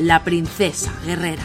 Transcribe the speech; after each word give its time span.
la 0.00 0.24
princesa 0.24 0.92
guerrera. 1.04 1.44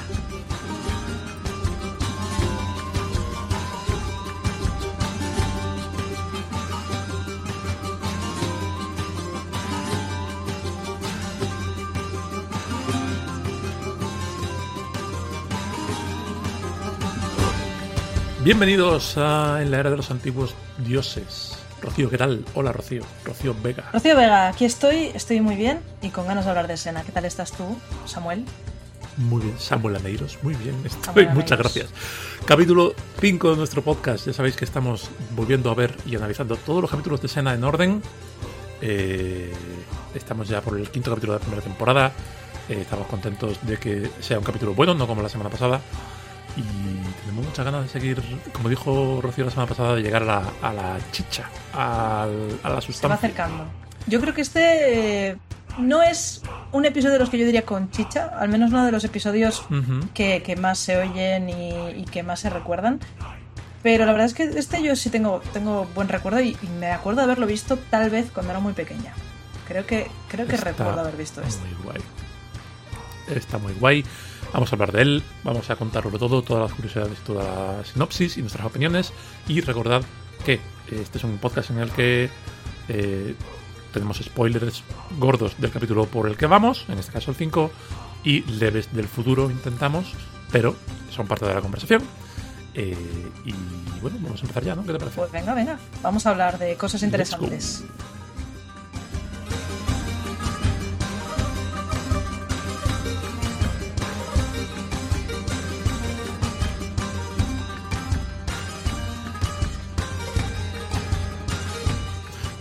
Bienvenidos 18.42 19.18
a 19.18 19.62
En 19.62 19.72
la 19.72 19.80
Era 19.80 19.90
de 19.90 19.98
los 19.98 20.12
Antiguos 20.12 20.56
Dioses. 20.78 21.65
Rocío, 21.86 22.10
¿qué 22.10 22.18
tal? 22.18 22.44
Hola, 22.56 22.72
Rocío. 22.72 23.04
Rocío 23.24 23.56
Vega. 23.62 23.92
Rocío 23.94 24.16
Vega, 24.18 24.48
aquí 24.48 24.66
estoy, 24.66 25.12
estoy 25.14 25.40
muy 25.40 25.56
bien 25.56 25.82
y 26.02 26.10
con 26.10 26.26
ganas 26.26 26.44
de 26.46 26.50
hablar 26.50 26.68
de 26.68 26.78
Sena. 26.78 27.04
¿Qué 27.04 27.12
tal 27.12 27.26
estás 27.26 27.52
tú, 27.52 27.78
Samuel? 28.06 28.44
Muy 29.18 29.44
bien, 29.44 29.60
Samuel 29.60 29.96
Aneiros, 29.96 30.40
muy 30.42 30.56
bien. 30.56 30.76
Estoy, 30.84 31.28
muchas 31.28 31.60
gracias. 31.60 31.90
Capítulo 32.46 32.96
5 33.22 33.52
de 33.52 33.58
nuestro 33.58 33.84
podcast. 33.84 34.26
Ya 34.26 34.34
sabéis 34.34 34.56
que 34.56 34.66
estamos 34.66 35.12
volviendo 35.36 35.70
a 35.70 35.76
ver 35.76 35.96
y 36.08 36.16
analizando 36.16 36.56
todos 36.56 36.82
los 36.82 36.90
capítulos 36.90 37.22
de 37.22 37.28
Sena 37.28 37.54
en 37.54 37.64
orden. 37.64 38.02
Eh, 38.82 39.54
estamos 40.16 40.48
ya 40.48 40.62
por 40.62 40.80
el 40.80 40.90
quinto 40.90 41.12
capítulo 41.12 41.34
de 41.34 41.40
la 41.40 41.46
primera 41.46 41.64
temporada. 41.64 42.12
Eh, 42.68 42.80
estamos 42.82 43.06
contentos 43.06 43.60
de 43.62 43.78
que 43.78 44.10
sea 44.22 44.40
un 44.40 44.44
capítulo 44.44 44.74
bueno, 44.74 44.96
no 44.96 45.06
como 45.06 45.22
la 45.22 45.30
semana 45.30 45.52
pasada 45.52 45.82
muchas 47.56 47.72
ganas 47.72 47.84
de 47.84 48.00
seguir, 48.00 48.22
como 48.52 48.68
dijo 48.68 49.22
Rocío 49.22 49.46
la 49.46 49.52
semana 49.52 49.70
pasada, 49.70 49.96
de 49.96 50.02
llegar 50.02 50.24
a 50.24 50.74
la, 50.74 50.98
chicha, 51.14 51.50
a, 51.74 52.28
la 52.66 52.82
sustancia. 52.82 53.00
Se 53.00 53.08
va 53.08 53.14
acercando. 53.14 53.66
Yo 54.08 54.20
creo 54.20 54.34
que 54.34 54.42
este 54.42 55.30
eh, 55.30 55.38
no 55.78 56.04
es 56.04 56.42
un 56.74 56.84
episodio 56.84 57.14
de 57.14 57.20
los 57.20 57.30
que 57.30 57.38
yo 57.38 57.46
diría 57.46 57.64
con 57.64 57.90
chicha, 57.92 58.38
al 58.38 58.50
menos 58.50 58.72
no 58.72 58.84
de 58.84 58.92
los 58.92 59.06
episodios 59.06 59.66
que, 60.14 60.58
más 60.60 60.80
se 60.80 60.98
oyen 60.98 61.50
y, 61.50 62.04
que 62.12 62.24
más 62.24 62.42
se 62.42 62.50
recuerdan. 62.50 63.00
Pero 63.82 64.06
la 64.06 64.12
verdad 64.12 64.28
es 64.28 64.34
que 64.34 64.44
este 64.44 64.84
yo 64.84 64.94
sí 64.98 65.10
tengo, 65.10 65.42
tengo 65.54 65.88
buen 65.96 66.10
recuerdo 66.10 66.42
y, 66.42 66.58
me 66.78 66.92
acuerdo 66.92 67.20
de 67.20 67.24
haberlo 67.24 67.48
visto 67.48 67.78
tal 67.90 68.10
vez 68.10 68.32
cuando 68.34 68.52
era 68.52 68.60
muy 68.60 68.74
pequeña. 68.74 69.14
Creo 69.66 69.86
que, 69.86 70.08
creo 70.28 70.46
que 70.46 70.58
recuerdo 70.58 71.00
haber 71.00 71.16
visto 71.16 71.42
esto. 71.42 71.64
Muy 71.66 71.86
guay. 71.86 72.02
Está 73.34 73.60
muy 73.60 73.74
guay. 73.76 74.04
Vamos 74.56 74.72
a 74.72 74.76
hablar 74.76 74.94
de 74.94 75.02
él, 75.02 75.24
vamos 75.44 75.70
a 75.70 75.76
contarlo 75.76 76.18
todo, 76.18 76.42
todas 76.42 76.70
las 76.70 76.74
curiosidades, 76.74 77.20
toda 77.26 77.44
la 77.44 77.84
sinopsis 77.84 78.38
y 78.38 78.42
nuestras 78.42 78.66
opiniones. 78.66 79.12
Y 79.50 79.60
recordad 79.60 80.02
que 80.46 80.62
este 80.90 81.18
es 81.18 81.24
un 81.26 81.40
podcast 81.40 81.72
en 81.72 81.80
el 81.80 81.92
que 81.92 82.30
eh, 82.88 83.36
tenemos 83.92 84.18
spoilers 84.18 84.82
gordos 85.20 85.60
del 85.60 85.72
capítulo 85.72 86.06
por 86.06 86.30
el 86.30 86.38
que 86.38 86.46
vamos, 86.46 86.86
en 86.88 86.98
este 87.00 87.12
caso 87.12 87.32
el 87.32 87.36
5, 87.36 87.70
y 88.24 88.44
leves 88.44 88.94
del 88.94 89.10
futuro 89.10 89.52
intentamos, 89.52 90.14
pero 90.54 90.74
son 91.12 91.28
parte 91.28 91.46
de 91.46 91.54
la 91.54 91.60
conversación. 91.60 92.02
Eh, 92.76 92.96
y 93.44 93.54
bueno, 94.00 94.20
vamos 94.22 94.40
a 94.40 94.44
empezar 94.44 94.64
ya, 94.64 94.74
¿no? 94.74 94.86
¿Qué 94.86 94.94
te 94.94 95.00
parece? 95.00 95.18
Pues 95.18 95.34
venga, 95.34 95.54
venga, 95.54 95.78
vamos 96.02 96.26
a 96.26 96.30
hablar 96.30 96.60
de 96.60 96.78
cosas 96.78 97.04
interesantes. 97.04 97.84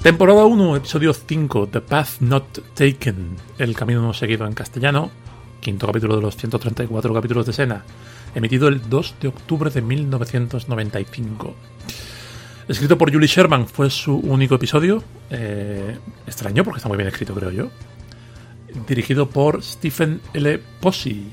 Temporada 0.04 0.44
1, 0.44 0.76
episodio 0.76 1.14
5, 1.14 1.68
The 1.68 1.80
Path 1.80 2.20
Not 2.20 2.74
Taken, 2.74 3.36
El 3.56 3.74
camino 3.74 4.02
no 4.02 4.12
seguido 4.12 4.46
en 4.46 4.52
castellano, 4.52 5.10
quinto 5.62 5.86
capítulo 5.86 6.16
de 6.16 6.20
los 6.20 6.36
134 6.36 7.14
capítulos 7.14 7.46
de 7.46 7.54
Sena, 7.54 7.84
emitido 8.34 8.68
el 8.68 8.86
2 8.90 9.14
de 9.22 9.28
octubre 9.28 9.70
de 9.70 9.80
1995. 9.80 11.56
Escrito 12.68 12.98
por 12.98 13.10
Julie 13.10 13.26
Sherman, 13.26 13.66
fue 13.66 13.88
su 13.88 14.14
único 14.18 14.56
episodio, 14.56 15.02
eh, 15.30 15.96
extraño 16.26 16.64
porque 16.64 16.80
está 16.80 16.90
muy 16.90 16.98
bien 16.98 17.08
escrito 17.08 17.32
creo 17.32 17.50
yo. 17.50 17.70
Dirigido 18.86 19.30
por 19.30 19.62
Stephen 19.62 20.20
L. 20.34 20.60
Posey, 20.82 21.32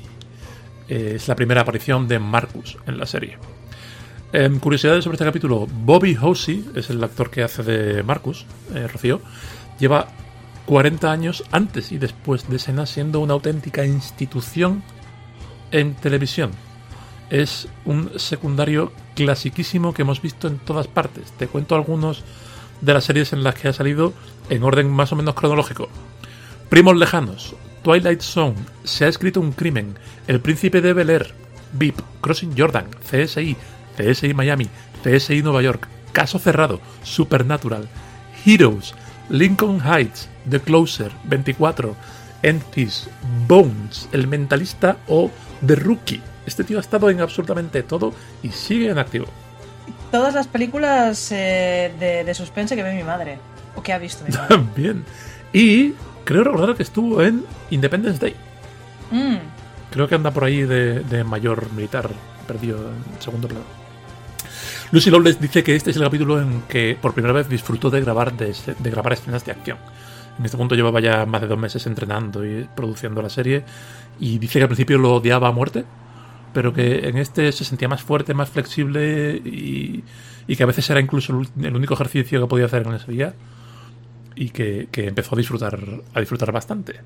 eh, 0.88 1.12
es 1.16 1.28
la 1.28 1.36
primera 1.36 1.60
aparición 1.60 2.08
de 2.08 2.18
Marcus 2.18 2.78
en 2.86 2.96
la 2.96 3.04
serie. 3.04 3.36
Em, 4.34 4.58
curiosidades 4.58 5.04
sobre 5.04 5.16
este 5.16 5.26
capítulo. 5.26 5.66
Bobby 5.66 6.16
Hosey 6.18 6.64
es 6.74 6.88
el 6.88 7.04
actor 7.04 7.30
que 7.30 7.42
hace 7.42 7.62
de 7.62 8.02
Marcus, 8.02 8.46
eh, 8.74 8.88
Rocío. 8.88 9.20
Lleva 9.78 10.08
40 10.64 11.12
años 11.12 11.44
antes 11.50 11.92
y 11.92 11.98
después 11.98 12.48
de 12.48 12.58
Sena 12.58 12.86
siendo 12.86 13.20
una 13.20 13.34
auténtica 13.34 13.84
institución 13.84 14.82
en 15.70 15.94
televisión. 15.94 16.50
Es 17.28 17.68
un 17.84 18.10
secundario 18.16 18.92
clasiquísimo 19.14 19.92
que 19.92 20.00
hemos 20.00 20.22
visto 20.22 20.48
en 20.48 20.58
todas 20.58 20.86
partes. 20.86 21.32
Te 21.32 21.46
cuento 21.46 21.74
algunos 21.74 22.24
de 22.80 22.94
las 22.94 23.04
series 23.04 23.34
en 23.34 23.42
las 23.44 23.54
que 23.54 23.68
ha 23.68 23.72
salido 23.74 24.14
en 24.48 24.62
orden 24.62 24.88
más 24.88 25.12
o 25.12 25.16
menos 25.16 25.34
cronológico. 25.34 25.90
Primos 26.70 26.96
lejanos, 26.96 27.54
Twilight 27.82 28.22
Zone, 28.22 28.56
Se 28.84 29.04
ha 29.04 29.08
escrito 29.08 29.40
un 29.40 29.52
crimen, 29.52 29.98
El 30.26 30.40
príncipe 30.40 30.80
de 30.80 30.94
Bel 30.94 31.10
Air, 31.10 31.34
Crossing 32.22 32.54
Jordan, 32.56 32.86
CSI, 33.10 33.56
CSI 33.96 34.34
Miami, 34.34 34.68
CSI 35.02 35.42
Nueva 35.42 35.62
York, 35.62 35.88
Caso 36.12 36.38
Cerrado, 36.38 36.80
Supernatural, 37.02 37.88
Heroes, 38.44 38.94
Lincoln 39.28 39.80
Heights, 39.80 40.28
The 40.48 40.60
Closer, 40.60 41.10
24, 41.24 41.96
Entities, 42.42 43.08
Bones, 43.46 44.08
El 44.12 44.26
Mentalista 44.26 44.98
o 45.08 45.30
The 45.66 45.76
Rookie. 45.76 46.20
Este 46.46 46.64
tío 46.64 46.78
ha 46.78 46.80
estado 46.80 47.08
en 47.10 47.20
absolutamente 47.20 47.82
todo 47.82 48.12
y 48.42 48.50
sigue 48.50 48.90
en 48.90 48.98
activo. 48.98 49.26
Todas 50.10 50.34
las 50.34 50.46
películas 50.46 51.30
eh, 51.32 52.24
de, 52.26 52.34
suspense 52.34 52.76
que 52.76 52.82
ve 52.82 52.94
mi 52.94 53.04
madre. 53.04 53.38
O 53.74 53.82
que 53.82 53.92
ha 53.92 53.98
visto 53.98 54.24
mi 54.24 54.30
madre. 54.30 54.48
También. 54.48 55.04
Y 55.52 55.94
creo 56.24 56.44
recordar 56.44 56.76
que 56.76 56.82
estuvo 56.82 57.22
en 57.22 57.44
Independence 57.70 58.18
Day. 58.18 58.34
Mm. 59.10 59.36
Creo 59.90 60.08
que 60.08 60.14
anda 60.14 60.30
por 60.30 60.44
ahí 60.44 60.62
de, 60.62 61.00
de 61.00 61.24
mayor 61.24 61.72
militar 61.72 62.10
perdido 62.46 62.78
en 62.78 63.22
segundo 63.22 63.48
plano. 63.48 63.81
Lucy 64.92 65.10
Lawless 65.10 65.40
dice 65.40 65.64
que 65.64 65.74
este 65.74 65.90
es 65.90 65.96
el 65.96 66.02
capítulo 66.02 66.38
en 66.38 66.64
que 66.68 66.98
por 67.00 67.14
primera 67.14 67.32
vez 67.32 67.48
disfrutó 67.48 67.88
de 67.88 68.02
grabar, 68.02 68.36
de, 68.36 68.54
grabar 68.90 69.14
escenas 69.14 69.42
de 69.42 69.52
acción. 69.52 69.78
En 70.38 70.44
este 70.44 70.58
punto 70.58 70.74
llevaba 70.74 71.00
ya 71.00 71.24
más 71.24 71.40
de 71.40 71.46
dos 71.46 71.58
meses 71.58 71.86
entrenando 71.86 72.44
y 72.44 72.68
produciendo 72.76 73.22
la 73.22 73.30
serie 73.30 73.64
y 74.20 74.38
dice 74.38 74.58
que 74.58 74.64
al 74.64 74.68
principio 74.68 74.98
lo 74.98 75.14
odiaba 75.14 75.48
a 75.48 75.52
muerte, 75.52 75.86
pero 76.52 76.74
que 76.74 77.08
en 77.08 77.16
este 77.16 77.52
se 77.52 77.64
sentía 77.64 77.88
más 77.88 78.02
fuerte, 78.02 78.34
más 78.34 78.50
flexible 78.50 79.34
y, 79.36 80.04
que 80.46 80.62
a 80.62 80.66
veces 80.66 80.90
era 80.90 81.00
incluso 81.00 81.40
el 81.62 81.74
único 81.74 81.94
ejercicio 81.94 82.42
que 82.42 82.46
podía 82.46 82.66
hacer 82.66 82.86
en 82.86 82.92
ese 82.92 83.10
día 83.10 83.34
y 84.34 84.50
que, 84.50 84.88
empezó 84.92 85.34
a 85.34 85.38
disfrutar, 85.38 85.80
a 86.12 86.20
disfrutar 86.20 86.52
bastante. 86.52 87.00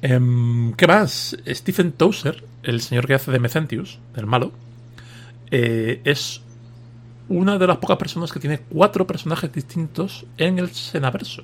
Em, 0.00 0.72
¿Qué 0.74 0.86
más? 0.86 1.36
Stephen 1.44 1.90
Tozer, 1.90 2.44
el 2.62 2.80
señor 2.80 3.08
que 3.08 3.14
hace 3.14 3.32
de 3.32 3.40
Mecentius, 3.40 3.98
el 4.14 4.26
malo, 4.26 4.52
eh, 5.50 6.00
es 6.04 6.43
una 7.28 7.58
de 7.58 7.66
las 7.66 7.78
pocas 7.78 7.96
personas 7.96 8.32
que 8.32 8.40
tiene 8.40 8.58
cuatro 8.58 9.06
personajes 9.06 9.52
distintos 9.52 10.26
en 10.36 10.58
el 10.58 10.70
Senaverso. 10.70 11.42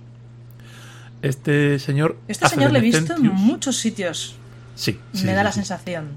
Este 1.23 1.79
señor. 1.79 2.17
Este 2.29 2.49
señor 2.49 2.73
le 2.73 2.79
he 2.79 2.82
visto 2.82 3.15
en 3.15 3.27
muchos 3.27 3.77
sitios. 3.77 4.35
Sí. 4.75 4.99
Me 5.25 5.35
da 5.35 5.43
la 5.44 5.53
sensación. 5.53 6.09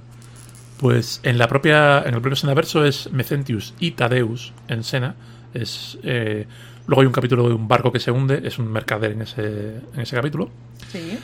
Pues 0.77 1.19
en 1.23 1.37
la 1.37 1.47
propia. 1.47 1.99
En 1.99 2.13
el 2.13 2.21
propio 2.21 2.35
Senaverso 2.35 2.85
es 2.85 3.11
Mecentius 3.11 3.73
y 3.79 3.91
Tadeus 3.91 4.53
en 4.67 4.83
Sena. 4.83 5.15
Es. 5.53 5.97
Eh, 6.03 6.47
luego 6.87 7.01
hay 7.01 7.07
un 7.07 7.13
capítulo 7.13 7.47
de 7.47 7.53
un 7.53 7.67
barco 7.67 7.91
que 7.91 7.99
se 7.99 8.11
hunde. 8.11 8.41
Es 8.45 8.59
un 8.59 8.71
mercader 8.71 9.11
en 9.11 9.23
ese, 9.23 9.81
en 9.93 9.99
ese 9.99 10.15
capítulo. 10.15 10.49
Sí. 10.91 11.17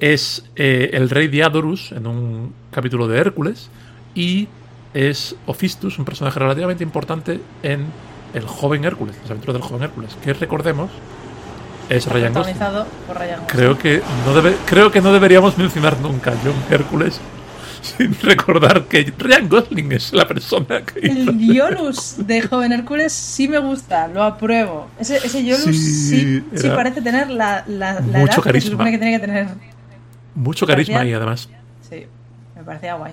Es 0.00 0.44
eh, 0.56 0.90
el 0.94 1.10
rey 1.10 1.28
Diadorus 1.28 1.92
en 1.92 2.06
un 2.06 2.54
capítulo 2.70 3.08
de 3.08 3.18
Hércules. 3.18 3.68
Y 4.14 4.48
es 4.94 5.36
Ophistus, 5.46 5.98
un 5.98 6.04
personaje 6.04 6.38
relativamente 6.38 6.84
importante 6.84 7.40
en 7.62 7.86
El 8.34 8.46
joven 8.46 8.84
Hércules, 8.84 9.16
las 9.22 9.30
aventuras 9.30 9.54
del 9.54 9.62
joven 9.62 9.82
Hércules, 9.82 10.16
que 10.22 10.32
recordemos 10.32 10.90
es 11.88 12.06
Ryan 12.06 12.32
Gosling. 12.32 12.56
Por 13.06 13.18
Ryan 13.18 13.40
Creo 13.46 13.78
que 13.78 14.02
no 14.24 14.34
debe, 14.34 14.56
creo 14.66 14.90
que 14.90 15.00
no 15.00 15.12
deberíamos 15.12 15.58
mencionar 15.58 15.98
nunca 16.00 16.32
John 16.42 16.54
Hércules 16.70 17.20
sin 17.82 18.18
recordar 18.20 18.84
que 18.84 19.12
Ryan 19.18 19.48
Gosling 19.48 19.92
es 19.92 20.12
la 20.12 20.26
persona 20.26 20.82
que. 20.82 21.00
El 21.00 21.38
Yolus 21.38 22.26
de 22.26 22.42
Joven 22.42 22.72
Hércules 22.72 23.12
sí 23.12 23.48
me 23.48 23.58
gusta, 23.58 24.08
lo 24.08 24.22
apruebo. 24.22 24.88
Ese, 24.98 25.16
ese 25.16 25.44
Yolus 25.44 25.76
sí, 25.76 26.42
sí, 26.54 26.68
parece 26.68 27.02
tener 27.02 27.30
la, 27.30 27.64
la, 27.66 28.00
mucho 28.00 28.40
edad 28.40 28.42
carisma. 28.42 28.52
que 28.52 28.60
se 28.60 28.70
supone 28.70 28.90
que 28.92 28.98
tiene 28.98 29.12
que 29.12 29.26
tener. 29.26 29.48
Mucho 30.34 30.66
carisma 30.66 31.04
y 31.04 31.12
además. 31.12 31.48
Sí, 31.88 32.06
me 32.56 32.62
parecía 32.62 32.94
guay. 32.94 33.12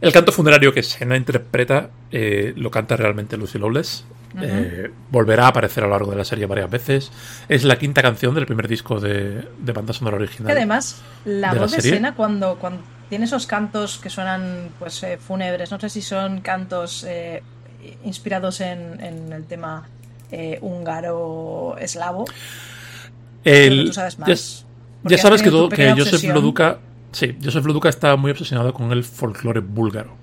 El 0.00 0.12
canto 0.12 0.32
funerario 0.32 0.72
que 0.72 0.82
Sena 0.82 1.16
interpreta 1.16 1.90
eh, 2.10 2.54
lo 2.56 2.70
canta 2.70 2.96
realmente 2.96 3.36
Lucy 3.36 3.58
Lawless. 3.58 4.04
Eh, 4.40 4.90
volverá 5.10 5.46
a 5.46 5.48
aparecer 5.48 5.82
a 5.82 5.86
lo 5.86 5.92
largo 5.92 6.12
de 6.12 6.16
la 6.16 6.24
serie 6.24 6.46
varias 6.46 6.70
veces. 6.70 7.10
Es 7.48 7.64
la 7.64 7.78
quinta 7.78 8.00
canción 8.00 8.34
del 8.34 8.46
primer 8.46 8.68
disco 8.68 9.00
de, 9.00 9.44
de 9.58 9.72
banda 9.72 9.92
sonora 9.92 10.16
original. 10.16 10.46
Que 10.46 10.52
además, 10.52 11.02
la 11.24 11.52
voz 11.52 11.72
de 11.72 11.82
Sena 11.82 12.14
cuando, 12.14 12.56
cuando 12.56 12.82
tiene 13.08 13.24
esos 13.24 13.46
cantos 13.46 13.98
que 13.98 14.08
suenan 14.08 14.70
pues 14.78 15.02
eh, 15.02 15.18
fúnebres, 15.18 15.70
no 15.70 15.80
sé 15.80 15.90
si 15.90 16.00
son 16.00 16.40
cantos 16.40 17.04
eh, 17.06 17.42
inspirados 18.04 18.60
en, 18.60 19.00
en, 19.02 19.32
el 19.32 19.44
tema 19.44 19.88
húngaro 20.60 21.76
eslavo. 21.78 22.24
El, 23.42 23.86
tú 23.86 23.92
sabes 23.92 24.18
más. 24.18 24.64
Ya, 25.02 25.16
ya 25.16 25.18
sabes 25.18 25.42
que, 25.42 25.50
que 25.74 25.92
Joseph 25.92 26.22
Loduca, 26.32 26.78
sí, 27.12 27.36
Joseph 27.42 27.66
Loduca 27.66 27.88
está 27.88 28.16
muy 28.16 28.30
obsesionado 28.30 28.72
con 28.74 28.92
el 28.92 29.04
folclore 29.04 29.60
búlgaro. 29.60 30.16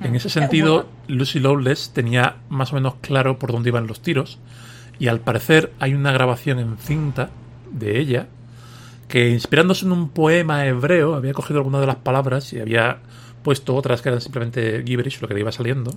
En 0.00 0.16
ese 0.16 0.30
sentido, 0.30 0.88
Lucy 1.06 1.38
Lawless 1.38 1.92
tenía 1.92 2.36
más 2.48 2.72
o 2.72 2.74
menos 2.74 2.94
claro 3.00 3.38
por 3.38 3.52
dónde 3.52 3.68
iban 3.68 3.86
los 3.86 4.00
tiros 4.02 4.38
y 4.98 5.08
al 5.08 5.20
parecer 5.20 5.72
hay 5.78 5.94
una 5.94 6.12
grabación 6.12 6.58
en 6.58 6.76
cinta 6.76 7.30
de 7.70 8.00
ella 8.00 8.26
que 9.08 9.30
inspirándose 9.30 9.84
en 9.84 9.92
un 9.92 10.08
poema 10.08 10.66
hebreo 10.66 11.14
había 11.14 11.34
cogido 11.34 11.60
algunas 11.60 11.80
de 11.82 11.86
las 11.86 11.96
palabras 11.96 12.52
y 12.52 12.60
había 12.60 12.98
puesto 13.42 13.74
otras 13.74 14.00
que 14.02 14.08
eran 14.08 14.20
simplemente 14.20 14.82
gibberish, 14.86 15.20
lo 15.20 15.28
que 15.28 15.34
le 15.34 15.40
iba 15.40 15.52
saliendo, 15.52 15.94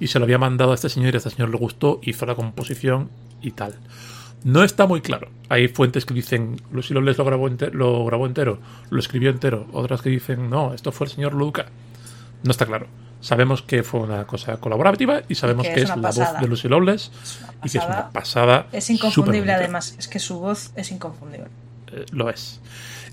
y 0.00 0.06
se 0.08 0.18
lo 0.18 0.24
había 0.24 0.38
mandado 0.38 0.72
a 0.72 0.74
este 0.74 0.88
señor 0.88 1.12
y 1.12 1.16
a 1.16 1.18
este 1.18 1.30
señor 1.30 1.50
le 1.50 1.58
gustó, 1.58 2.00
hizo 2.02 2.26
la 2.26 2.34
composición 2.34 3.10
y 3.42 3.52
tal. 3.52 3.74
No 4.44 4.62
está 4.62 4.86
muy 4.86 5.00
claro. 5.00 5.28
Hay 5.48 5.68
fuentes 5.68 6.04
que 6.04 6.12
dicen 6.12 6.60
Lucy 6.70 6.92
Lawless 6.92 7.16
lo 7.16 7.24
grabó, 7.24 7.48
lo 7.48 8.04
grabó 8.04 8.26
entero, 8.26 8.58
lo 8.90 9.00
escribió 9.00 9.30
entero, 9.30 9.66
otras 9.72 10.02
que 10.02 10.10
dicen 10.10 10.50
no, 10.50 10.74
esto 10.74 10.92
fue 10.92 11.06
el 11.06 11.12
señor 11.12 11.32
Luca. 11.32 11.66
No 12.42 12.50
está 12.50 12.66
claro. 12.66 12.86
Sabemos 13.22 13.62
que 13.62 13.82
fue 13.82 14.00
una 14.00 14.26
cosa 14.26 14.58
colaborativa 14.58 15.22
y 15.30 15.34
sabemos 15.34 15.66
que, 15.66 15.80
es, 15.80 15.88
la 15.88 15.96
voz 15.96 16.16
de 16.40 16.46
Lucy 16.46 16.68
Lawless 16.68 17.10
y 17.64 17.70
que 17.70 17.78
es 17.78 17.84
una 17.84 18.10
pasada. 18.10 18.66
Es 18.70 18.90
inconfundible 18.90 19.50
además, 19.50 19.96
es 19.98 20.08
que 20.08 20.18
su 20.18 20.38
voz 20.38 20.72
es 20.76 20.92
inconfundible. 20.92 21.46
Eh, 21.92 22.04
lo 22.12 22.28
es. 22.28 22.60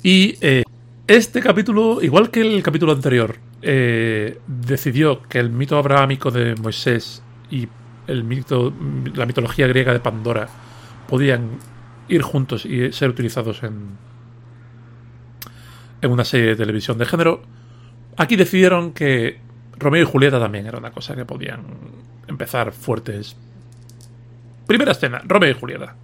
Y 0.04 0.38
eh, 0.42 0.64
este 1.08 1.40
capítulo, 1.40 2.02
igual 2.02 2.30
que 2.30 2.42
el 2.42 2.62
capítulo 2.62 2.92
anterior, 2.92 3.38
eh, 3.62 4.38
decidió 4.48 5.24
que 5.24 5.40
el 5.40 5.50
mito 5.50 5.78
abrahámico 5.78 6.30
de 6.30 6.56
Moisés 6.56 7.24
y 7.50 7.70
el 8.08 8.26
mito, 8.26 8.74
la 9.16 9.26
mitología 9.26 9.66
griega 9.68 9.94
de 9.94 10.02
Pandora 10.02 10.50
podían 11.12 11.60
ir 12.08 12.22
juntos 12.22 12.66
y 12.66 12.94
ser 12.94 13.10
utilizados 13.10 13.64
en, 13.64 13.98
en 16.02 16.10
una 16.10 16.24
serie 16.24 16.48
de 16.48 16.56
televisión 16.56 16.98
de 16.98 17.06
género. 17.06 17.42
Aquí 18.16 18.38
decidieron 18.38 18.94
que 18.94 19.42
Romeo 19.78 20.04
y 20.04 20.06
Julieta 20.06 20.40
también 20.40 20.68
era 20.68 20.78
una 20.78 20.92
cosa 20.92 21.14
que 21.14 21.26
podían 21.26 21.66
empezar 22.30 22.72
fuertes. 22.72 23.36
Primera 24.66 24.94
escena, 24.94 25.22
Romeo 25.26 25.52
y 25.52 25.60
Julieta. 25.60 25.96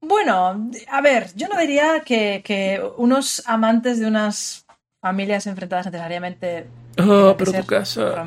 Bueno, 0.00 0.68
a 0.90 1.00
ver, 1.00 1.28
yo 1.36 1.46
no 1.46 1.56
diría 1.60 2.00
que, 2.04 2.82
unos 2.96 3.44
amantes 3.46 4.00
de 4.00 4.06
unas 4.06 4.66
familias 5.00 5.46
enfrentadas 5.46 5.86
necesariamente. 5.86 6.66
Oh, 6.98 7.36
pero 7.38 7.52
tu 7.52 7.66
casa. 7.66 8.24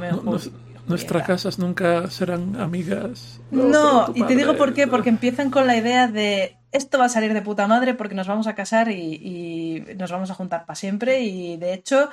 Nuestras 0.88 1.26
casas 1.26 1.60
nunca 1.60 2.10
serán 2.10 2.56
amigas. 2.56 3.42
No, 3.52 4.12
y 4.14 4.24
te 4.24 4.36
digo 4.36 4.56
por 4.58 4.74
qué, 4.74 4.88
porque 4.88 5.10
empiezan 5.10 5.50
con 5.50 5.68
la 5.68 5.78
idea 5.78 6.08
de 6.08 6.58
esto 6.72 6.98
va 6.98 7.06
a 7.06 7.10
salir 7.10 7.34
de 7.34 7.42
puta 7.42 7.68
madre 7.68 7.94
porque 7.94 8.16
nos 8.16 8.28
vamos 8.28 8.48
a 8.48 8.56
casar 8.56 8.92
y 8.92 9.86
nos 9.98 10.12
vamos 10.12 10.32
a 10.32 10.34
juntar 10.34 10.66
para 10.66 10.76
siempre. 10.76 11.22
Y 11.22 11.58
de 11.58 11.74
hecho, 11.74 12.10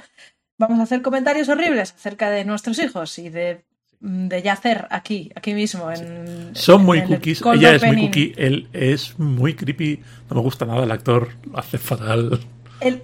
vamos 0.60 0.78
a 0.78 0.82
hacer 0.82 1.02
comentarios 1.02 1.48
horribles 1.48 1.92
acerca 1.92 2.30
de 2.30 2.44
nuestros 2.44 2.78
hijos 2.78 3.18
y 3.18 3.30
de, 3.30 3.64
de 4.00 4.42
yacer 4.42 4.86
aquí, 4.90 5.30
aquí 5.34 5.54
mismo. 5.54 5.90
En, 5.90 6.50
Son 6.54 6.84
muy 6.84 7.02
cookies, 7.02 7.42
ella 7.54 7.74
es 7.74 7.82
muy 7.84 8.06
cookie, 8.06 8.34
él 8.36 8.68
es 8.72 9.18
muy 9.18 9.54
creepy, 9.54 10.00
no 10.28 10.36
me 10.36 10.42
gusta 10.42 10.66
nada 10.66 10.84
el 10.84 10.90
actor, 10.90 11.30
hace 11.54 11.78
fatal. 11.78 12.40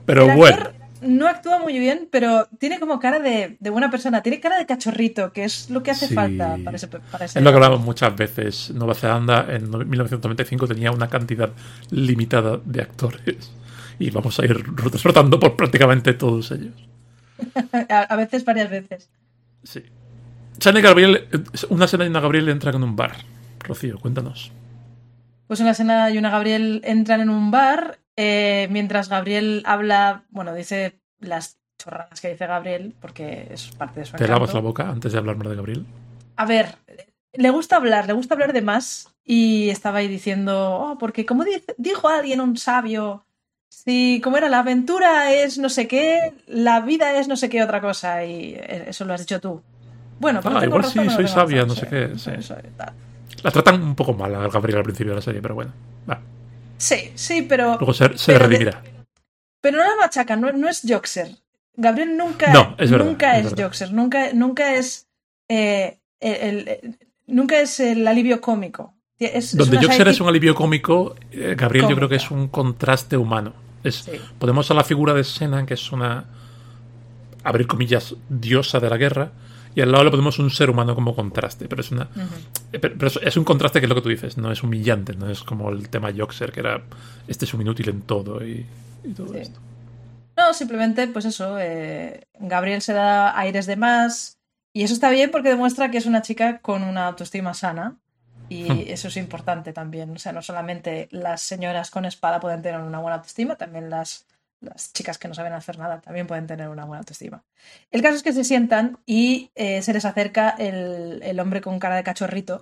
pero 0.05 0.35
bueno. 0.37 0.76
No 1.01 1.29
actúa 1.29 1.59
muy 1.59 1.79
bien, 1.79 2.09
pero 2.11 2.47
tiene 2.59 2.81
como 2.81 2.99
cara 2.99 3.19
de, 3.19 3.57
buena 3.71 3.91
persona, 3.91 4.23
tiene 4.23 4.41
cara 4.41 4.59
de 4.59 4.67
cachorrito, 4.67 5.33
que 5.33 5.45
es 5.45 5.71
lo 5.71 5.83
que 5.83 5.91
hace 5.91 6.09
falta 6.09 6.57
para 6.65 6.77
ese, 6.77 6.89
para 6.89 7.25
Es 7.25 7.35
lo 7.37 7.51
que 7.51 7.57
hablamos 7.57 7.81
muchas 7.81 8.17
veces. 8.17 8.71
Nueva 8.71 8.95
Zelanda 8.95 9.47
en 9.49 9.71
1995 9.71 10.69
tenía 10.69 10.91
una 10.91 11.09
cantidad 11.09 11.51
limitada 11.91 12.61
de 12.65 12.83
actores 12.83 13.53
y 13.99 14.11
vamos 14.11 14.39
a 14.39 14.45
ir 14.45 14.63
rotando 15.05 15.39
por 15.39 15.57
prácticamente 15.57 16.15
todos 16.15 16.51
ellos. 16.51 16.75
a 17.89 18.17
veces, 18.17 18.45
varias 18.45 18.71
veces. 18.71 19.11
Sí. 19.63 19.83
Gabriel, 20.59 21.29
una 21.69 21.85
escena 21.85 22.05
y 22.05 22.09
una 22.09 22.21
Gabriel 22.21 22.49
entran 22.49 22.77
en 22.77 22.83
un 22.83 22.97
bar. 22.97 23.17
Rocío, 23.61 23.99
cuéntanos. 23.99 24.53
Pues 25.47 25.61
una 25.61 25.73
escena 25.73 26.11
y 26.11 26.19
una 26.19 26.31
Gabriel 26.31 26.81
entran 26.85 27.21
en 27.21 27.31
un 27.31 27.51
bar 27.51 27.99
eh, 28.17 28.69
mientras 28.71 29.09
Gabriel 29.09 29.63
habla, 29.67 30.25
bueno, 30.31 30.55
dice 30.55 31.01
las 31.21 31.59
chorradas 31.79 32.21
que 32.21 32.31
dice 32.31 32.47
Gabriel, 32.47 32.95
porque 33.01 33.49
es 33.51 33.69
parte 33.73 34.01
de 34.01 34.07
su 34.07 34.17
¿Te 34.17 34.29
lavas 34.29 34.55
la 34.55 34.61
boca 34.61 34.89
antes 34.89 35.13
de 35.13 35.19
hablar 35.19 35.37
más 35.37 35.49
de 35.49 35.57
Gabriel? 35.57 35.87
A 36.37 36.47
ver, 36.47 36.77
le 37.33 37.51
gusta 37.51 37.77
hablar, 37.77 38.07
le 38.07 38.13
gusta 38.13 38.35
hablar 38.35 38.53
de 38.53 38.63
más 38.63 39.09
y 39.25 39.69
estaba 39.71 39.99
ahí 39.99 40.09
diciendo, 40.09 40.75
oh, 40.75 40.99
porque 40.99 41.27
como 41.27 41.45
dijo 41.79 42.09
alguien, 42.09 42.41
un 42.41 42.57
sabio, 42.57 43.27
Sí, 43.69 44.21
como 44.25 44.37
era, 44.37 44.49
la 44.49 44.61
aventura 44.61 45.33
es 45.33 45.59
no 45.59 45.69
sé 45.69 45.87
qué, 45.87 46.33
la 46.47 46.81
vida 46.81 47.19
es 47.19 47.29
no 47.29 47.37
sé 47.37 47.49
qué 47.49 47.63
otra 47.63 47.81
cosa, 47.81 48.25
y 48.25 48.59
eso 48.59 49.05
lo 49.05 49.13
has 49.13 49.21
dicho 49.21 49.41
tú. 49.41 49.61
Bueno, 50.19 50.41
pues 50.41 50.55
ah, 50.57 50.65
igual 50.65 50.85
sí, 50.85 51.11
soy 51.11 51.29
sabia, 51.29 51.65
no 51.67 51.75
sé 51.75 51.87
qué. 51.87 52.11
La 53.43 53.51
tratan 53.51 53.83
un 53.83 53.95
poco 53.95 54.15
mal 54.15 54.35
a 54.35 54.49
Gabriel 54.49 54.79
al 54.79 54.85
principio 54.85 55.13
de 55.13 55.17
la 55.17 55.23
serie, 55.23 55.43
pero 55.43 55.55
bueno. 55.55 55.73
Va. 56.09 56.19
Sí, 56.79 57.13
sí, 57.15 57.43
pero. 57.43 57.77
Luego 57.79 57.95
se, 57.95 58.17
se 58.19 58.39
redimirá. 58.39 58.83
pero 59.61 59.79
no 59.79 59.85
la 59.85 59.97
machaca, 59.97 60.37
no, 60.37 60.53
no 60.53 60.69
es 60.69 60.83
Joxer. 60.87 61.29
Gabriel 61.75 62.17
nunca, 62.17 62.77
nunca 62.79 63.39
es, 63.39 63.55
Joxer, 63.57 63.93
nunca, 63.93 64.33
nunca 64.33 64.75
es. 64.75 65.09
Eh, 65.49 65.99
el, 66.21 66.97
nunca 67.27 67.61
es 67.61 67.81
el 67.81 68.07
alivio 68.07 68.41
cómico. 68.41 68.95
Donde 69.19 69.79
Joxer 69.79 70.09
es 70.09 70.21
un 70.21 70.29
alivio 70.29 70.55
cómico, 70.55 71.15
eh, 71.31 71.55
Gabriel 71.57 71.89
yo 71.89 71.97
creo 71.97 72.09
que 72.09 72.17
es 72.17 72.31
un 72.31 72.49
contraste 72.49 73.17
humano. 73.17 73.55
Es, 73.83 74.11
Podemos 74.39 74.71
a 74.71 74.75
la 74.75 74.85
figura 74.85 75.15
de 75.15 75.25
Sena, 75.25 75.65
que 75.65 75.75
es 75.75 75.93
una, 75.93 76.25
abrir 77.45 77.67
comillas, 77.67 78.15
diosa 78.29 78.81
de 78.81 78.91
la 78.91 78.97
guerra, 78.97 79.33
y 79.77 79.83
al 79.83 79.93
lado 79.93 80.05
le 80.05 80.11
ponemos 80.11 80.39
un 80.39 80.51
ser 80.51 80.71
humano 80.71 80.95
como 80.95 81.15
contraste. 81.15 81.69
Pero 81.69 81.83
es 81.83 81.93
una 81.93 82.09
pero, 82.73 83.09
es 83.09 83.37
un 83.37 83.45
contraste 83.45 83.79
que 83.79 83.85
es 83.85 83.91
lo 83.91 83.95
que 83.95 84.01
tú 84.01 84.09
dices, 84.09 84.39
no 84.39 84.51
es 84.51 84.63
humillante, 84.63 85.15
no 85.15 85.31
es 85.31 85.43
como 85.43 85.69
el 85.69 85.91
tema 85.91 86.11
Joxer, 86.17 86.51
que 86.51 86.61
era 86.61 86.83
este 87.29 87.45
es 87.45 87.53
un 87.53 87.61
inútil 87.61 87.91
en 87.91 88.01
todo 88.01 88.45
y, 88.45 88.67
todo 89.15 89.35
esto. 89.35 89.61
No, 90.35 90.53
simplemente, 90.55 91.07
pues 91.09 91.27
eso, 91.27 91.59
eh, 91.59 92.27
Gabriel 92.41 92.83
se 92.83 92.95
da 92.95 93.39
aires 93.39 93.67
de 93.67 93.77
más, 93.77 94.39
y 94.73 94.83
eso 94.83 94.95
está 94.95 95.11
bien 95.11 95.31
porque 95.31 95.51
demuestra 95.51 95.91
que 95.91 95.99
es 95.99 96.07
una 96.07 96.23
chica 96.23 96.59
con 96.59 96.83
una 96.83 97.07
autoestima 97.07 97.55
sana 97.55 97.97
y 98.49 98.65
hmm. 98.65 98.85
eso 98.89 99.09
es 99.09 99.17
importante 99.17 99.73
también. 99.73 100.11
O 100.11 100.19
sea, 100.19 100.33
no 100.33 100.43
solamente 100.43 101.09
las 101.11 101.43
señoras 101.43 101.91
con 101.91 102.05
espada 102.05 102.41
pueden 102.41 102.63
tener 102.63 102.81
una 102.81 102.99
buena 102.99 103.17
autoestima, 103.17 103.57
también 103.57 103.91
las, 103.91 104.27
las 104.67 104.93
chicas 104.93 105.19
que 105.19 105.29
no 105.29 105.35
saben 105.35 105.53
hacer 105.53 105.79
nada 105.79 106.01
también 106.01 106.27
pueden 106.27 106.47
tener 106.47 106.69
una 106.69 106.85
buena 106.85 107.01
autoestima. 107.01 107.43
El 107.91 108.03
caso 108.03 108.17
es 108.17 108.23
que 108.23 108.33
se 108.33 108.45
sientan 108.45 108.99
y 109.07 109.51
eh, 109.55 109.83
se 109.83 109.93
les 109.93 110.05
acerca 110.05 110.51
el, 110.51 111.21
el, 111.23 111.41
hombre 111.41 111.61
con 111.61 111.79
cara 111.79 111.97
de 111.97 112.05
cachorrito. 112.05 112.61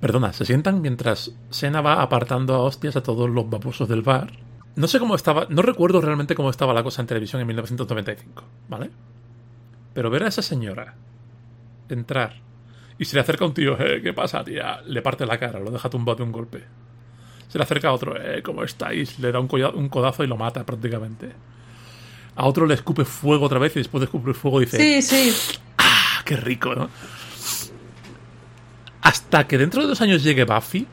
Perdona, 0.00 0.32
se 0.32 0.44
sientan 0.44 0.80
mientras 0.80 1.32
Sena 1.50 1.80
va 1.80 2.02
apartando 2.02 2.54
a 2.54 2.60
hostias 2.60 2.96
a 2.96 3.02
todos 3.02 3.28
los 3.28 3.48
babosos 3.48 3.88
del 3.88 4.02
bar. 4.02 4.32
No 4.76 4.86
sé 4.86 4.98
cómo 4.98 5.14
estaba, 5.14 5.46
no 5.50 5.62
recuerdo 5.62 6.00
realmente 6.00 6.34
cómo 6.34 6.50
estaba 6.50 6.72
la 6.72 6.82
cosa 6.82 7.02
en 7.02 7.08
televisión 7.08 7.40
en 7.40 7.48
1995, 7.48 8.44
¿vale? 8.68 8.90
Pero 9.92 10.10
ver 10.10 10.22
a 10.22 10.28
esa 10.28 10.42
señora 10.42 10.94
entrar 11.88 12.34
y 13.00 13.06
se 13.06 13.16
le 13.16 13.22
acerca 13.22 13.46
un 13.46 13.54
tío, 13.54 13.80
eh, 13.80 14.02
¿qué 14.02 14.12
pasa, 14.12 14.44
tía? 14.44 14.82
Le 14.86 15.00
parte 15.00 15.24
la 15.24 15.38
cara, 15.38 15.58
lo 15.58 15.70
deja 15.70 15.88
tumbado 15.88 16.18
de 16.18 16.22
un 16.22 16.32
golpe. 16.32 16.64
Se 17.50 17.58
le 17.58 17.64
acerca 17.64 17.88
a 17.88 17.92
otro, 17.92 18.16
eh, 18.16 18.42
¿cómo 18.42 18.62
estáis? 18.62 19.18
Le 19.18 19.30
da 19.32 19.40
un, 19.40 19.48
un 19.74 19.88
codazo 19.88 20.24
y 20.24 20.26
lo 20.28 20.36
mata 20.36 20.64
prácticamente. 20.64 21.32
A 22.36 22.46
otro 22.46 22.64
le 22.64 22.74
escupe 22.74 23.04
fuego 23.04 23.44
otra 23.44 23.58
vez 23.58 23.74
y 23.76 23.80
después 23.80 24.00
de 24.00 24.04
escupir 24.06 24.34
fuego 24.34 24.60
dice... 24.60 24.78
Sí, 24.78 25.02
sí. 25.02 25.36
¡Ah, 25.76 26.22
qué 26.24 26.36
rico, 26.36 26.74
¿no? 26.74 26.88
Hasta 29.02 29.46
que 29.46 29.58
dentro 29.58 29.82
de 29.82 29.88
dos 29.88 30.00
años 30.00 30.22
llegue 30.22 30.44
Buffy, 30.44 30.86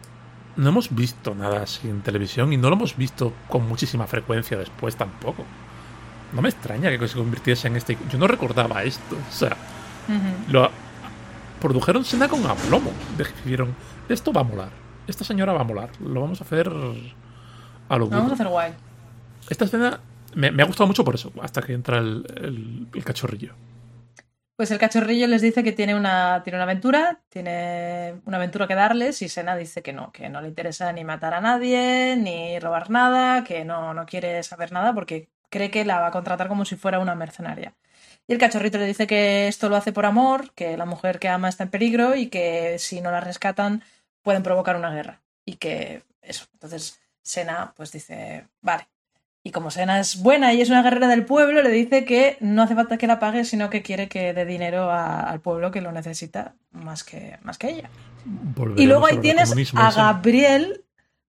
no 0.56 0.70
hemos 0.70 0.94
visto 0.94 1.36
nada 1.36 1.62
así 1.64 1.88
en 1.88 2.02
televisión 2.02 2.52
y 2.52 2.58
no 2.58 2.70
lo 2.70 2.76
hemos 2.76 2.98
visto 2.98 3.34
con 3.48 3.68
muchísima 3.68 4.08
frecuencia 4.08 4.58
después 4.58 4.96
tampoco. 4.96 5.46
no 6.34 6.42
me 6.42 6.50
extraña 6.50 6.90
que 6.98 7.08
se 7.08 7.18
convirtiese 7.18 7.68
en 7.68 7.76
este. 7.76 7.98
Yo 8.12 8.18
no 8.18 8.28
recordaba 8.28 8.84
esto. 8.84 9.16
O 9.16 9.32
sea, 9.32 9.56
lo 10.50 10.70
produjeron 11.62 12.04
Sena 12.04 12.28
con 12.28 12.46
aplomo. 12.46 12.92
Decidieron, 13.18 13.76
esto 14.10 14.34
va 14.34 14.42
a 14.42 14.46
molar. 14.46 14.87
Esta 15.08 15.24
señora 15.24 15.54
va 15.54 15.62
a 15.62 15.64
molar. 15.64 15.90
Lo 16.02 16.22
vamos 16.22 16.42
a 16.42 16.44
hacer 16.44 16.68
a 16.68 17.98
lo 17.98 18.10
Vamos 18.10 18.32
a 18.32 18.34
hacer 18.34 18.48
guay. 18.48 18.74
Esta 19.50 19.66
escena 19.66 20.00
me, 20.36 20.50
ha 20.62 20.66
gustado 20.66 20.88
mucho 20.88 21.04
por 21.04 21.16
eso, 21.16 21.32
hasta 21.42 21.62
que 21.62 21.74
entra 21.74 21.98
el, 21.98 22.88
cachorrillo. 23.04 23.54
Pues 24.56 24.72
el 24.72 24.80
cachorrillo 24.80 25.28
les 25.28 25.42
dice 25.42 25.64
que 25.64 25.72
tiene 25.72 25.96
una, 25.96 26.42
tiene 26.44 26.58
una 26.58 26.64
aventura, 26.64 27.22
tiene 27.30 28.16
una 28.26 28.38
aventura 28.38 28.68
que 28.68 28.74
darles 28.74 29.22
y 29.22 29.30
Sena 29.30 29.56
dice 29.56 29.84
que 29.84 29.94
no, 29.94 30.12
que 30.12 30.30
no 30.30 30.42
le 30.42 30.48
interesa 30.48 30.92
ni 30.92 31.04
matar 31.04 31.36
a 31.36 31.42
nadie, 31.42 32.16
ni 32.18 32.60
robar 32.60 32.90
nada, 32.90 33.44
que 33.44 33.66
no, 33.66 33.94
no 33.94 34.06
quiere 34.08 34.42
saber 34.42 34.72
nada 34.72 34.94
porque 34.94 35.30
cree 35.50 35.70
que 35.70 35.86
la 35.86 36.00
va 36.00 36.08
a 36.08 36.12
contratar 36.12 36.48
como 36.48 36.66
si 36.66 36.76
fuera 36.76 37.00
una 37.00 37.14
mercenaria. 37.14 37.76
Y 38.28 38.34
el 38.34 38.40
cachorrito 38.40 38.78
le 38.78 38.86
dice 38.86 39.08
que 39.08 39.48
esto 39.48 39.70
lo 39.70 39.76
hace 39.76 39.94
por 39.94 40.06
amor, 40.06 40.52
que 40.54 40.76
la 40.76 40.86
mujer 40.86 41.20
que 41.20 41.30
ama 41.30 41.50
está 41.50 41.64
en 41.64 41.70
peligro 41.70 42.16
y 42.16 42.28
que 42.28 42.78
si 42.80 43.00
no 43.00 43.12
la 43.12 43.22
rescatan 43.22 43.84
pueden 44.28 44.44
provocar 44.44 44.76
una 44.76 44.92
guerra. 44.92 45.22
Y 45.46 45.54
que 45.54 46.04
eso. 46.22 46.48
Entonces 46.52 47.00
Sena 47.22 47.72
pues 47.78 47.94
dice, 47.94 48.46
vale. 48.62 48.86
Y 49.42 49.52
como 49.52 49.72
Sena 49.72 50.02
es 50.02 50.22
buena 50.22 50.54
y 50.54 50.60
es 50.60 50.70
una 50.70 50.84
guerrera 50.84 51.08
del 51.08 51.24
pueblo, 51.24 51.64
le 51.64 51.70
dice 51.70 52.04
que 52.04 52.36
no 52.42 52.62
hace 52.62 52.76
falta 52.76 52.98
que 52.98 53.08
la 53.08 53.20
pague, 53.20 53.46
sino 53.46 53.70
que 53.70 53.84
quiere 53.84 54.10
que 54.10 54.34
dé 54.34 54.44
dinero 54.44 54.92
al 54.92 55.40
pueblo 55.40 55.72
que 55.72 55.80
lo 55.80 55.94
necesita 55.94 56.56
más 56.74 57.06
que, 57.06 57.38
más 57.42 57.58
que 57.58 57.70
ella. 57.70 57.90
y 58.76 58.86
luego 58.86 59.06
ahí 59.06 59.20
tienes 59.20 59.54
a 59.76 59.92
Gabriel 59.92 60.84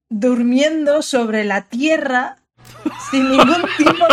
durmiendo 0.08 1.02
sobre 1.02 1.44
la 1.44 1.66
tierra 1.66 2.38
sin 3.12 3.30
ningún 3.30 3.62
tipo 3.76 4.06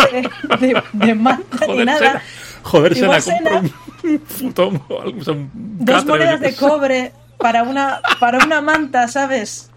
de, 0.60 0.82
de, 0.92 1.14
manta 1.16 1.66
ni 1.66 1.84
nada. 1.84 2.22
joder, 2.62 2.94
se 2.94 3.08
la 3.08 3.20
compró 3.20 3.58
un 4.04 4.20
futón 4.20 4.82
o 4.88 5.02
algo. 5.02 5.20
dos 5.24 6.04
monedas 6.04 6.38
de 6.40 6.54
cobre 6.54 7.12
para 7.38 7.62
una, 7.62 8.00
para 8.20 8.44
una 8.44 8.60
manta, 8.60 9.08
¿sabes? 9.08 9.70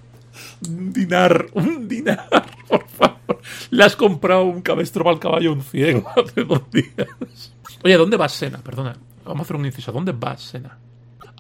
Un 0.68 0.94
dinar, 0.94 1.48
un 1.54 1.88
dinar, 1.88 2.28
por 2.68 2.88
favor. 2.88 3.40
Le 3.70 3.84
has 3.84 3.96
comprado 3.96 4.44
un 4.44 4.62
cabestro 4.62 5.10
al 5.10 5.20
caballo 5.20 5.54
un 5.54 5.62
ciego 5.62 6.08
hace 6.16 6.44
dos 6.44 6.70
días. 6.72 7.54
Oye, 7.84 7.98
¿dónde 7.98 8.18
va 8.18 8.30
Sena? 8.30 8.60
Perdona, 8.60 8.96
vamos 9.26 9.42
a 9.42 9.44
hacer 9.44 9.56
un 9.56 9.66
inciso. 9.66 9.92
¿Dónde 9.92 10.12
va 10.12 10.38
Sena? 10.38 10.78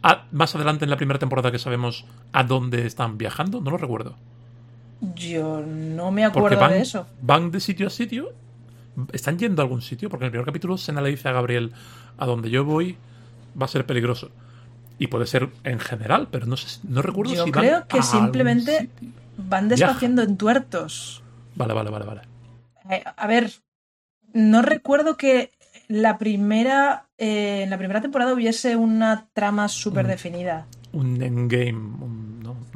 Ah, 0.01 0.25
más 0.31 0.55
adelante 0.55 0.85
en 0.85 0.91
la 0.91 0.97
primera 0.97 1.19
temporada 1.19 1.51
que 1.51 1.59
sabemos 1.59 2.05
a 2.31 2.43
dónde 2.43 2.85
están 2.85 3.17
viajando, 3.17 3.59
no 3.59 3.71
lo 3.71 3.77
recuerdo. 3.77 4.15
Yo 5.15 5.61
no 5.61 6.11
me 6.11 6.25
acuerdo 6.25 6.67
de 6.67 6.81
eso. 6.81 7.07
Van 7.21 7.51
de 7.51 7.59
sitio 7.59 7.87
a 7.87 7.89
sitio. 7.89 8.33
¿Están 9.13 9.37
yendo 9.37 9.61
a 9.61 9.63
algún 9.63 9.81
sitio? 9.81 10.09
Porque 10.09 10.25
en 10.25 10.27
el 10.27 10.31
primer 10.31 10.45
capítulo 10.45 10.77
Sena 10.77 11.01
le 11.01 11.09
dice 11.09 11.29
a 11.29 11.31
Gabriel, 11.31 11.71
a 12.17 12.25
donde 12.25 12.49
yo 12.49 12.65
voy 12.65 12.97
va 13.59 13.65
a 13.65 13.69
ser 13.69 13.85
peligroso. 13.85 14.29
Y 14.99 15.07
puede 15.07 15.25
ser 15.25 15.49
en 15.63 15.79
general, 15.79 16.27
pero 16.29 16.45
no, 16.45 16.57
sé, 16.57 16.79
no 16.87 17.01
recuerdo 17.01 17.33
yo 17.33 17.45
si 17.45 17.51
van 17.51 17.63
creo 17.63 17.87
que 17.87 18.03
simplemente 18.03 18.89
van 19.37 19.69
deshaciendo 19.69 20.21
entuertos. 20.21 21.23
Vale, 21.55 21.73
vale, 21.73 21.89
vale, 21.89 22.05
vale. 22.05 22.21
Eh, 22.89 23.03
a 23.15 23.27
ver, 23.27 23.51
no 24.33 24.61
recuerdo 24.61 25.17
que 25.17 25.51
la 25.87 26.17
primera, 26.17 27.07
eh, 27.17 27.61
en 27.63 27.69
la 27.69 27.77
primera 27.77 28.01
temporada 28.01 28.33
hubiese 28.33 28.75
una 28.75 29.27
trama 29.33 29.67
súper 29.69 30.05
definida. 30.05 30.67
Un 30.91 31.21
endgame, 31.21 31.99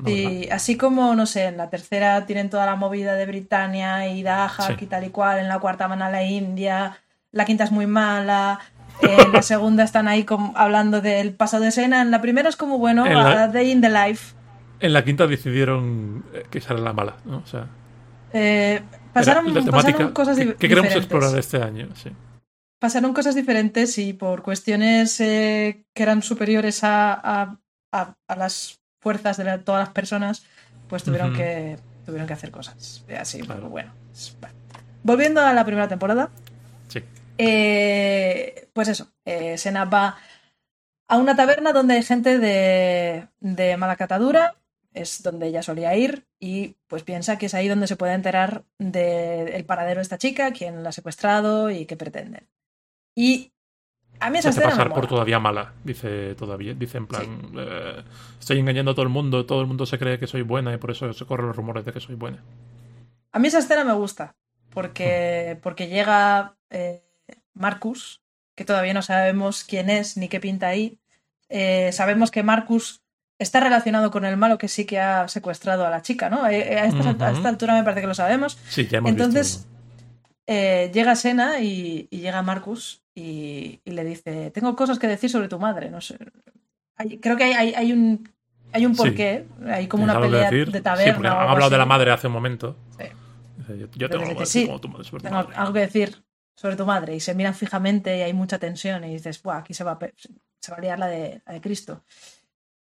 y 0.06 0.50
así 0.50 0.75
como, 0.75 1.15
no 1.15 1.25
sé, 1.25 1.46
en 1.46 1.58
la 1.58 1.70
tercera 1.70 2.25
tienen 2.25 2.50
toda 2.50 2.65
la 2.65 2.75
movida 2.75 3.13
de 3.13 3.25
Britannia 3.25 4.08
y 4.08 4.24
Dajak 4.24 4.82
y 4.82 4.86
tal 4.86 5.06
y 5.06 5.10
cual, 5.10 5.39
en 5.39 5.48
la 5.48 5.60
cuarta 5.60 5.88
van 5.88 6.01
a 6.01 6.10
la 6.10 6.24
India, 6.24 6.98
la 7.32 7.46
quinta 7.46 7.63
es 7.63 7.72
muy 7.72 7.88
mala, 7.88 8.60
en 9.02 9.32
la 9.32 9.42
segunda 9.42 9.84
están 9.84 10.08
ahí 10.08 10.26
hablando 10.56 11.02
del 11.02 11.34
pasado 11.34 11.64
de 11.64 11.70
escena, 11.70 12.02
en 12.02 12.12
la 12.12 12.22
primera 12.22 12.50
es 12.50 12.56
como, 12.56 12.78
bueno, 12.78 13.06
a 13.06 13.48
Day 13.48 13.72
in 13.72 13.82
the 13.82 13.90
Life. 13.90 14.36
En 14.80 14.94
la 14.94 15.04
quinta 15.04 15.28
decidieron 15.28 16.26
eh, 16.34 16.44
que 16.50 16.58
esa 16.60 16.74
era 16.74 16.82
la 16.84 16.94
mala, 16.94 17.16
¿no? 17.26 17.38
O 17.38 17.46
sea... 17.46 17.68
Eh, 18.34 18.82
pasaron, 19.14 19.54
cosas 20.12 20.38
que, 20.38 20.56
que 20.56 20.68
queremos 20.68 20.96
explorar 20.96 21.38
este 21.38 21.62
año, 21.62 21.90
sí. 21.96 22.10
Pasaron 22.80 23.14
cosas 23.14 23.36
diferentes 23.36 23.98
y 23.98 24.14
por 24.14 24.42
cuestiones 24.42 25.22
eh, 25.22 25.86
que 25.94 26.04
eran 26.04 26.22
superiores 26.22 26.84
a, 26.84 27.14
a, 27.92 28.16
a 28.28 28.36
las 28.36 28.80
fuerzas 29.00 29.38
de 29.38 29.58
todas 29.60 29.86
las 29.86 29.90
personas, 29.90 30.46
pues 30.88 31.04
tuvieron, 31.04 31.34
que, 31.34 31.78
tuvieron 32.06 32.28
que 32.28 32.34
hacer 32.34 32.52
cosas. 32.52 33.06
Así, 33.20 33.44
pues, 33.44 33.62
bueno. 33.62 33.92
Volviendo 35.04 35.42
a 35.42 35.54
la 35.54 35.64
primera 35.66 35.88
temporada. 35.88 36.30
Sí. 36.88 37.04
Eh, 37.38 38.70
pues 38.74 38.88
eso, 38.88 39.12
eh, 39.25 39.58
Sena 39.58 39.86
va 39.86 40.18
a 41.08 41.18
una 41.18 41.36
taberna 41.36 41.74
donde 41.74 41.96
hay 41.96 42.04
gente 42.04 42.40
de, 42.40 43.28
de 43.40 43.78
mala 43.78 43.96
catadura, 43.96 44.56
es 44.94 45.24
donde 45.24 45.48
ella 45.48 45.63
solía 45.63 45.96
ir, 45.96 46.25
y 46.40 46.75
pues 46.88 47.04
piensa 47.04 47.38
que 47.38 47.48
es 47.48 47.54
ahí 47.54 47.68
donde 47.68 47.88
se 47.88 47.96
puede 47.96 48.13
enterar 48.13 48.63
del 48.78 49.66
paradero 49.66 50.00
de 50.00 50.04
esta 50.04 50.18
chica, 50.18 50.52
quién 50.52 50.84
la 50.84 50.90
ha 50.90 50.92
secuestrado 50.94 51.70
y 51.72 51.86
qué 51.86 51.96
pretenden. 51.98 52.48
Y 53.16 53.54
a 54.20 54.30
mí 54.30 54.38
esa 54.38 54.52
se 54.52 54.62
pasar 54.62 54.94
por 54.94 55.08
todavía 55.08 55.40
mala, 55.40 55.74
dice 55.84 56.36
todavía. 56.36 56.74
Dice 56.74 56.98
en 56.98 57.08
plan, 57.08 57.52
eh, 57.58 58.04
estoy 58.40 58.60
engañando 58.60 58.92
a 58.92 58.94
todo 58.94 59.04
el 59.04 59.10
mundo, 59.10 59.46
todo 59.46 59.62
el 59.62 59.68
mundo 59.68 59.86
se 59.86 60.00
cree 60.00 60.20
que 60.20 60.28
soy 60.28 60.44
buena 60.44 60.74
y 60.74 60.78
por 60.78 60.92
eso 60.92 61.12
se 61.13 61.25
corren 61.25 61.48
los 61.48 61.56
rumores 61.56 61.84
de 61.86 61.92
que 61.92 62.00
soy 62.00 62.16
buena. 62.16 62.44
A 63.32 63.40
mí 63.40 63.48
esa 63.48 63.60
escena 63.60 63.84
me 63.84 63.94
gusta, 63.94 64.36
porque, 64.70 65.60
porque 65.62 65.88
llega 65.88 66.56
eh, 66.70 67.04
Marcus, 67.53 68.22
que 68.55 68.65
todavía 68.65 68.93
no 68.93 69.01
sabemos 69.01 69.63
quién 69.63 69.89
es 69.89 70.17
ni 70.17 70.27
qué 70.27 70.39
pinta 70.39 70.67
ahí. 70.67 71.00
Eh, 71.50 71.91
sabemos 71.91 72.31
que 72.31 72.43
Marcus 72.43 73.01
está 73.39 73.60
relacionado 73.60 74.12
con 74.12 74.25
el 74.25 74.38
malo 74.38 74.57
que 74.57 74.67
sí 74.67 74.86
que 74.86 75.00
ha 75.00 75.27
secuestrado 75.27 75.86
a 75.86 75.89
la 75.89 76.01
chica, 76.01 76.29
¿no? 76.29 76.43
A 76.43 76.51
esta, 76.53 77.50
altura 77.50 77.74
me 77.74 77.83
parece 77.83 78.01
que 78.01 78.07
lo 78.07 78.15
sabemos. 78.15 78.57
Sí, 78.69 78.88
ya 78.88 79.00
hemos 79.00 79.12
Entonces, 79.12 79.67
llega 80.48 81.15
Sena 81.15 81.60
y, 81.60 82.07
y, 82.10 82.19
llega 82.19 82.41
Marcus 82.41 83.03
y, 83.15 83.81
le 83.86 84.03
dice, 84.03 84.51
tengo 84.51 84.75
cosas 84.75 85.00
que 85.00 85.07
decir 85.07 85.29
sobre 85.29 85.48
tu 85.48 85.60
madre, 85.60 85.89
no 85.89 86.01
sé. 86.01 86.17
creo 87.22 87.38
que 87.38 87.43
hay, 87.43 87.74
hay, 87.74 87.91
un 87.91 88.29
hay 88.72 88.86
un 88.86 88.95
porqué, 88.95 89.45
hay 89.67 89.88
como 89.88 90.03
una 90.03 90.19
pelea 90.19 90.50
de, 90.50 90.81
taberna. 90.81 91.19
Sí, 91.19 91.27
han 91.27 91.50
hablado 91.50 91.69
de 91.69 91.77
la 91.77 91.86
madre 91.86 92.12
hace 92.12 92.27
un 92.27 92.33
momento. 92.33 92.75
Sí. 92.98 93.05
Yo, 93.95 94.10
tengo, 94.10 94.25
algo, 94.25 94.39
decir 94.39 94.69
tu 94.79 94.89
madre 94.89 95.05
sobre 95.05 95.24
tengo 95.24 95.38
algo 95.55 95.74
que 95.74 95.79
decir 95.79 96.23
sobre 96.55 96.75
tu 96.75 96.86
madre 96.86 97.15
y 97.15 97.19
se 97.19 97.36
miran 97.36 97.53
fijamente 97.53 98.17
y 98.17 98.22
hay 98.22 98.33
mucha 98.33 98.60
tensión 98.60 99.03
y 99.03 99.13
dices, 99.13 99.41
Buah, 99.41 99.60
aquí 99.60 99.74
se 99.74 99.83
va, 99.83 99.98
se 100.60 100.72
va 100.72 100.77
a 100.77 100.81
liar 100.81 101.00
la 101.00 101.07
de, 101.07 101.41
de 101.45 101.62
Cristo. 101.62 102.03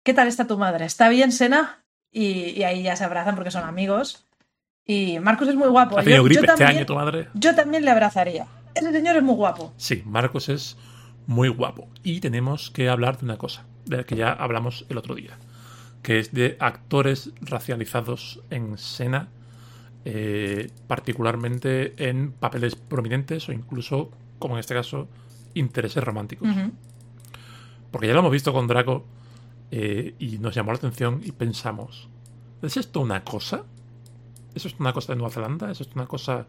¿Qué 0.04 0.14
tal 0.14 0.28
está 0.28 0.48
tu 0.48 0.58
madre? 0.58 0.86
¿Está 0.86 1.10
bien, 1.10 1.32
Sena? 1.32 1.84
Y, 2.12 2.52
y, 2.52 2.64
ahí 2.64 2.82
ya 2.84 2.96
se 2.96 3.04
abrazan 3.04 3.36
porque 3.36 3.52
son 3.52 3.64
amigos. 3.64 4.26
Y 4.86 5.20
Marcos 5.20 5.48
es 5.48 5.56
muy 5.56 5.68
guapo. 5.68 6.00
¿Ha 6.00 6.04
tenido 6.04 6.24
gripe 6.24 6.48
este 6.48 6.64
año 6.64 6.86
tu 6.86 6.96
madre? 6.96 7.28
Yo 7.36 7.54
también 7.54 7.86
le 7.86 7.92
abrazaría. 7.92 8.48
Ese 8.74 8.92
señor 8.92 9.18
es 9.18 9.24
muy 9.24 9.36
guapo. 9.36 9.74
Sí, 9.78 10.02
Marcos 10.06 10.50
es 10.50 10.78
muy 11.28 11.50
guapo. 11.50 11.88
Y 12.02 12.22
tenemos 12.22 12.72
que 12.72 12.90
hablar 12.90 13.20
de 13.20 13.26
una 13.26 13.38
cosa, 13.38 13.66
de 13.86 13.98
la 13.98 14.04
que 14.04 14.16
ya 14.16 14.32
hablamos 14.32 14.88
el 14.90 14.98
otro 14.98 15.14
día, 15.14 15.38
que 16.02 16.18
es 16.18 16.34
de 16.34 16.58
actores 16.60 17.32
racializados 17.42 18.42
en 18.50 18.80
Sena, 18.80 19.28
eh, 20.06 20.72
particularmente 20.88 21.94
en 22.10 22.32
papeles 22.32 22.76
prominentes 22.76 23.50
o 23.50 23.52
incluso, 23.52 24.12
como 24.40 24.56
en 24.56 24.62
este 24.62 24.74
caso, 24.74 25.08
intereses 25.54 26.04
románticos. 26.04 26.48
Porque 27.92 28.08
ya 28.08 28.14
lo 28.14 28.20
hemos 28.20 28.32
visto 28.32 28.54
con 28.54 28.68
Draco 28.68 29.06
eh, 29.72 30.16
y 30.20 30.38
nos 30.38 30.56
llamó 30.56 30.72
la 30.72 30.78
atención 30.78 31.22
y 31.24 31.32
pensamos, 31.32 32.08
¿es 32.62 32.78
esto 32.78 33.02
una 33.02 33.24
cosa? 33.24 33.64
¿Eso 34.56 34.68
es 34.68 34.76
una 34.80 34.94
cosa 34.94 35.14
de 35.14 35.18
Nueva 35.18 35.34
Zelanda? 35.34 35.70
¿Eso 35.70 35.84
es 35.84 35.90
una 35.96 36.08
cosa 36.08 36.48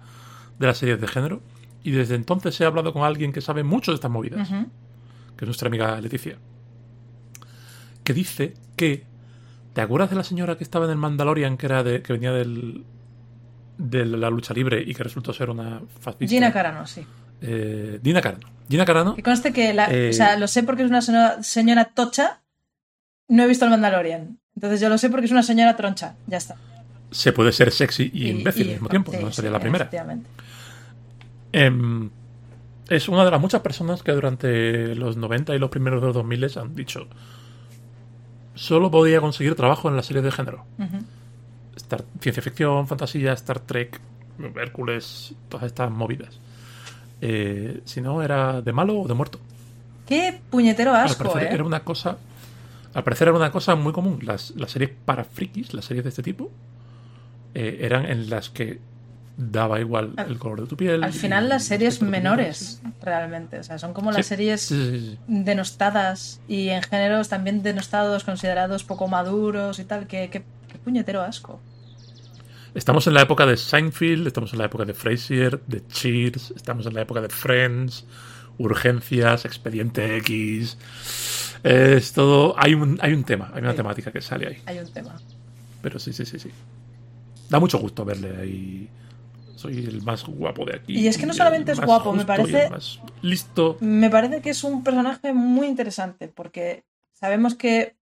de 0.58 0.66
las 0.66 0.78
series 0.78 1.00
de 1.00 1.08
género? 1.08 1.40
Y 1.82 1.90
desde 1.90 2.14
entonces 2.14 2.60
he 2.60 2.64
hablado 2.64 2.92
con 2.92 3.02
alguien 3.02 3.32
que 3.32 3.40
sabe 3.40 3.64
mucho 3.64 3.90
de 3.90 3.96
estas 3.96 4.10
movidas, 4.10 4.48
que 4.48 5.44
es 5.44 5.46
nuestra 5.46 5.68
amiga 5.68 6.00
Leticia, 6.00 6.38
que 8.04 8.14
dice 8.14 8.54
que. 8.76 9.08
¿Te 9.72 9.80
acuerdas 9.80 10.10
de 10.10 10.16
la 10.16 10.24
señora 10.24 10.58
que 10.58 10.64
estaba 10.64 10.86
en 10.86 10.90
el 10.90 10.96
Mandalorian, 10.96 11.56
que 11.56 11.66
era 11.66 11.84
de, 11.84 12.02
que 12.02 12.12
venía 12.12 12.32
del, 12.32 12.84
de 13.80 14.04
la 14.04 14.30
lucha 14.30 14.54
libre 14.54 14.82
y 14.84 14.94
que 14.94 15.02
resultó 15.02 15.32
ser 15.32 15.50
una 15.50 15.80
fascista? 16.00 16.34
Gina 16.34 16.52
Carano, 16.52 16.86
sí. 16.86 17.04
Eh, 17.40 17.98
Dina 18.02 18.20
Carano. 18.20 18.48
Gina 18.68 18.84
Carano. 18.84 19.14
Que 19.14 19.22
conste 19.22 19.52
que 19.52 19.72
la, 19.72 19.86
o 19.86 20.12
sea, 20.12 20.34
eh, 20.34 20.38
lo 20.38 20.46
sé 20.46 20.62
porque 20.62 20.82
es 20.82 20.90
una 20.90 21.42
señora, 21.42 21.86
tocha. 21.86 22.40
No 23.28 23.44
he 23.44 23.46
visto 23.46 23.64
el 23.64 23.70
Mandalorian. 23.70 24.38
Entonces 24.54 24.80
yo 24.80 24.88
lo 24.88 24.98
sé 24.98 25.08
porque 25.08 25.26
es 25.26 25.32
una 25.32 25.42
señora 25.42 25.76
troncha. 25.76 26.14
Ya 26.26 26.36
está. 26.36 26.56
Se 27.10 27.32
puede 27.32 27.52
ser 27.52 27.72
sexy 27.72 28.10
y, 28.12 28.28
imbécil 28.28 28.66
al 28.68 28.72
mismo 28.74 28.88
tiempo. 28.88 29.12
no 29.20 29.32
sería 29.32 29.50
la 29.50 29.60
primera. 29.60 29.88
Em, 31.52 32.10
es 32.88 33.08
una 33.08 33.24
de 33.24 33.30
las 33.30 33.40
muchas 33.40 33.60
personas 33.62 34.02
que 34.02 34.12
durante 34.12 34.94
los 34.94 35.16
90 35.16 35.54
y 35.54 35.58
los 35.58 35.70
primeros 35.70 36.00
de 36.00 36.06
los 36.08 36.14
2000 36.14 36.58
han 36.58 36.74
dicho 36.74 37.08
solo 38.54 38.90
podía 38.90 39.20
conseguir 39.20 39.54
trabajo 39.54 39.88
en 39.88 39.96
las 39.96 40.06
series 40.06 40.24
de 40.24 40.32
género. 40.32 40.66
Ciencia 42.20 42.42
ficción, 42.42 42.86
fantasía, 42.86 43.32
Star 43.34 43.60
Trek, 43.60 44.00
Hércules, 44.56 45.34
todas 45.48 45.66
estas 45.66 45.90
movidas. 45.90 46.38
Eh, 47.20 47.80
si 47.84 48.00
no, 48.00 48.22
era 48.22 48.62
de 48.62 48.72
malo 48.72 49.00
o 49.00 49.08
de 49.08 49.14
muerto. 49.14 49.38
Qué 50.06 50.40
puñetero 50.50 50.92
asco, 50.94 51.22
al 51.24 51.28
parecer 51.30 51.52
¿eh? 51.52 51.54
era 51.54 51.64
una 51.64 51.80
cosa. 51.80 52.16
Al 52.94 53.04
parecer 53.04 53.28
era 53.28 53.36
una 53.36 53.52
cosa 53.52 53.74
muy 53.76 53.92
común. 53.92 54.18
Las, 54.22 54.50
las 54.56 54.70
series 54.72 54.90
para 55.04 55.24
frikis, 55.24 55.74
las 55.74 55.84
series 55.84 56.02
de 56.04 56.08
este 56.08 56.22
tipo, 56.22 56.50
eh, 57.54 57.78
eran 57.82 58.06
en 58.06 58.30
las 58.30 58.48
que 58.50 58.80
daba 59.36 59.78
igual 59.80 60.12
Al- 60.16 60.30
el 60.30 60.38
color 60.38 60.62
de 60.62 60.66
tu 60.66 60.76
piel. 60.76 61.04
Al 61.04 61.12
final 61.12 61.48
las 61.48 61.64
series 61.64 62.02
menores, 62.02 62.80
realmente. 63.02 63.58
O 63.58 63.62
sea, 63.62 63.78
son 63.78 63.92
como 63.94 64.10
las 64.10 64.26
series 64.26 64.62
sí, 64.62 64.90
sí, 64.90 65.00
sí. 65.10 65.18
denostadas 65.28 66.40
y 66.48 66.70
en 66.70 66.82
géneros 66.82 67.28
también 67.28 67.62
denostados, 67.62 68.24
considerados 68.24 68.82
poco 68.84 69.06
maduros 69.08 69.78
y 69.78 69.84
tal. 69.84 70.06
Qué, 70.06 70.28
qué- 70.32 70.42
qué 70.68 70.78
puñetero 70.78 71.22
asco. 71.22 71.60
Estamos 72.74 73.06
en 73.06 73.14
la 73.14 73.22
época 73.22 73.46
de 73.46 73.56
Seinfeld, 73.56 74.26
estamos 74.26 74.52
en 74.52 74.58
la 74.60 74.66
época 74.66 74.84
de 74.84 74.94
Frasier, 74.94 75.60
de 75.66 75.86
Cheers, 75.88 76.52
estamos 76.52 76.86
en 76.86 76.94
la 76.94 77.02
época 77.02 77.20
de 77.20 77.28
Friends, 77.28 78.06
Urgencias, 78.58 79.44
Expediente 79.44 80.16
X. 80.18 80.76
Es 81.64 82.12
todo. 82.12 82.54
Hay 82.58 82.74
un, 82.74 82.98
hay 83.02 83.12
un 83.12 83.24
tema, 83.24 83.50
hay 83.52 83.60
una 83.62 83.72
Sí. 83.72 83.76
temática 83.78 84.12
que 84.12 84.20
sale 84.20 84.46
ahí. 84.46 84.62
Hay 84.66 84.78
un 84.78 84.90
tema. 84.92 85.16
Pero 85.82 85.98
sí, 85.98 86.12
sí, 86.12 86.24
sí, 86.24 86.38
sí. 86.38 86.50
Da 87.48 87.58
mucho 87.58 87.78
gusto 87.78 88.04
verle 88.04 88.36
ahí. 88.40 88.88
Soy 89.56 89.78
el 89.78 90.02
más 90.02 90.24
guapo 90.24 90.64
de 90.64 90.76
aquí. 90.76 90.98
Y 90.98 91.06
es 91.08 91.18
que 91.18 91.26
no 91.26 91.34
solamente 91.34 91.72
es 91.72 91.80
guapo, 91.80 92.12
me 92.12 92.24
parece- 92.24 92.70
más 92.70 93.00
listo. 93.20 93.76
Me 93.80 94.08
parece 94.08 94.40
que 94.40 94.50
es 94.50 94.62
un 94.64 94.82
personaje 94.84 95.32
muy 95.34 95.66
interesante 95.66 96.28
porque 96.28 96.84
sabemos 97.12 97.56
que 97.56 97.96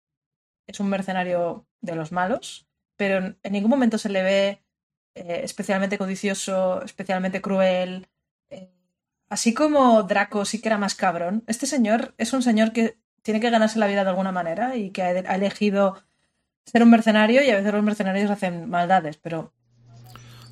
es 0.67 0.79
un 0.79 0.89
mercenario 0.89 1.67
de 1.81 1.97
los 1.97 2.13
malos, 2.13 2.68
pero 2.99 3.35
en 3.43 3.53
ningún 3.53 3.71
momento 3.71 3.97
se 3.97 4.11
le 4.11 4.23
ve 4.23 4.63
eh, 5.15 5.41
especialmente 5.43 5.97
codicioso, 5.97 6.83
especialmente 6.85 7.41
cruel. 7.41 8.09
Eh, 8.51 8.69
así 9.31 9.55
como 9.55 10.03
Draco 10.03 10.45
sí 10.45 10.61
que 10.61 10.69
era 10.69 10.77
más 10.77 10.95
cabrón, 10.95 11.45
este 11.47 11.67
señor 11.67 12.13
es 12.19 12.35
un 12.35 12.43
señor 12.43 12.73
que 12.73 12.99
tiene 13.23 13.41
que 13.41 13.49
ganarse 13.51 13.79
la 13.79 13.87
vida 13.87 14.05
de 14.05 14.11
alguna 14.11 14.33
manera 14.33 14.77
y 14.77 14.91
que 14.91 15.03
ha 15.03 15.35
elegido 15.35 16.03
ser 16.67 16.83
un 16.83 16.91
mercenario 16.91 17.43
y 17.43 17.51
a 17.51 17.57
veces 17.57 17.73
los 17.73 17.83
mercenarios 17.83 18.31
hacen 18.31 18.69
maldades, 18.69 19.17
pero 19.17 19.53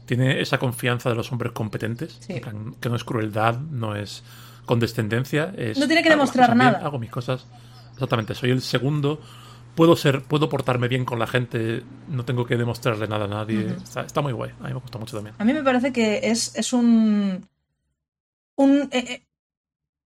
Tiene 0.06 0.40
esa 0.40 0.58
confianza 0.58 1.08
de 1.10 1.16
los 1.16 1.30
hombres 1.32 1.52
competentes. 1.52 2.16
Sí. 2.20 2.34
en 2.34 2.40
plan, 2.40 2.74
que 2.80 2.88
no 2.88 2.96
es 2.96 3.04
crueldad, 3.04 3.58
no 3.58 3.96
es 3.96 4.22
condescendencia. 4.64 5.52
Es, 5.56 5.78
No 5.78 5.86
tiene 5.86 6.02
que 6.02 6.10
demostrar 6.10 6.50
bien, 6.50 6.58
nada. 6.58 6.78
hago 6.78 6.98
mis 6.98 7.10
cosas. 7.10 7.46
Exactamente, 7.92 8.34
soy 8.34 8.50
el 8.50 8.62
segundo. 8.62 9.20
Puedo 9.76 9.94
ser, 9.94 10.22
puedo 10.22 10.48
portarme 10.48 10.88
bien 10.88 11.04
con 11.04 11.18
la 11.18 11.26
gente. 11.26 11.82
No 12.08 12.24
tengo 12.24 12.46
que 12.46 12.56
demostrarle 12.56 13.06
nada 13.06 13.26
a 13.26 13.28
nadie. 13.28 13.76
Está, 13.76 14.00
está 14.00 14.22
muy 14.22 14.32
guay. 14.32 14.50
A 14.60 14.64
mí 14.64 14.74
me 14.74 14.80
gusta 14.80 14.98
mucho 14.98 15.16
también. 15.16 15.36
A 15.38 15.44
mí 15.44 15.52
me 15.52 15.62
parece 15.62 15.92
que 15.92 16.20
es, 16.24 16.56
es 16.56 16.72
un. 16.72 17.46
un 18.56 18.88
eh, 18.90 19.04
eh, 19.08 19.26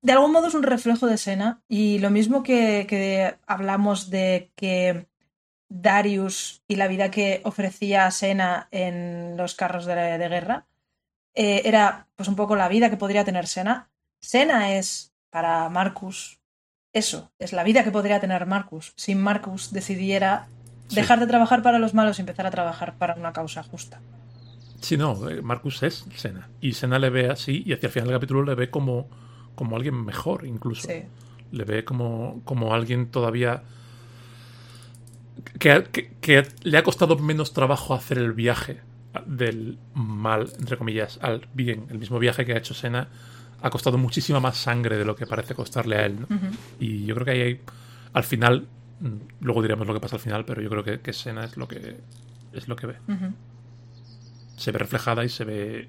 de 0.02 0.12
algún 0.12 0.32
modo 0.32 0.48
es 0.48 0.54
un 0.54 0.64
reflejo 0.64 1.06
de 1.06 1.16
Sena. 1.16 1.62
Y 1.68 2.00
lo 2.00 2.10
mismo 2.10 2.42
que, 2.42 2.86
que 2.88 3.36
hablamos 3.46 4.10
de 4.10 4.50
que 4.56 5.06
Darius 5.68 6.62
y 6.66 6.74
la 6.74 6.88
vida 6.88 7.12
que 7.12 7.40
ofrecía 7.44 8.06
a 8.06 8.10
Sena 8.10 8.68
en 8.72 9.36
los 9.36 9.54
carros 9.54 9.86
de, 9.86 9.94
de 9.94 10.28
guerra 10.28 10.66
eh, 11.34 11.62
era 11.64 12.08
pues 12.16 12.28
un 12.28 12.34
poco 12.34 12.56
la 12.56 12.68
vida 12.68 12.90
que 12.90 12.96
podría 12.96 13.24
tener 13.24 13.46
Sena. 13.46 13.88
Sena 14.20 14.74
es 14.74 15.14
para 15.30 15.68
Marcus 15.68 16.39
eso, 16.92 17.30
es 17.38 17.52
la 17.52 17.62
vida 17.64 17.84
que 17.84 17.90
podría 17.90 18.20
tener 18.20 18.46
Marcus 18.46 18.92
si 18.96 19.14
Marcus 19.14 19.72
decidiera 19.72 20.46
Sí. 20.88 20.96
dejar 20.96 21.20
de 21.20 21.26
trabajar 21.28 21.62
para 21.62 21.78
los 21.78 21.94
malos 21.94 22.18
y 22.18 22.22
empezar 22.22 22.46
a 22.46 22.50
trabajar 22.50 22.94
para 22.98 23.14
una 23.14 23.32
causa 23.32 23.62
justa. 23.62 24.00
Sí, 24.80 24.96
no, 24.96 25.28
eh, 25.30 25.40
Marcus 25.40 25.82
es 25.84 26.04
Sena. 26.16 26.48
Y 26.60 26.72
Sena 26.72 26.98
le 26.98 27.10
ve 27.10 27.30
así 27.30 27.62
y 27.64 27.72
hacia 27.74 27.86
el 27.86 27.92
final 27.92 28.08
del 28.08 28.16
capítulo 28.16 28.42
le 28.42 28.54
ve 28.56 28.70
como, 28.70 29.08
como 29.54 29.76
alguien 29.76 30.04
mejor 30.04 30.44
incluso. 30.46 30.88
Sí. 30.88 31.02
Le 31.52 31.64
ve 31.64 31.84
como, 31.84 32.40
como 32.44 32.74
alguien 32.74 33.06
todavía... 33.10 33.62
Que, 35.58 35.84
que- 35.92 36.12
que 36.20 36.46
le 36.62 36.76
ha 36.78 36.82
costado 36.82 37.16
menos 37.18 37.52
trabajo 37.52 37.94
hacer 37.94 38.18
el 38.18 38.32
viaje 38.32 38.80
del 39.26 39.78
mal, 39.94 40.50
entre 40.58 40.76
comillas, 40.76 41.18
al 41.22 41.46
bien. 41.54 41.86
El 41.90 41.98
mismo 41.98 42.18
viaje 42.18 42.44
que 42.44 42.52
ha 42.54 42.58
hecho 42.58 42.74
Sena 42.74 43.08
ha 43.62 43.70
costado 43.70 43.98
muchísima 43.98 44.40
más 44.40 44.56
sangre 44.56 44.96
de 44.96 45.04
lo 45.04 45.14
que 45.14 45.26
parece 45.26 45.54
costarle 45.54 45.96
a 45.96 46.06
él. 46.06 46.26
Y 46.78 47.04
yo 47.04 47.14
creo 47.14 47.24
que 47.24 47.30
ahí 47.32 47.40
hay, 47.40 47.60
al 48.12 48.24
final, 48.24 48.66
mm, 49.00 49.16
luego 49.40 49.62
diremos 49.62 49.86
lo 49.86 49.94
que 49.94 50.00
pasa 50.00 50.16
al 50.16 50.22
final, 50.22 50.44
pero 50.44 50.62
yo 50.62 50.70
creo 50.70 50.84
que, 50.84 51.00
que 51.00 51.12
Sena 51.12 51.44
es 51.44 51.56
lo 51.56 51.68
que 51.68 51.98
es 52.52 52.68
lo 52.68 52.76
que 52.76 52.86
ve. 52.86 52.96
Se 54.56 54.72
ve 54.72 54.78
reflejada 54.78 55.24
y 55.24 55.28
se 55.28 55.44
ve. 55.44 55.88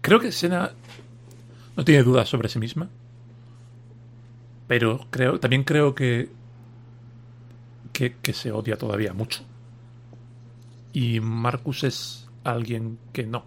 Creo 0.00 0.18
que 0.18 0.32
Sena 0.32 0.72
no 1.76 1.84
tiene 1.84 2.02
dudas 2.02 2.28
sobre 2.28 2.48
sí 2.48 2.58
misma. 2.58 2.88
Pero 4.66 5.06
creo, 5.10 5.38
también 5.38 5.64
creo 5.64 5.94
que, 5.94 6.30
que. 7.92 8.16
que 8.16 8.32
se 8.32 8.52
odia 8.52 8.76
todavía 8.76 9.12
mucho. 9.12 9.44
Y 10.92 11.20
Marcus 11.20 11.84
es 11.84 12.28
alguien 12.44 12.98
que 13.12 13.26
no. 13.26 13.44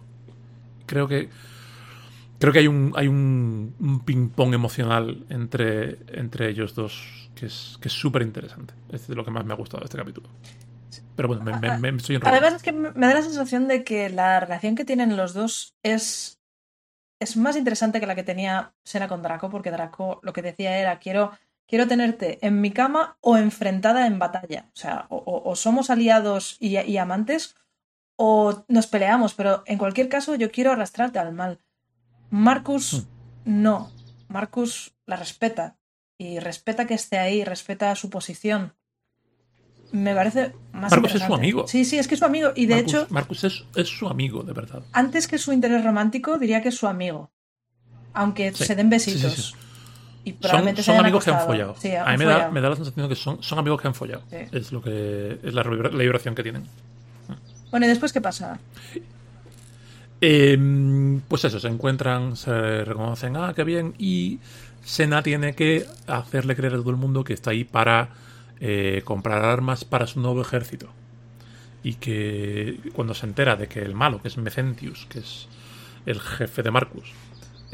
Creo 0.86 1.08
que. 1.08 1.28
Creo 2.38 2.52
que 2.52 2.58
hay 2.58 2.66
un, 2.66 2.92
hay 2.96 3.08
un, 3.08 3.74
un 3.80 4.00
ping-pong 4.00 4.52
emocional 4.52 5.24
entre, 5.30 5.96
entre 6.08 6.50
ellos 6.50 6.74
dos 6.74 7.26
que 7.36 7.46
es 7.46 7.78
que 7.80 7.88
es 7.88 7.94
súper 7.94 8.22
interesante. 8.22 8.74
Es 8.90 9.06
de 9.06 9.14
lo 9.14 9.24
que 9.24 9.30
más 9.30 9.44
me 9.44 9.52
ha 9.52 9.56
gustado 9.56 9.80
de 9.80 9.84
este 9.84 9.98
capítulo. 9.98 10.28
Pero 11.14 11.28
bueno, 11.28 11.44
me, 11.44 11.52
estoy 11.54 12.16
enrollando. 12.16 12.28
Además 12.28 12.54
es 12.54 12.62
que 12.62 12.72
me 12.72 13.06
da 13.06 13.14
la 13.14 13.22
sensación 13.22 13.68
de 13.68 13.84
que 13.84 14.10
la 14.10 14.40
relación 14.40 14.74
que 14.74 14.84
tienen 14.84 15.16
los 15.16 15.34
dos 15.34 15.74
es, 15.82 16.40
es 17.20 17.36
más 17.36 17.56
interesante 17.56 18.00
que 18.00 18.06
la 18.06 18.14
que 18.14 18.22
tenía 18.22 18.74
Sena 18.84 19.08
con 19.08 19.22
Draco, 19.22 19.50
porque 19.50 19.70
Draco 19.70 20.20
lo 20.22 20.32
que 20.32 20.42
decía 20.42 20.78
era 20.78 20.98
quiero, 20.98 21.32
quiero 21.66 21.86
tenerte 21.86 22.38
en 22.46 22.60
mi 22.60 22.70
cama 22.70 23.16
o 23.20 23.36
enfrentada 23.36 24.06
en 24.06 24.18
batalla. 24.18 24.66
O 24.74 24.76
sea, 24.76 25.06
o, 25.08 25.54
somos 25.56 25.90
aliados 25.90 26.56
y 26.60 26.96
amantes 26.96 27.54
o 28.16 28.64
nos 28.68 28.86
peleamos, 28.86 29.34
pero 29.34 29.62
en 29.66 29.78
cualquier 29.78 30.08
caso 30.08 30.34
yo 30.34 30.50
quiero 30.50 30.72
arrastrarte 30.72 31.18
al 31.18 31.32
mal. 31.32 31.58
Marcus 32.30 33.06
no. 33.44 33.90
Marcus 34.28 34.94
la 35.06 35.16
respeta 35.16 35.76
y 36.18 36.38
respeta 36.40 36.86
que 36.86 36.94
esté 36.94 37.18
ahí, 37.18 37.44
respeta 37.44 37.94
su 37.94 38.10
posición. 38.10 38.74
Me 39.92 40.14
parece 40.14 40.52
más 40.72 40.90
Marcus 40.90 41.14
es 41.14 41.22
su 41.22 41.34
amigo. 41.34 41.68
Sí, 41.68 41.84
sí, 41.84 41.96
es 41.98 42.08
que 42.08 42.14
es 42.14 42.18
su 42.18 42.24
amigo. 42.26 42.50
Y 42.56 42.66
de 42.66 42.74
Marcus, 42.76 42.92
hecho, 42.94 43.06
Marcus 43.10 43.44
es, 43.44 43.64
es 43.76 43.88
su 43.88 44.08
amigo, 44.08 44.42
de 44.42 44.52
verdad. 44.52 44.82
antes 44.92 45.28
que 45.28 45.38
su 45.38 45.52
interés 45.52 45.84
romántico, 45.84 46.38
diría 46.38 46.60
que 46.60 46.70
es 46.70 46.76
su 46.76 46.88
amigo. 46.88 47.30
Aunque 48.12 48.52
Sí, 48.52 48.64
se 48.64 48.74
den 48.74 48.90
sí, 48.92 48.98
sí, 48.98 49.10
besitos. 49.12 49.46
sí. 49.50 49.54
Y 50.24 50.30
Son, 50.32 50.40
probablemente 50.40 50.82
son 50.82 50.94
hayan 50.94 51.04
amigos 51.04 51.22
que 51.24 51.30
han 51.30 51.36
acostado. 51.36 51.54
follado. 51.56 51.74
Sí, 51.78 51.94
a 51.94 52.04
mí 52.06 52.16
me 52.18 52.24
da, 52.24 52.50
me 52.50 52.60
da 52.60 52.70
la 52.70 52.76
sensación 52.76 53.08
de 53.08 53.14
que 53.14 53.20
son, 53.20 53.40
son 53.44 53.58
amigos 53.60 53.80
que 53.80 53.86
han 53.86 53.94
follado. 53.94 54.22
Sí. 54.28 54.36
Es 54.50 54.72
lo 54.72 54.82
que 54.82 55.38
es 55.40 55.54
la, 55.54 55.62
la 55.62 55.98
vibración 56.02 56.34
que 56.34 56.42
tienen. 56.42 56.64
Bueno, 57.76 57.84
¿y 57.84 57.90
después 57.90 58.14
qué 58.14 58.22
pasa? 58.22 58.58
Eh, 60.22 61.20
pues 61.28 61.44
eso, 61.44 61.60
se 61.60 61.68
encuentran, 61.68 62.34
se 62.34 62.86
reconocen, 62.86 63.36
ah, 63.36 63.52
qué 63.54 63.64
bien, 63.64 63.92
y 63.98 64.38
Sena 64.82 65.22
tiene 65.22 65.54
que 65.54 65.84
hacerle 66.06 66.56
creer 66.56 66.72
a 66.72 66.76
todo 66.78 66.88
el 66.88 66.96
mundo 66.96 67.22
que 67.22 67.34
está 67.34 67.50
ahí 67.50 67.64
para 67.64 68.08
eh, 68.60 69.02
comprar 69.04 69.44
armas 69.44 69.84
para 69.84 70.06
su 70.06 70.20
nuevo 70.20 70.40
ejército. 70.40 70.88
Y 71.82 71.96
que 71.96 72.80
cuando 72.94 73.12
se 73.12 73.26
entera 73.26 73.56
de 73.56 73.66
que 73.66 73.80
el 73.80 73.94
malo, 73.94 74.22
que 74.22 74.28
es 74.28 74.38
Mecentius, 74.38 75.04
que 75.10 75.18
es 75.18 75.46
el 76.06 76.18
jefe 76.18 76.62
de 76.62 76.70
Marcus, 76.70 77.12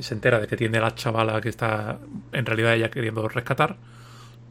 se 0.00 0.14
entera 0.14 0.40
de 0.40 0.48
que 0.48 0.56
tiene 0.56 0.80
la 0.80 0.96
chavala 0.96 1.40
que 1.40 1.48
está 1.48 2.00
en 2.32 2.44
realidad 2.44 2.74
ella 2.74 2.90
queriendo 2.90 3.28
rescatar, 3.28 3.76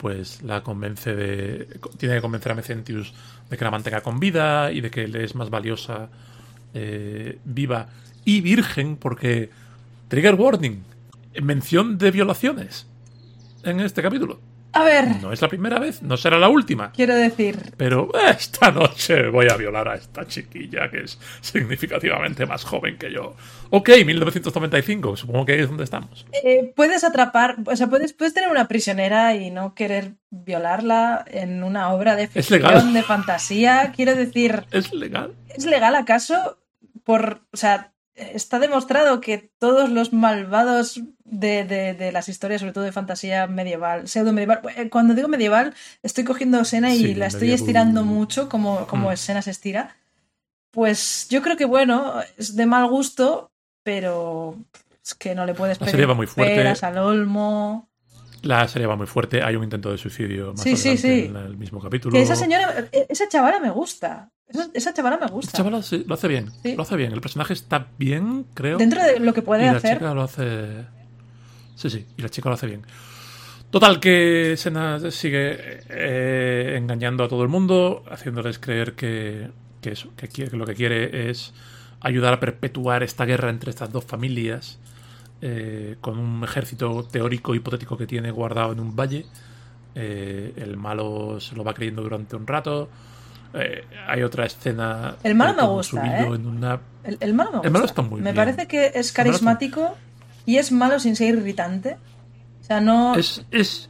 pues 0.02 0.42
la 0.42 0.64
convence 0.64 1.16
de. 1.16 1.80
Tiene 1.98 2.16
que 2.16 2.22
convencer 2.22 2.52
a 2.52 2.56
Mecentius 2.56 3.14
de 3.52 3.56
que 3.56 3.64
la 3.64 3.70
mantenga 3.70 4.02
con 4.02 4.20
vida 4.20 4.72
y 4.72 4.82
de 4.82 4.90
que 4.90 5.08
le 5.08 5.24
es 5.24 5.36
más 5.36 5.52
valiosa 5.52 6.10
eh, 6.74 7.38
viva 7.46 7.88
y 8.26 8.42
virgen, 8.42 8.98
porque. 8.98 9.52
Trigger 10.08 10.34
warning. 10.34 10.84
Mención 11.44 12.00
de 12.00 12.10
violaciones 12.10 12.88
en 13.64 13.80
este 13.80 14.02
capítulo. 14.02 14.40
A 14.74 14.84
ver, 14.84 15.22
No 15.22 15.34
es 15.34 15.42
la 15.42 15.48
primera 15.50 15.80
vez, 15.80 16.02
no 16.02 16.16
será 16.18 16.40
la 16.40 16.48
última. 16.50 16.92
quiero 16.92 17.16
decir, 17.16 17.74
Pero 17.78 18.10
esta 18.30 18.72
noche 18.72 19.28
voy 19.30 19.48
a 19.52 19.58
violar 19.58 19.88
a 19.90 19.96
esta 19.96 20.26
chiquilla 20.26 20.90
que 20.90 21.02
es 21.04 21.20
significativamente 21.42 22.46
más 22.46 22.64
joven 22.64 22.98
que 22.98 23.12
yo. 23.12 23.36
Ok, 23.70 23.90
1995, 24.06 25.16
supongo 25.18 25.46
que 25.46 25.54
ahí 25.54 25.60
es 25.62 25.68
donde 25.68 25.84
estamos. 25.84 26.26
eh, 26.44 26.72
puedes 26.76 27.04
atrapar, 27.04 27.58
o 27.66 27.76
sea, 27.76 27.88
puedes, 27.88 28.14
puedes 28.14 28.34
tener 28.34 28.50
una 28.50 28.68
prisionera 28.68 29.36
y 29.36 29.52
no 29.52 29.74
querer 29.76 30.14
violarla 30.30 31.26
en 31.28 31.64
una 31.64 31.90
obra 31.92 32.16
de 32.16 32.28
ficción, 32.28 32.94
de 32.94 33.04
fantasía. 33.04 33.92
Quiero 33.96 34.16
decir, 34.16 34.64
¿Es 34.72 34.94
legal? 34.94 35.34
¿Es 35.50 35.66
legal 35.66 35.96
acaso? 35.96 36.58
Por, 37.04 37.42
o 37.52 37.58
sea, 37.58 37.94
está 38.16 38.60
demostrado 38.60 39.22
que 39.22 39.52
todos 39.60 39.90
los 39.90 40.12
malvados 40.14 41.02
de, 41.24 41.64
de- 41.64 41.94
de 41.94 42.12
las 42.12 42.28
historias, 42.30 42.62
sobre 42.62 42.74
todo 42.74 42.84
de 42.84 42.92
fantasía 42.92 43.48
medieval, 43.48 44.08
pseudo 44.08 44.34
medieval, 44.34 44.62
eh, 44.76 44.90
cuando 44.90 45.14
digo 45.14 45.28
medieval, 45.28 45.74
estoy 46.04 46.24
cogiendo 46.24 46.64
Sena 46.66 46.94
y 46.94 46.98
Sí, 47.00 47.16
la 47.16 47.28
estoy 47.28 47.52
estirando 47.52 48.04
mucho 48.04 48.50
como, 48.50 48.86
como 48.88 49.12
Hmm. 49.12 49.18
Sena 49.18 49.42
se 49.42 49.52
estira. 49.52 49.96
pues 50.72 51.28
yo 51.30 51.42
creo 51.42 51.58
que 51.58 51.66
bueno, 51.66 52.16
es 52.38 52.56
de 52.56 52.66
mal 52.66 52.88
gusto, 52.88 53.52
pero 53.84 54.56
es 55.04 55.16
que 55.16 55.36
no 55.36 55.46
le 55.46 55.54
puedes 55.54 55.80
La 55.82 55.88
serie 55.88 56.06
va 56.06 56.14
muy 56.14 56.28
fuerte. 56.28 56.56
peras 56.56 56.84
al 56.84 56.98
olmo. 56.98 57.90
La 58.42 58.68
serie 58.68 58.88
va 58.88 58.96
muy 58.96 59.06
fuerte. 59.08 59.44
Hay 59.44 59.56
un 59.56 59.64
intento 59.64 59.92
de 59.92 59.98
suicidio 59.98 60.54
más 60.54 60.62
Sí, 60.62 60.76
sí, 60.78 60.98
sí. 60.98 61.26
en 61.26 61.36
el 61.36 61.58
mismo 61.58 61.80
capítulo. 61.82 62.14
Que 62.14 62.22
esa 62.22 62.36
señora, 62.36 62.88
eh, 62.92 63.06
esa 63.10 63.28
chavala 63.28 63.60
me 63.60 63.70
gusta. 63.70 64.32
Esa, 64.52 64.68
esa 64.74 64.94
chavala 64.94 65.18
me 65.18 65.28
gusta. 65.28 65.58
chavala 65.58 65.82
sí, 65.82 66.04
lo 66.08 66.14
hace 66.16 66.28
bien. 66.28 66.50
Sí. 66.64 66.76
Lo 66.76 66.84
hace 66.84 66.96
bien. 66.96 67.14
El 67.14 67.22
personaje 67.22 67.54
está 67.54 67.88
bien, 67.98 68.46
creo. 68.54 68.78
Dentro 68.78 69.04
de 69.04 69.20
lo 69.20 69.34
que 69.34 69.42
puede 69.42 69.64
y 69.64 69.66
la 69.68 69.78
hacer. 69.78 69.98
chica 69.98 70.14
lo 70.14 70.24
hace. 70.24 70.86
Sí, 71.76 71.90
sí, 71.90 72.06
y 72.18 72.22
la 72.22 72.30
chica 72.30 72.50
lo 72.50 72.56
hace 72.56 72.68
bien. 72.68 72.82
Total, 73.70 74.00
que 74.02 74.56
Sena 74.58 75.00
sigue 75.12 75.80
eh, 75.90 76.76
engañando 76.78 77.24
a 77.24 77.30
todo 77.30 77.42
el 77.44 77.50
mundo, 77.50 78.04
haciéndoles 78.12 78.60
creer 78.60 78.94
que, 78.94 79.50
que 79.82 79.92
eso, 79.92 80.10
que, 80.18 80.28
quiere- 80.28 80.52
que 80.52 80.58
lo 80.58 80.66
que 80.66 80.76
quiere 80.76 81.30
es 81.30 81.54
ayudar 82.02 82.34
a 82.34 82.40
perpetuar 82.40 83.02
esta 83.04 83.24
guerra 83.26 83.50
entre 83.50 83.70
estas 83.70 83.92
dos 83.92 84.04
familias, 84.04 84.78
eh, 85.42 85.96
con 86.02 86.20
un 86.20 86.44
ejército 86.44 87.08
teórico 87.10 87.56
hipotético 87.56 87.96
que 87.98 88.06
tiene 88.08 88.30
guardado 88.32 88.74
en 88.74 88.82
un 88.82 88.94
valle. 88.96 89.26
Eh, 89.96 90.54
el 90.58 90.76
malo 90.78 91.40
se 91.40 91.56
lo 91.56 91.64
va 91.64 91.74
creyendo 91.74 92.02
durante 92.02 92.36
un 92.36 92.46
rato. 92.48 92.90
Eh, 93.54 93.84
hay 94.08 94.24
otra 94.24 94.46
escena. 94.46 95.16
El 95.24 95.36
malo 95.36 95.54
me 95.56 95.68
gusta, 95.68 95.90
subido 96.02 96.34
¿eh? 96.34 96.36
en 96.36 96.46
una 96.48 96.80
El, 97.04 97.18
el 97.20 97.34
malo 97.34 97.50
me 97.52 97.56
gusta. 97.58 97.68
El 97.68 97.74
malo 97.74 97.86
está 97.86 98.02
muy 98.02 98.22
Me 98.22 98.32
bien. 98.32 98.36
parece 98.36 98.68
que 98.68 98.88
es 98.88 98.96
está- 98.96 99.24
carismático 99.24 99.96
y 100.46 100.58
es 100.58 100.72
malo 100.72 101.00
sin 101.00 101.16
ser 101.16 101.36
irritante. 101.36 101.98
O 102.62 102.64
sea, 102.64 102.80
no. 102.80 103.16
Es, 103.16 103.46
es, 103.52 103.90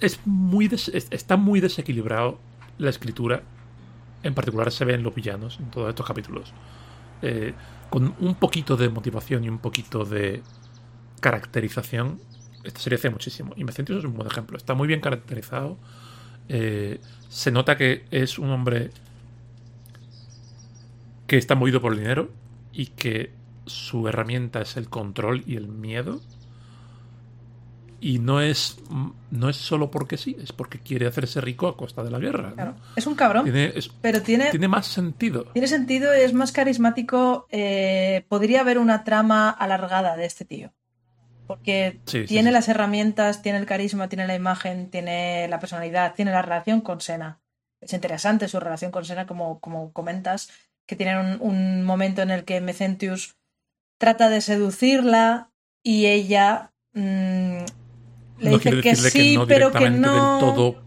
es 0.00 0.20
muy 0.26 0.68
des- 0.68 0.88
es- 0.88 1.08
está 1.10 1.36
muy 1.36 1.60
desequilibrado 1.60 2.38
la 2.76 2.90
escritura. 2.90 3.42
En 4.22 4.34
particular 4.34 4.70
se 4.72 4.84
ve 4.84 4.94
en 4.94 5.02
los 5.02 5.14
villanos, 5.14 5.58
en 5.60 5.70
todos 5.70 5.88
estos 5.88 6.06
capítulos. 6.06 6.52
Eh, 7.22 7.54
con 7.88 8.14
un 8.20 8.34
poquito 8.34 8.76
de 8.76 8.88
motivación 8.90 9.44
y 9.44 9.48
un 9.48 9.58
poquito 9.58 10.04
de 10.04 10.42
caracterización, 11.20 12.20
esta 12.64 12.80
serie 12.80 12.98
hace 12.98 13.10
muchísimo. 13.10 13.52
Y 13.56 13.64
Mecentius 13.64 14.00
es 14.00 14.04
un 14.04 14.14
buen 14.14 14.26
ejemplo. 14.28 14.56
Está 14.56 14.74
muy 14.74 14.86
bien 14.88 15.00
caracterizado. 15.00 15.78
Eh, 16.48 17.00
se 17.28 17.50
nota 17.50 17.76
que 17.76 18.04
es 18.10 18.38
un 18.38 18.50
hombre 18.50 18.90
que 21.26 21.36
está 21.36 21.54
movido 21.54 21.80
por 21.80 21.92
el 21.92 21.98
dinero 22.00 22.30
y 22.72 22.86
que 22.86 23.30
su 23.66 24.08
herramienta 24.08 24.62
es 24.62 24.76
el 24.76 24.88
control 24.88 25.42
y 25.46 25.56
el 25.56 25.68
miedo. 25.68 26.20
Y 28.00 28.20
no 28.20 28.40
es, 28.40 28.78
no 29.32 29.48
es 29.48 29.56
solo 29.56 29.90
porque 29.90 30.16
sí, 30.16 30.36
es 30.40 30.52
porque 30.52 30.78
quiere 30.78 31.06
hacerse 31.08 31.40
rico 31.40 31.66
a 31.66 31.76
costa 31.76 32.04
de 32.04 32.10
la 32.12 32.20
guerra. 32.20 32.50
¿no? 32.50 32.54
Claro, 32.54 32.76
es 32.94 33.06
un 33.08 33.16
cabrón, 33.16 33.42
Tiene, 33.42 33.72
es- 33.74 33.88
pero 34.00 34.22
tiene, 34.22 34.50
tiene 34.50 34.68
más 34.68 34.86
sentido. 34.86 35.46
tiene 35.52 35.66
sentido, 35.66 36.12
es 36.12 36.32
más 36.32 36.52
carismático. 36.52 37.46
eh, 37.50 38.24
podría 38.28 38.60
haber 38.60 38.78
una 38.78 39.02
trama 39.02 39.50
alargada 39.50 40.16
de 40.16 40.26
este 40.26 40.44
tío. 40.44 40.72
Porque 41.48 42.00
Sí, 42.06 42.24
tiene 42.26 42.50
sí. 42.50 42.52
las 42.52 42.68
herramientas, 42.68 43.42
tiene 43.42 43.58
el 43.58 43.66
carisma, 43.66 44.08
tiene 44.08 44.26
la 44.28 44.36
imagen, 44.36 44.90
tiene 44.90 45.48
la 45.48 45.58
personalidad, 45.58 46.14
tiene 46.14 46.30
la 46.30 46.42
relación 46.42 46.80
con 46.80 47.00
Sena. 47.00 47.40
Es 47.80 47.92
interesante 47.92 48.46
su 48.48 48.60
relación 48.60 48.90
con 48.92 49.04
Sena, 49.04 49.26
como, 49.26 49.58
como 49.60 49.92
comentas, 49.92 50.50
que 50.86 50.94
tienen 50.94 51.16
un, 51.18 51.38
un 51.40 51.82
momento 51.84 52.22
en 52.22 52.30
el 52.30 52.44
que 52.44 52.60
Mecentius 52.60 53.36
trata 53.98 54.28
de 54.28 54.40
seducirla 54.40 55.50
y 55.82 56.06
ella 56.06 56.72
mm, 56.92 57.58
le 58.38 58.50
no 58.50 58.58
dice 58.58 58.80
que 58.80 58.94
sí, 58.96 59.32
que 59.32 59.38
no 59.38 59.46
pero 59.46 59.72
que 59.72 59.90
no. 59.90 60.12
del 60.12 60.40
todo 60.40 60.82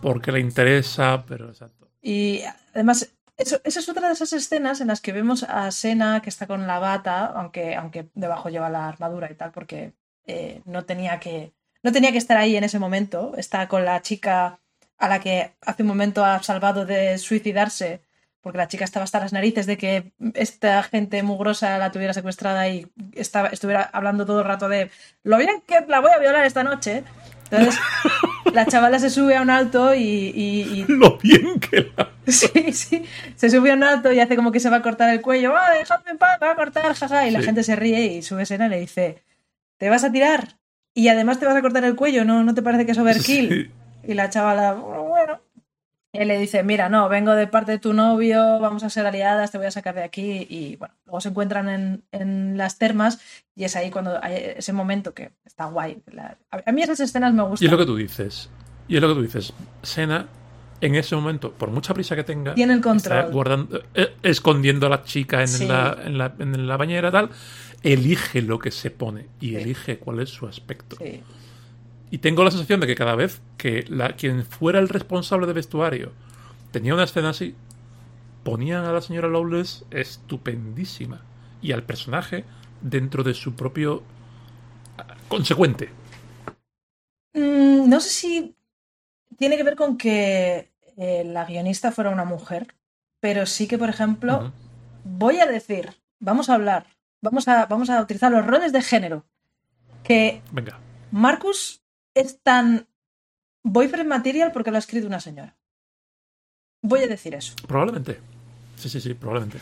porque 0.00 0.30
le 0.32 0.40
interesa, 0.40 1.24
pero 1.26 1.48
exacto. 1.48 1.88
Y 2.02 2.42
además, 2.74 3.14
eso- 3.36 3.60
esa 3.64 3.80
es 3.80 3.88
otra 3.88 4.08
de 4.08 4.14
esas 4.14 4.32
escenas 4.32 4.80
en 4.80 4.88
las 4.88 5.00
que 5.00 5.12
vemos 5.12 5.44
a 5.44 5.70
Sena 5.70 6.20
que 6.22 6.28
está 6.28 6.46
con 6.46 6.66
la 6.66 6.78
bata, 6.80 7.26
aunque, 7.26 7.74
aunque 7.76 8.10
debajo 8.14 8.48
lleva 8.48 8.68
la 8.68 8.88
armadura 8.88 9.30
y 9.30 9.34
tal, 9.36 9.52
porque 9.52 9.94
eh, 10.26 10.60
no, 10.64 10.84
tenía 10.84 11.18
que, 11.20 11.52
no 11.82 11.92
tenía 11.92 12.12
que 12.12 12.18
estar 12.18 12.36
ahí 12.36 12.56
en 12.56 12.64
ese 12.64 12.78
momento. 12.78 13.34
Está 13.36 13.68
con 13.68 13.84
la 13.84 14.00
chica 14.02 14.58
a 14.98 15.08
la 15.08 15.20
que 15.20 15.52
hace 15.62 15.82
un 15.82 15.88
momento 15.88 16.24
ha 16.24 16.42
salvado 16.42 16.84
de 16.86 17.18
suicidarse, 17.18 18.00
porque 18.40 18.58
la 18.58 18.68
chica 18.68 18.84
estaba 18.84 19.04
hasta 19.04 19.20
las 19.20 19.32
narices 19.32 19.66
de 19.66 19.76
que 19.76 20.12
esta 20.34 20.82
gente 20.84 21.22
mugrosa 21.22 21.78
la 21.78 21.90
tuviera 21.92 22.12
secuestrada 22.14 22.68
y 22.68 22.86
estaba, 23.14 23.48
estuviera 23.48 23.82
hablando 23.92 24.26
todo 24.26 24.40
el 24.40 24.46
rato 24.46 24.68
de 24.68 24.90
lo 25.24 25.38
bien 25.38 25.62
que 25.66 25.76
la 25.88 26.00
voy 26.00 26.10
a 26.12 26.18
violar 26.18 26.44
esta 26.46 26.62
noche. 26.64 27.04
Entonces, 27.50 27.78
la 28.52 28.64
chavala 28.66 28.98
se 28.98 29.10
sube 29.10 29.36
a 29.36 29.42
un 29.42 29.50
alto 29.50 29.94
y- 29.94 30.00
y- 30.02 30.62
y 30.80 30.84
Lo 30.88 31.18
bien 31.18 31.58
que 31.60 31.92
la... 31.96 32.08
Sí, 32.26 32.72
sí. 32.72 33.04
Se 33.36 33.50
sube 33.50 33.72
a 33.72 33.74
un 33.74 33.82
alto 33.82 34.12
y 34.12 34.20
hace 34.20 34.36
como 34.36 34.52
que 34.52 34.60
se 34.60 34.70
va 34.70 34.76
a 34.76 34.82
cortar 34.82 35.10
el 35.12 35.20
cuello. 35.20 35.54
¡Ah, 35.56 35.70
déjame 35.76 36.10
en 36.12 36.18
paz! 36.18 36.38
me 36.40 36.46
va 36.46 36.52
a 36.52 36.56
cortar! 36.56 36.94
Jaja. 36.94 37.26
Y 37.26 37.32
la 37.32 37.42
gente 37.42 37.62
se 37.64 37.74
ríe 37.76 38.00
y 38.06 38.22
sube 38.22 38.46
Sena 38.46 38.66
y 38.66 38.70
le 38.70 38.78
dice: 38.80 39.22
¿Te 39.82 39.90
vas 39.90 40.04
a 40.04 40.12
tirar? 40.12 40.58
Y 40.94 41.08
además 41.08 41.40
te 41.40 41.44
vas 41.46 41.56
a 41.56 41.60
cortar 41.60 41.82
el 41.82 41.96
cuello, 41.96 42.24
¿no, 42.24 42.44
¿no 42.44 42.54
te 42.54 42.62
parece 42.62 42.86
que 42.86 42.92
es 42.92 42.98
overkill? 42.98 43.48
Sí. 43.48 43.70
Y 44.12 44.14
la 44.14 44.30
chavala, 44.30 44.74
bueno. 44.74 45.40
Y 46.12 46.18
él 46.20 46.28
le 46.28 46.38
dice: 46.38 46.62
Mira, 46.62 46.88
no, 46.88 47.08
vengo 47.08 47.32
de 47.34 47.48
parte 47.48 47.72
de 47.72 47.78
tu 47.80 47.92
novio, 47.92 48.60
vamos 48.60 48.84
a 48.84 48.90
ser 48.90 49.06
aliadas, 49.06 49.50
te 49.50 49.58
voy 49.58 49.66
a 49.66 49.72
sacar 49.72 49.96
de 49.96 50.04
aquí. 50.04 50.46
Y 50.48 50.76
bueno, 50.76 50.94
luego 51.04 51.20
se 51.20 51.30
encuentran 51.30 51.68
en, 51.68 52.04
en 52.12 52.56
las 52.56 52.78
termas 52.78 53.18
y 53.56 53.64
es 53.64 53.74
ahí 53.74 53.90
cuando 53.90 54.22
hay 54.22 54.52
ese 54.56 54.72
momento 54.72 55.14
que 55.14 55.32
está 55.44 55.64
guay. 55.64 56.00
La- 56.12 56.36
a 56.64 56.70
mí 56.70 56.80
esas 56.82 57.00
escenas 57.00 57.34
me 57.34 57.42
Y 57.42 57.46
gustan. 57.46 57.66
es 57.66 57.72
lo 57.72 57.78
que 57.78 57.86
tú 57.86 57.96
dices. 57.96 58.50
Y 58.86 58.94
es 58.94 59.02
lo 59.02 59.08
que 59.08 59.14
tú 59.14 59.22
dices. 59.22 59.52
Sena, 59.82 60.28
en 60.82 60.94
ese 60.96 61.14
momento, 61.16 61.52
por 61.52 61.70
mucha 61.70 61.94
prisa 61.94 62.14
que 62.14 62.24
tenga, 62.24 62.54
Tiene 62.54 62.74
el 62.74 62.80
está 62.80 62.90
control. 62.90 63.32
guardando, 63.32 63.82
eh, 63.94 64.14
escondiendo 64.22 64.86
a 64.86 64.90
la 64.90 65.04
chica 65.04 65.40
en, 65.40 65.48
Sí. 65.48 65.66
la, 65.66 65.96
en, 66.04 66.18
la, 66.18 66.34
en 66.38 66.66
la 66.66 66.76
bañera 66.76 67.10
tal, 67.10 67.30
elige 67.82 68.42
lo 68.42 68.58
que 68.58 68.70
se 68.70 68.90
pone 68.90 69.28
y 69.40 69.50
Sí. 69.50 69.56
elige 69.56 69.98
cuál 69.98 70.20
es 70.20 70.28
su 70.30 70.46
aspecto. 70.46 70.96
Sí. 70.96 71.22
Y 72.10 72.18
tengo 72.18 72.44
la 72.44 72.50
sensación 72.50 72.80
de 72.80 72.86
que 72.86 72.94
cada 72.94 73.14
vez 73.14 73.40
que 73.56 73.84
la, 73.88 74.12
quien 74.16 74.44
fuera 74.44 74.78
el 74.80 74.88
responsable 74.90 75.46
de 75.46 75.54
vestuario 75.54 76.12
tenía 76.72 76.94
una 76.94 77.04
escena 77.04 77.30
así, 77.30 77.54
ponían 78.44 78.84
a 78.84 78.92
la 78.92 79.00
señora 79.00 79.28
Lawless 79.28 79.84
estupendísima 79.92 81.22
y 81.62 81.70
al 81.72 81.84
personaje 81.84 82.44
dentro 82.80 83.22
de 83.22 83.34
su 83.34 83.54
propio 83.54 84.02
ah, 84.98 85.14
consecuente. 85.28 85.90
Mm, 87.34 87.88
no 87.88 88.00
sé 88.00 88.08
si 88.10 88.56
tiene 89.38 89.56
que 89.56 89.62
ver 89.64 89.76
con 89.76 89.96
que 89.96 90.71
eh, 90.96 91.24
la 91.24 91.44
guionista 91.44 91.92
fuera 91.92 92.10
una 92.10 92.24
mujer, 92.24 92.74
pero 93.20 93.46
sí 93.46 93.66
que, 93.66 93.78
por 93.78 93.88
ejemplo, 93.88 94.52
voy 95.04 95.40
a 95.40 95.46
decir, 95.46 95.94
vamos 96.18 96.48
a 96.48 96.54
hablar, 96.54 96.86
vamos 97.20 97.48
a, 97.48 97.66
vamos 97.66 97.90
a 97.90 98.00
utilizar 98.00 98.30
los 98.32 98.46
roles 98.46 98.72
de 98.72 98.82
género, 98.82 99.24
que 100.02 100.42
Venga. 100.50 100.78
Marcus 101.10 101.82
es 102.14 102.40
tan 102.42 102.86
boyfriend 103.62 104.08
material 104.08 104.52
porque 104.52 104.70
lo 104.70 104.76
ha 104.76 104.80
escrito 104.80 105.06
una 105.06 105.20
señora. 105.20 105.56
Voy 106.82 107.00
a 107.00 107.06
decir 107.06 107.34
eso. 107.34 107.54
Probablemente. 107.66 108.18
Sí, 108.76 108.88
sí, 108.88 109.00
sí, 109.00 109.14
probablemente. 109.14 109.58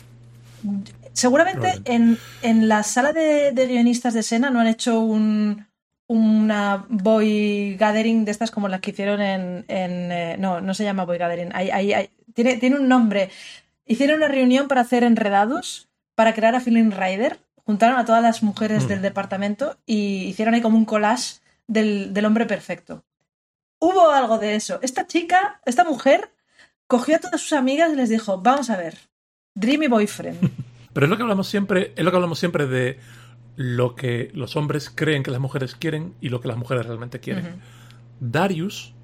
Seguramente 1.13 1.61
Probablemente. 1.61 1.93
en, 1.93 2.19
en 2.43 2.69
la 2.69 2.83
sala 2.83 3.13
de, 3.13 3.53
de 3.53 3.67
guionistas 3.67 4.15
de 4.15 4.23
Sena 4.23 4.51
no 4.51 4.61
han 4.61 4.67
hecho 4.67 5.01
un, 5.01 5.67
una 6.13 6.87
boy 6.89 7.77
gathering 7.79 8.25
de 8.25 8.33
estas 8.33 8.51
como 8.51 8.67
las 8.69 8.81
que 8.81 8.91
hicieron 8.91 9.21
en... 9.21 9.65
en, 9.69 10.11
eh, 10.11 10.37
no, 10.41 10.61
no 10.61 10.75
se 10.75 10.83
llama 10.83 11.05
boy 11.05 11.19
gathering. 11.19 11.51
Hay- 11.55 11.71
hay- 11.71 11.93
hay- 11.93 12.11
tiene, 12.35 12.57
tiene 12.57 12.77
un 12.81 12.89
nombre. 12.89 13.31
Hicieron 13.87 14.17
una 14.17 14.27
reunión 14.27 14.67
para 14.67 14.81
hacer 14.81 15.05
enredados, 15.05 15.89
para 16.17 16.35
crear 16.35 16.57
a 16.57 16.61
Feeling 16.61 16.91
Rider. 16.91 17.39
Juntaron 17.65 17.97
a 17.97 18.05
todas 18.05 18.23
las 18.25 18.43
mujeres 18.43 18.85
Mm. 18.85 18.89
del 18.89 19.03
departamento 19.03 19.77
y 19.87 20.25
hicieron 20.25 20.55
ahí 20.55 20.61
como 20.61 20.77
un 20.77 20.85
collage 20.85 21.37
del, 21.69 22.13
del 22.13 22.25
hombre 22.25 22.45
perfecto. 22.45 23.05
Hubo 23.79 24.11
algo 24.11 24.39
de 24.39 24.57
eso. 24.57 24.81
Esta 24.83 25.07
chica, 25.07 25.61
esta 25.65 25.85
mujer, 25.85 26.33
cogió 26.89 27.17
a 27.17 27.19
todas 27.21 27.41
sus 27.41 27.53
amigas 27.53 27.93
y 27.93 27.97
les 27.97 28.09
dijo, 28.09 28.39
vamos 28.39 28.69
a 28.71 28.77
ver, 28.77 28.99
Dreamy 29.55 29.87
Boyfriend. 29.87 30.41
Pero 30.93 31.07
es 31.07 31.11
lo 31.11 31.17
que 31.17 31.23
hablamos 31.23 31.47
siempre, 31.47 31.93
es 31.95 32.05
lo 32.05 32.11
que 32.11 32.17
hablamos 32.17 32.41
siempre 32.41 32.67
de 32.67 32.99
lo 33.57 33.95
que 33.95 34.31
los 34.35 34.57
hombres 34.57 34.91
creen 34.95 35.23
que 35.23 35.31
las 35.31 35.41
mujeres 35.41 35.75
quieren 35.75 36.15
y 36.21 36.29
lo 36.29 36.41
que 36.41 36.49
las 36.49 36.57
mujeres 36.57 36.87
realmente 36.87 37.21
quieren. 37.21 37.61
Darius, 38.21 38.95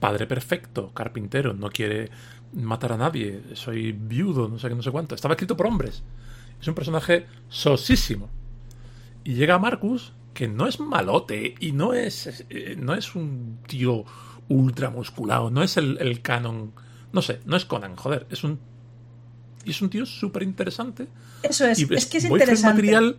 padre 0.00 0.26
perfecto, 0.26 0.92
carpintero, 0.92 1.54
no 1.54 1.70
quiere 1.70 2.10
matar 2.52 2.92
a 2.92 2.96
nadie, 2.96 3.42
soy 3.54 3.92
viudo, 3.92 4.48
no 4.48 4.58
sé 4.58 4.68
qué, 4.68 4.74
no 4.74 4.82
sé 4.82 4.90
cuánto. 4.90 5.14
Estaba 5.14 5.34
escrito 5.34 5.56
por 5.56 5.66
hombres. 5.66 6.02
Es 6.60 6.68
un 6.68 6.74
personaje 6.74 7.26
sosísimo. 7.48 8.30
Y 9.24 9.34
llega 9.34 9.58
Marcus, 9.58 10.12
que 10.32 10.48
no 10.48 10.66
es 10.66 10.80
malote 10.80 11.54
y 11.60 11.72
no 11.72 11.92
es, 11.94 12.44
eh, 12.50 12.76
no 12.78 12.94
es 12.94 13.14
un 13.14 13.58
tío 13.66 14.04
ultra 14.48 14.90
musculado, 14.90 15.50
no 15.50 15.62
es 15.62 15.76
el, 15.76 15.98
el 16.00 16.22
canon, 16.22 16.72
no 17.12 17.22
sé, 17.22 17.40
no 17.44 17.56
es 17.56 17.64
Conan, 17.64 17.96
joder, 17.96 18.26
es 18.30 18.44
un, 18.44 18.60
es 19.64 19.82
un 19.82 19.90
tío 19.90 20.06
súper 20.06 20.42
interesante. 20.42 21.08
Eso 21.42 21.66
es, 21.66 21.78
y 21.78 21.88
es 21.94 22.06
que 22.06 22.18
es 22.18 22.24
interesante. 22.24 22.68
material, 22.68 23.16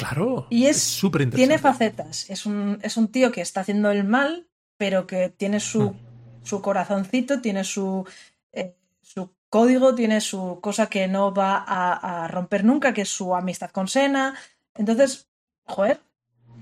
claro, 0.00 0.46
Y 0.50 0.66
es- 0.66 0.82
súper 0.82 1.22
interesante. 1.22 1.46
Tiene 1.48 1.58
facetas. 1.62 2.28
Es 2.30 2.46
un, 2.46 2.78
es 2.82 2.96
un 2.96 3.08
tío 3.08 3.30
que 3.32 3.40
está 3.40 3.60
haciendo 3.60 3.90
el 3.90 4.04
mal, 4.04 4.46
pero 4.76 5.06
que 5.06 5.28
tiene 5.28 5.60
su, 5.60 5.90
Hmm. 5.90 5.96
su 6.42 6.60
corazoncito, 6.62 7.40
tiene 7.40 7.64
su, 7.64 8.06
eh, 8.52 8.74
su 9.02 9.30
código, 9.48 9.94
tiene 9.94 10.20
su 10.20 10.58
cosa 10.60 10.86
que 10.88 11.08
no 11.08 11.34
va 11.34 11.64
a, 11.66 12.28
romper 12.28 12.64
nunca, 12.64 12.92
que 12.94 13.02
es 13.02 13.08
su 13.08 13.34
amistad 13.34 13.70
con 13.70 13.88
Sena. 13.88 14.34
Entonces, 14.74 15.28
joder. 15.64 16.00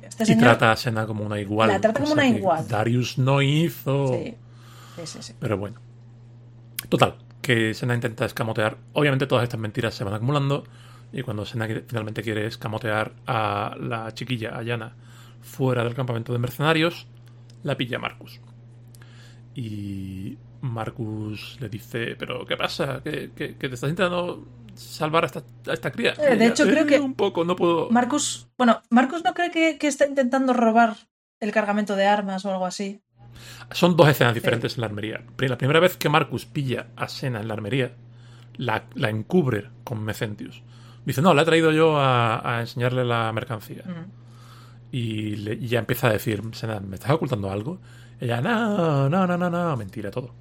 Este 0.02 0.32
y 0.32 0.36
trata 0.38 0.72
a 0.72 0.76
Sena 0.76 1.06
como 1.06 1.24
una 1.24 1.38
igual. 1.40 1.68
La 1.68 1.80
trata 1.80 2.00
como 2.00 2.12
una 2.14 2.26
igual. 2.26 2.66
Darius 2.66 3.18
no 3.18 3.42
hizo. 3.42 4.08
Sí. 4.14 4.34
Sí, 5.04 5.18
sí, 5.22 5.32
Pero 5.38 5.58
bueno. 5.58 5.80
Total, 6.88 7.18
que 7.42 7.74
Sena 7.74 7.94
intenta 7.94 8.24
escamotear. 8.24 8.78
Obviamente 8.94 9.26
todas 9.26 9.44
estas 9.44 9.60
mentiras 9.60 9.94
se 9.94 10.04
van 10.04 10.14
acumulando. 10.14 10.64
Y 11.12 11.22
cuando 11.22 11.46
Sena 11.46 11.66
finalmente 11.86 12.22
quiere 12.22 12.46
escamotear 12.46 13.12
a 13.26 13.76
la 13.80 14.12
chiquilla, 14.12 14.56
a 14.56 14.62
Yana, 14.62 14.94
fuera 15.40 15.84
del 15.84 15.94
campamento 15.94 16.32
de 16.32 16.38
mercenarios, 16.38 17.06
la 17.62 17.76
pilla 17.76 17.98
Marcus. 17.98 18.40
Y 19.54 20.36
Marcus 20.60 21.56
le 21.60 21.68
dice, 21.68 22.16
pero 22.18 22.46
¿qué 22.46 22.56
pasa? 22.56 23.02
¿Que, 23.02 23.28
te 23.28 23.66
estás 23.66 23.90
intentando 23.90 24.46
salvar 24.74 25.24
a 25.24 25.26
esta, 25.26 25.42
a 25.66 25.72
esta 25.72 25.90
cría? 25.90 26.14
Eh, 26.18 26.36
de 26.36 26.46
hecho, 26.46 26.64
creo 26.66 26.86
que... 26.86 27.00
Un 27.00 27.14
poco, 27.14 27.44
no 27.44 27.56
puedo... 27.56 27.90
Marcus, 27.90 28.48
bueno, 28.56 28.82
Marcus 28.90 29.24
no 29.24 29.34
cree 29.34 29.78
que, 29.78 29.86
está 29.86 30.06
intentando 30.06 30.52
robar 30.52 30.96
el 31.40 31.52
cargamento 31.52 31.96
de 31.96 32.06
armas 32.06 32.44
o 32.44 32.52
algo 32.52 32.66
así. 32.66 33.00
Son 33.72 33.96
dos 33.96 34.08
escenas 34.08 34.34
diferentes 34.34 34.74
en 34.74 34.80
la 34.80 34.86
armería. 34.86 35.22
La 35.38 35.58
primera 35.58 35.80
vez 35.80 35.96
que 35.96 36.08
Marcus 36.08 36.44
pilla 36.44 36.88
a 36.96 37.08
Sena 37.08 37.40
en 37.40 37.48
la 37.48 37.54
armería, 37.54 37.94
la, 38.56 38.84
encubre 39.08 39.70
con 39.84 40.02
Mecentius. 40.04 40.62
Dice, 41.08 41.22
no, 41.22 41.32
la 41.32 41.40
he 41.40 41.44
traído 41.46 41.72
yo 41.72 41.98
a, 41.98 42.58
enseñarle 42.60 43.02
la 43.02 43.32
mercancía. 43.32 43.82
Y, 44.92 45.66
ya 45.66 45.78
empieza 45.78 46.08
a 46.08 46.12
decir, 46.12 46.42
Sena, 46.52 46.80
¿me 46.80 46.96
estás 46.96 47.12
ocultando 47.12 47.50
algo? 47.50 47.78
Ella, 48.20 48.42
no, 48.42 49.08
no, 49.08 49.26
no, 49.26 49.38
no, 49.38 49.48
no, 49.48 49.76
mentira, 49.78 50.10
todo. 50.10 50.34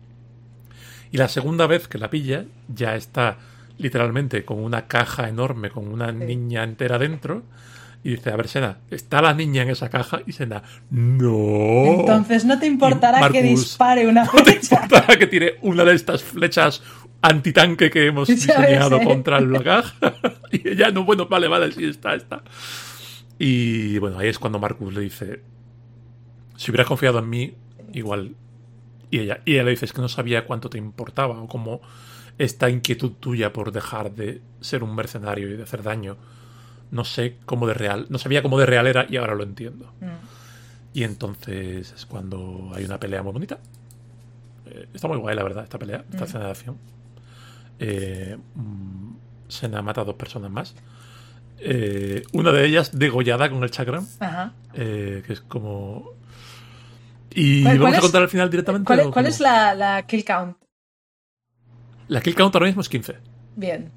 Y 1.10 1.16
la 1.16 1.30
segunda 1.30 1.68
vez 1.68 1.88
que 1.88 1.98
la 1.98 2.10
pilla, 2.10 2.44
ya 2.68 2.98
está 2.98 3.38
literalmente 3.78 4.44
con 4.44 4.60
una 4.60 4.88
caja 4.88 5.30
enorme, 5.30 5.70
con 5.70 5.88
una 5.88 6.12
niña 6.12 6.66
entera 6.66 7.00
dentro. 7.00 7.44
Y 8.04 8.10
dice, 8.10 8.32
a 8.32 8.36
ver, 8.36 8.50
Sena, 8.50 8.80
¿está 8.92 9.22
la 9.22 9.34
niña 9.34 9.62
en 9.62 9.70
esa 9.70 9.90
caja? 9.90 10.20
Y 10.28 10.34
Sena, 10.34 10.64
no. 10.90 12.02
Entonces 12.02 12.44
no 12.44 12.60
te 12.60 12.68
importará 12.68 13.30
que 13.30 13.42
dispare 13.42 14.06
una 14.06 14.26
flecha. 14.26 14.82
No 14.82 14.88
te 14.90 14.96
importará 14.96 15.18
que 15.18 15.28
tire 15.28 15.60
una 15.62 15.86
de 15.86 15.96
estas 15.96 16.24
flechas 16.24 16.84
antitanque 17.22 17.90
que 17.90 18.08
hemos 18.08 18.28
diseñado 18.28 19.02
contra 19.02 19.40
la 19.40 19.64
caja. 19.64 20.14
y 20.52 20.68
ella, 20.70 20.92
no, 20.92 21.04
bueno, 21.04 21.28
vale, 21.28 21.48
vale, 21.48 21.72
sí 21.72 21.86
está, 21.86 22.16
está. 22.16 22.44
Y 23.40 23.98
bueno, 24.00 24.20
ahí 24.20 24.28
es 24.30 24.40
cuando 24.40 24.60
Marcus 24.60 24.94
le 24.94 25.02
dice, 25.02 25.42
si 26.56 26.72
hubieras 26.72 26.88
confiado 26.88 27.20
en 27.20 27.30
mí, 27.30 27.54
igual 27.94 28.36
y 29.10 29.20
ella, 29.20 29.40
y 29.46 29.54
ella 29.54 29.64
le 29.64 29.72
dice 29.72 29.86
es 29.86 29.94
que 29.94 30.02
no 30.02 30.10
sabía 30.10 30.46
cuánto 30.46 30.70
te 30.70 30.78
importaba 30.78 31.40
o 31.40 31.48
cómo 31.48 31.82
esta 32.38 32.70
inquietud 32.70 33.14
tuya 33.20 33.54
por 33.54 33.72
dejar 33.72 34.12
de 34.12 34.42
ser 34.62 34.84
un 34.84 34.96
mercenario 34.96 35.50
y 35.50 35.58
de 35.58 35.64
hacer 35.64 35.84
daño. 35.84 36.18
No 36.92 37.04
sé 37.04 37.38
cómo 37.46 37.68
de 37.68 37.74
real, 37.74 38.06
no 38.10 38.18
sabía 38.18 38.42
cómo 38.42 38.60
de 38.60 38.66
real 38.66 38.88
era 38.88 39.06
y 39.10 39.18
ahora 39.18 39.36
lo 39.36 39.44
entiendo. 39.44 39.94
Mm. 40.00 40.94
Y 40.94 41.04
entonces 41.04 41.94
es 41.94 42.06
cuando 42.06 42.72
hay 42.74 42.86
una 42.86 43.00
pelea 43.00 43.24
muy 43.24 43.34
bonita. 43.34 43.60
Eh, 44.66 44.88
está 44.94 45.08
muy 45.08 45.18
guay, 45.18 45.36
la 45.36 45.44
verdad, 45.44 45.64
esta 45.64 45.80
pelea, 45.80 46.04
esta 46.10 46.24
mm. 46.24 46.28
escena 46.28 46.46
de 46.46 46.52
acción. 46.52 46.78
Eh, 47.80 48.38
mm, 48.56 49.16
Sena 49.48 49.82
mata 49.82 50.02
a 50.02 50.06
dos 50.06 50.16
personas 50.16 50.52
más. 50.52 50.76
Eh, 51.60 52.24
una 52.34 52.52
de 52.52 52.66
ellas 52.66 52.98
degollada 52.98 53.50
con 53.50 53.64
el 53.64 53.72
chakram. 53.72 54.06
que 54.74 55.24
es 55.28 55.42
como 55.42 56.18
y 57.40 57.64
vamos 57.64 57.98
a 57.98 58.02
contar 58.02 58.24
al 58.24 58.30
final 58.30 58.50
directamente. 58.50 58.88
¿Cuál, 58.88 59.28
es, 59.28 59.40
la, 59.40 60.04
kill 60.08 60.26
count? 60.26 60.58
La 62.08 62.20
kill 62.22 62.34
count 62.34 62.56
ahora 62.56 62.66
mismo 62.66 62.82
es 62.82 62.90
15. 62.90 63.16
Bien. 63.56 63.92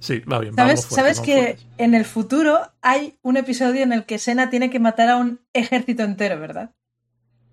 Sí, 0.00 0.20
va 0.20 0.38
bien. 0.38 0.54
¿Sabes, 0.54 0.82
¿sabes 0.82 1.20
que 1.20 1.56
en 1.78 1.94
el 1.94 2.04
futuro 2.04 2.60
hay 2.82 3.18
un 3.22 3.38
episodio 3.38 3.82
en 3.82 3.94
el 3.94 4.04
que 4.04 4.18
Sena 4.18 4.50
tiene 4.50 4.68
que 4.68 4.80
matar 4.80 5.08
a 5.08 5.16
un 5.16 5.40
ejército 5.54 6.02
entero, 6.02 6.38
¿verdad? 6.38 6.72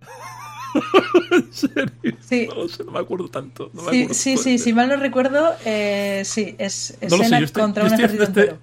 ¿En 1.31 1.53
serio? 1.53 2.17
Sí. 2.19 2.47
No, 2.47 2.91
me 2.91 2.99
acuerdo 2.99 3.29
tanto. 3.29 3.71
sí, 3.91 4.07
sí, 4.13 4.37
sí, 4.37 4.57
si 4.57 4.73
mal 4.73 4.89
no 4.89 4.95
recuerdo, 4.97 5.55
eh, 5.65 6.23
sí, 6.25 6.55
es, 6.57 6.97
Sena 7.07 7.45
contra 7.51 7.85
un 7.85 7.93
ejército 7.93 8.23
este 8.23 8.41
entero. 8.41 8.57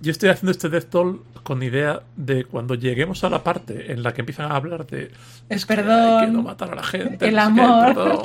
Yo 0.00 0.10
estoy 0.10 0.30
haciendo 0.30 0.50
este 0.50 0.68
Death 0.68 0.90
Toll 0.90 1.22
con 1.42 1.62
idea 1.62 2.02
de 2.16 2.44
cuando 2.44 2.74
lleguemos 2.74 3.22
a 3.24 3.30
la 3.30 3.42
parte 3.44 3.92
en 3.92 4.02
la 4.02 4.12
que 4.12 4.22
empiezan 4.22 4.50
a 4.50 4.56
hablar 4.56 4.86
de 4.86 5.10
el 5.48 5.66
perdón, 5.66 6.24
que 6.24 6.30
no 6.32 6.42
matar 6.42 6.72
a 6.72 6.74
la 6.74 6.82
gente, 6.82 7.28
el 7.28 7.38
amor, 7.38 8.16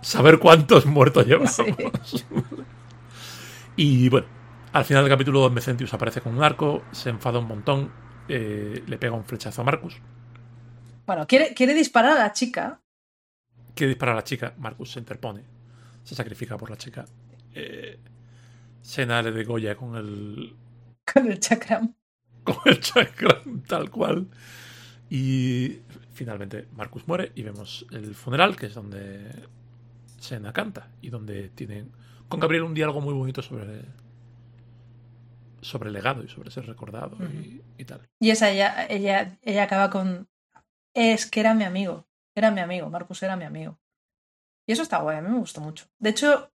saber 0.00 0.38
cuántos 0.38 0.86
muertos 0.86 1.26
llevamos. 1.26 1.62
y 3.76 4.08
bueno, 4.08 4.26
al 4.72 4.84
final 4.84 5.04
del 5.04 5.12
capítulo 5.12 5.48
Mecentius 5.50 5.94
aparece 5.94 6.20
con 6.20 6.36
un 6.36 6.42
arco, 6.42 6.82
se 6.92 7.10
enfada 7.10 7.38
un 7.38 7.46
montón, 7.46 7.90
eh, 8.28 8.82
le 8.86 8.98
pega 8.98 9.14
un 9.14 9.24
flechazo 9.24 9.62
a 9.62 9.64
Marcus. 9.64 9.96
Bueno, 11.06 11.26
quiere, 11.26 11.54
quiere 11.54 11.72
disparar 11.72 12.16
a 12.16 12.22
la 12.24 12.32
chica. 12.32 12.80
Quiere 13.74 13.90
disparar 13.90 14.14
a 14.14 14.16
la 14.16 14.24
chica, 14.24 14.54
Marcus 14.58 14.92
se 14.92 14.98
interpone, 14.98 15.42
se 16.02 16.14
sacrifica 16.14 16.56
por 16.56 16.70
la 16.70 16.76
chica. 16.76 17.04
Eh, 17.54 17.98
Sena 18.82 19.22
le 19.22 19.32
degolla 19.32 19.76
con 19.76 19.96
el 19.96 20.54
con 21.12 21.30
el 21.30 21.40
chakram 21.40 21.94
con 22.44 22.56
el 22.66 22.80
chakram 22.80 23.62
tal 23.62 23.90
cual. 23.90 24.28
Y 25.10 25.78
finalmente 26.12 26.68
Marcus 26.72 27.06
muere 27.06 27.32
y 27.34 27.42
vemos 27.42 27.86
el 27.92 28.14
funeral, 28.14 28.56
que 28.56 28.66
es 28.66 28.74
donde 28.74 29.30
Sena 30.18 30.52
canta 30.52 30.88
y 31.00 31.10
donde 31.10 31.50
tienen 31.50 31.92
con 32.28 32.40
Gabriel 32.40 32.64
un 32.64 32.74
diálogo 32.74 33.00
muy 33.00 33.14
bonito 33.14 33.42
sobre 33.42 33.82
sobre 35.60 35.88
el 35.88 35.94
legado 35.94 36.22
y 36.22 36.28
sobre 36.28 36.50
ser 36.50 36.66
recordado 36.66 37.16
y, 37.76 37.84
tal. 37.84 38.00
Y 38.20 38.30
esa 38.30 38.50
ella, 38.50 38.86
ella, 38.88 39.36
ella 39.42 39.64
acaba 39.64 39.90
con 39.90 40.28
es 40.96 41.26
que 41.26 41.40
era 41.40 41.54
mi 41.54 41.64
amigo, 41.64 42.06
era 42.34 42.50
mi 42.50 42.60
amigo, 42.60 42.88
Marcus 42.88 43.22
era 43.22 43.36
mi 43.36 43.44
amigo. 43.44 43.78
Y 44.66 44.72
eso 44.72 44.82
está 44.82 44.98
guay, 44.98 45.18
a 45.18 45.20
mí 45.20 45.28
me 45.28 45.38
gustó 45.38 45.60
mucho. 45.60 45.86
De 45.98 46.10
hecho, 46.10 46.50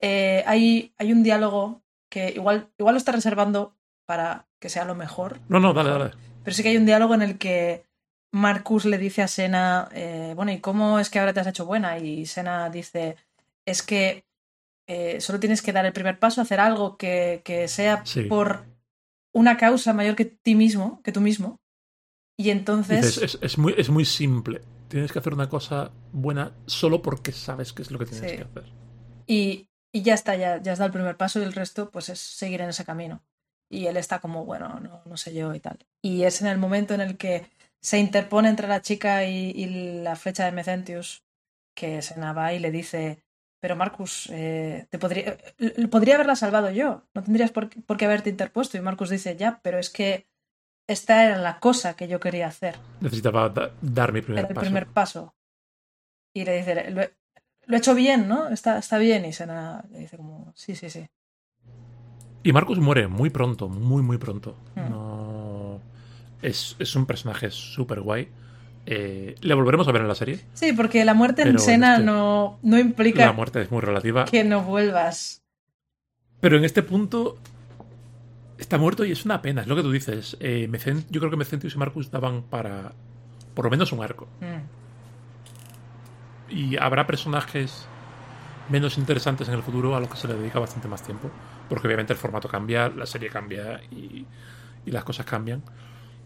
eh, 0.00 0.42
hay, 0.46 0.92
hay 0.98 1.12
un 1.12 1.22
diálogo 1.22 1.82
que 2.10 2.30
igual, 2.30 2.68
igual 2.76 2.94
lo 2.94 2.98
está 2.98 3.12
reservando 3.12 3.76
para 4.06 4.48
que 4.58 4.68
sea 4.68 4.84
lo 4.84 4.96
mejor. 4.96 5.40
No, 5.48 5.60
no, 5.60 5.72
dale, 5.72 5.90
dale. 5.90 6.10
Pero 6.42 6.54
sí 6.54 6.62
que 6.62 6.70
hay 6.70 6.76
un 6.76 6.84
diálogo 6.84 7.14
en 7.14 7.22
el 7.22 7.38
que 7.38 7.84
Marcus 8.32 8.84
le 8.84 8.98
dice 8.98 9.22
a 9.22 9.28
Sena, 9.28 9.88
eh, 9.92 10.32
bueno, 10.34 10.50
¿y 10.50 10.58
cómo 10.58 10.98
es 10.98 11.08
que 11.08 11.20
ahora 11.20 11.32
te 11.32 11.40
has 11.40 11.46
hecho 11.46 11.64
buena? 11.64 11.98
Y 11.98 12.26
Sena 12.26 12.68
dice, 12.70 13.16
es 13.64 13.82
que 13.82 14.24
eh, 14.88 15.20
solo 15.20 15.38
tienes 15.38 15.62
que 15.62 15.72
dar 15.72 15.86
el 15.86 15.92
primer 15.92 16.18
paso, 16.18 16.40
hacer 16.40 16.58
algo 16.58 16.96
que, 16.96 17.42
sea 17.68 18.02
por 18.28 18.66
una 19.32 19.56
causa 19.56 19.92
mayor 19.92 20.16
que 20.16 20.24
ti 20.24 20.56
mismo, 20.56 21.00
que 21.04 21.12
tú 21.12 21.20
mismo. 21.20 21.59
Y 22.40 22.50
entonces... 22.50 23.38
es, 23.42 23.58
muy, 23.58 23.74
es 23.76 23.90
muy 23.90 24.04
simple. 24.04 24.62
Tienes 24.88 25.12
que 25.12 25.18
hacer 25.18 25.34
una 25.34 25.48
cosa 25.48 25.90
buena 26.10 26.52
solo 26.66 27.02
porque 27.02 27.32
sabes 27.32 27.72
qué 27.72 27.82
es 27.82 27.90
lo 27.90 27.98
que 27.98 28.06
tienes 28.06 28.32
que 28.32 28.42
hacer. 28.42 28.64
Y, 29.26 29.68
y 29.92 30.02
ya 30.02 30.14
está, 30.14 30.36
ya, 30.36 30.60
ya 30.62 30.72
has 30.72 30.78
dado 30.78 30.86
el 30.86 30.92
primer 30.92 31.16
paso 31.16 31.38
y 31.38 31.42
el 31.42 31.52
resto 31.52 31.90
pues 31.90 32.08
es 32.08 32.18
seguir 32.18 32.62
en 32.62 32.70
ese 32.70 32.84
camino 32.84 33.22
y 33.70 33.86
él 33.86 33.96
está 33.96 34.18
como, 34.20 34.44
bueno, 34.44 34.80
no, 34.80 35.02
no 35.04 35.16
sé 35.16 35.34
yo 35.34 35.54
y 35.54 35.60
tal. 35.60 35.78
Y 36.02 36.24
es 36.24 36.40
en 36.40 36.48
el 36.48 36.56
momento 36.58 36.94
en 36.94 37.02
el 37.02 37.18
que 37.18 37.46
se 37.80 37.98
interpone 37.98 38.48
entre 38.48 38.68
la 38.68 38.82
chica 38.82 39.24
y, 39.24 40.00
la 40.02 40.16
flecha 40.16 40.44
de 40.44 40.52
Mecentius 40.52 41.24
que 41.74 42.02
Sena 42.02 42.32
va 42.32 42.52
y 42.54 42.58
le 42.58 42.70
dice, 42.70 43.22
pero 43.60 43.76
Marcus, 43.76 44.28
eh, 44.32 44.86
te 44.90 44.98
podría, 44.98 45.36
eh, 45.58 45.88
podría 45.88 46.14
haberla 46.14 46.36
salvado 46.36 46.70
yo, 46.70 47.04
no 47.14 47.22
tendrías 47.22 47.52
por, 47.52 47.68
qué 47.68 48.04
haberte 48.04 48.30
interpuesto. 48.30 48.78
Y 48.78 48.80
Marcus 48.80 49.10
dice, 49.10 49.36
ya, 49.36 49.60
pero 49.62 49.78
es 49.78 49.90
que 49.90 50.26
esta 50.90 51.24
era 51.24 51.38
la 51.38 51.60
cosa 51.60 51.94
que 51.94 52.08
yo 52.08 52.18
quería 52.18 52.48
hacer. 52.48 52.76
Necesitaba 53.00 53.52
dar 53.80 54.12
mi 54.12 54.22
primer 54.22 54.46
el 54.46 54.54
paso. 54.54 54.60
primer 54.60 54.86
paso. 54.88 55.34
Y 56.34 56.44
le 56.44 56.56
dice, 56.56 56.90
lo 56.90 57.02
he, 57.02 57.12
hecho 57.76 57.94
bien, 57.94 58.26
¿no? 58.28 58.48
Está, 58.48 58.78
está 58.78 58.98
bien. 58.98 59.24
Y 59.24 59.32
Sena 59.32 59.84
le 59.92 60.00
dice 60.00 60.16
como, 60.16 60.52
sí, 60.56 60.74
sí, 60.74 60.90
sí. 60.90 61.06
Y 62.42 62.52
Marcus 62.52 62.78
muere 62.78 63.06
muy 63.06 63.30
pronto, 63.30 63.68
muy, 63.68 64.02
muy 64.02 64.18
pronto. 64.18 64.56
No... 64.74 65.80
Es, 66.42 66.74
es, 66.78 66.96
un 66.96 67.06
personaje 67.06 67.50
súper 67.50 68.00
guay. 68.00 68.28
Eh, 68.86 69.34
¿Le 69.42 69.54
volveremos 69.54 69.86
a 69.86 69.92
ver 69.92 70.02
en 70.02 70.08
la 70.08 70.14
serie? 70.14 70.40
Sí, 70.54 70.72
porque 70.72 71.04
la 71.04 71.14
muerte 71.14 71.42
en 71.42 71.54
escena 71.54 71.94
este 71.94 72.06
no, 72.06 72.58
no 72.62 72.78
implica. 72.78 73.26
La 73.26 73.32
muerte 73.32 73.60
es 73.60 73.70
muy 73.70 73.82
relativa. 73.82 74.24
Que 74.24 74.42
no 74.42 74.62
vuelvas. 74.62 75.42
Pero 76.40 76.56
en 76.56 76.64
este 76.64 76.82
punto. 76.82 77.38
Está 78.60 78.78
muerto 78.78 79.04
y 79.04 79.12
es 79.12 79.24
una 79.24 79.42
pena, 79.42 79.62
es 79.62 79.66
lo 79.66 79.74
que 79.74 79.82
tú 79.82 79.90
dices. 79.90 80.36
Eh, 80.38 80.70
yo 81.08 81.20
creo 81.20 81.30
que 81.30 81.36
Mecentius 81.36 81.74
y 81.74 81.78
Marcus 81.78 82.10
daban 82.10 82.42
para. 82.42 82.92
Por 83.54 83.64
lo 83.64 83.70
menos 83.70 83.92
un 83.92 84.02
arco. 84.04 84.28
Hmm. 84.40 84.68
Y 86.52 86.76
habrá 86.76 87.06
personajes 87.06 87.86
menos 88.68 88.98
interesantes 88.98 89.48
en 89.48 89.54
el 89.54 89.62
futuro 89.62 89.96
a 89.96 90.00
los 90.00 90.08
que 90.08 90.16
se 90.16 90.28
le 90.28 90.34
dedica 90.34 90.60
bastante 90.60 90.86
más 90.88 91.02
tiempo 91.02 91.30
porque 91.70 91.86
obviamente 91.86 92.12
el 92.12 92.18
formato 92.18 92.48
cambia, 92.48 92.88
la 92.88 93.06
serie 93.06 93.30
cambia 93.30 93.80
y, 93.92 94.26
las 94.86 95.04
cosas 95.04 95.24
cambian. 95.24 95.62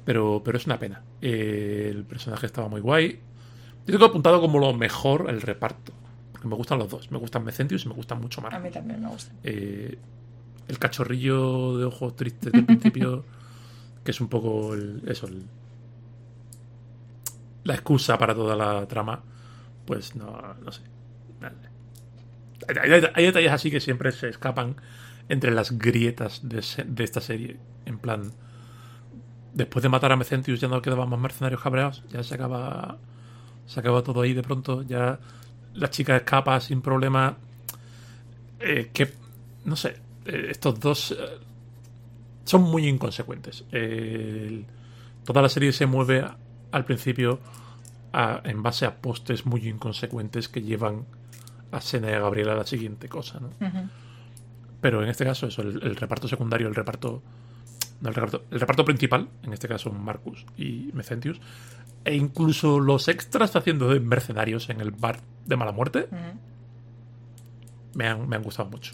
Pero, 0.05 0.41
pero 0.43 0.57
es 0.57 0.65
una 0.65 0.79
pena. 0.79 1.03
el 1.21 2.05
personaje 2.09 2.47
estaba 2.47 2.67
muy 2.69 2.81
guay. 2.81 3.21
Yo 3.87 3.93
tengo 3.93 4.07
apuntado 4.07 4.41
como 4.41 4.59
lo 4.59 4.73
mejor 4.73 5.27
el 5.29 5.43
reparto. 5.43 5.93
porque 6.33 6.49
me 6.49 6.55
gustan 6.55 6.79
los 6.79 6.89
dos. 6.89 7.11
Me 7.11 7.19
gustan 7.19 7.45
Mecentius 7.45 7.85
y 7.85 7.89
me 7.89 7.95
gustan 7.95 8.23
mucho 8.23 8.41
Marcus. 8.41 8.59
A 8.59 8.63
mí 8.63 8.71
también 8.71 9.03
me 9.03 9.09
gusta. 9.09 9.35
Eh, 9.43 9.99
el 10.69 10.79
cachorrillo 10.79 11.79
de 11.79 11.85
ojos 11.85 12.17
tristes 12.17 12.53
del 12.53 12.65
principio, 12.65 13.25
que 14.05 14.11
es 14.11 14.21
un 14.21 14.29
poco 14.29 14.75
el, 14.75 15.03
eso, 15.07 15.27
el, 15.27 15.45
la 17.65 17.75
excusa 17.75 18.19
para 18.19 18.35
toda 18.35 18.57
la 18.57 18.87
trama, 18.87 19.23
pues 19.87 20.15
no, 20.15 20.55
no 20.63 20.73
sé. 20.73 20.83
Hay, 22.81 22.91
hay, 23.15 23.25
detalles 23.27 23.53
así 23.53 23.71
que 23.71 23.81
siempre 23.81 24.11
se 24.13 24.31
escapan 24.31 24.77
entre 25.29 25.51
las 25.51 25.77
grietas 25.77 26.41
de, 26.49 26.65
de, 26.87 27.05
esta 27.05 27.21
serie. 27.21 27.59
En 27.85 27.99
plan, 27.99 28.33
después 29.53 29.83
de 29.83 29.89
matar 29.91 30.13
a 30.13 30.17
Mecentius 30.17 30.61
ya 30.61 30.69
no 30.69 30.81
quedaban 30.81 31.09
más 31.11 31.19
mercenarios 31.19 31.61
cabreados, 31.61 32.03
ya 32.09 32.23
se 32.23 32.35
acaba, 32.35 32.97
se 33.67 33.81
acaba 33.81 34.03
todo 34.03 34.23
ahí 34.23 34.33
de 34.33 34.43
pronto, 34.43 34.83
ya 34.83 35.19
la 35.75 35.91
chica 35.91 36.17
escapa 36.17 36.59
sin 36.61 36.81
problema. 36.81 37.37
Eh, 38.61 38.91
que, 38.95 39.13
no 39.65 39.77
sé, 39.77 39.97
estos 40.25 40.81
dos 40.81 41.11
eh, 41.13 41.39
son 42.45 42.63
muy 42.63 42.89
inconsecuentes. 42.89 43.65
toda 45.25 45.43
la 45.43 45.49
serie 45.49 45.73
se 45.73 45.87
mueve 45.87 46.25
al 46.73 46.85
principio 46.85 47.41
en 48.45 48.63
base 48.63 48.87
a 48.87 48.97
postes 48.97 49.45
muy 49.47 49.69
inconsecuentes 49.69 50.49
que 50.49 50.63
llevan 50.63 51.05
a 51.73 51.81
Sena 51.81 52.11
y 52.11 52.15
a 52.15 52.21
Gabriela 52.21 52.53
a 52.53 52.57
la 52.57 52.67
siguiente 52.67 53.09
cosa, 53.09 53.41
¿no? 53.41 53.51
Pero 54.81 55.03
en 55.03 55.09
este 55.09 55.25
caso, 55.25 55.47
eso, 55.47 55.63
el, 55.63 55.97
reparto 55.97 56.29
secundario, 56.29 56.69
el 56.69 56.75
reparto, 56.75 57.23
el 58.05 58.15
reparto. 58.15 58.45
El 58.51 58.61
reparto 58.61 58.85
principal, 58.85 59.31
en 59.43 59.53
este 59.55 59.67
caso 59.67 59.91
Marcus 59.91 60.45
y 60.59 60.91
Mecentius, 60.93 61.41
e 62.05 62.15
incluso 62.15 62.79
los 62.79 63.09
extras 63.09 63.57
haciendo 63.57 63.89
de 63.89 63.99
mercenarios 63.99 64.69
en 64.69 64.83
el 64.83 64.91
bar 64.91 65.21
de 65.47 65.57
mala 65.57 65.73
muerte, 65.73 66.07
me, 67.95 68.07
han, 68.07 68.29
me 68.29 68.37
han 68.37 68.43
gustado 68.43 68.69
mucho. 68.69 68.93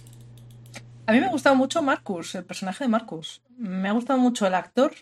A 1.11 1.13
mí 1.13 1.19
me 1.19 1.27
ha 1.27 1.31
gustado 1.31 1.57
mucho 1.57 1.83
Marcus, 1.83 2.37
el 2.37 2.45
personaje 2.45 2.85
de 2.85 2.89
Marcus. 2.89 3.43
Me 3.57 3.89
ha 3.89 3.93
gustado 3.93 4.21
mucho 4.21 4.47
el 4.47 4.55
actor, 4.55 4.95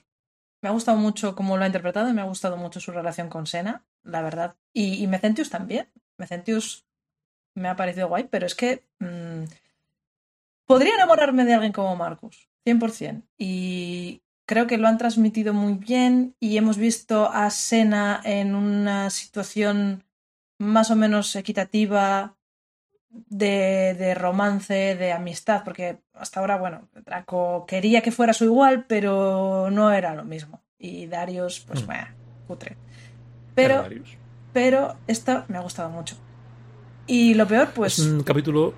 me 0.63 0.71
ha 0.71 0.73
gustado 0.73 0.97
mucho 0.97 1.37
cómo 1.37 1.59
lo 1.59 1.65
ha 1.65 1.67
interpretado 1.67 2.09
y 2.09 2.15
me 2.15 2.23
ha 2.23 2.25
gustado 2.25 2.57
mucho 2.57 2.81
su 2.81 2.93
relación 2.93 3.29
con 3.29 3.47
Sena, 3.47 3.85
la 4.05 4.23
verdad. 4.23 4.57
Y, 4.73 5.03
y 5.03 5.07
Mecentius 5.07 5.51
también. 5.51 5.91
Mecentius 6.17 6.87
me 7.55 7.69
ha 7.69 7.77
parecido 7.77 8.09
guay, 8.09 8.27
pero 8.31 8.47
es 8.47 8.55
que 8.55 8.87
mmm, 9.01 9.45
podría 10.65 10.95
enamorarme 10.95 11.45
de 11.45 11.53
alguien 11.53 11.73
como 11.73 11.95
Marcus, 11.95 12.49
100%. 12.65 13.25
Y 13.37 14.23
creo 14.47 14.67
que 14.67 14.79
lo 14.79 14.89
han 14.89 14.97
transmitido 14.97 15.53
muy 15.53 15.75
bien 15.75 16.35
y 16.41 16.57
hemos 16.57 16.79
visto 16.79 17.31
a 17.31 17.51
Sena 17.51 18.23
en 18.25 18.55
una 18.55 19.11
situación 19.11 20.05
más 20.57 20.91
o 20.91 20.97
menos 20.97 21.37
equitativa 21.37 22.38
de, 23.11 24.15
romance, 24.15 24.97
de 24.97 25.13
amistad, 25.13 25.63
porque 25.65 25.99
hasta 26.15 26.41
ahora, 26.41 26.57
bueno, 26.59 26.89
Draco 27.05 27.65
quería 27.67 28.03
que 28.03 28.13
fuera 28.13 28.33
su 28.33 28.45
igual, 28.45 28.85
pero 28.87 29.69
no 29.71 29.91
era 29.93 30.15
lo 30.15 30.25
mismo. 30.25 30.63
Y 30.79 31.07
Darius, 31.07 31.61
pues, 31.61 31.85
bueno, 31.85 32.07
mm. 32.07 32.47
putre. 32.47 32.77
Pero, 33.55 33.87
pero 34.53 34.97
esta 35.07 35.45
me 35.49 35.59
ha 35.59 35.61
gustado 35.61 35.91
mucho. 35.91 36.17
Y 37.07 37.35
lo 37.35 37.47
peor, 37.47 37.71
pues... 37.75 37.99
Es 37.99 38.07
un 38.07 38.23
capítulo... 38.23 38.75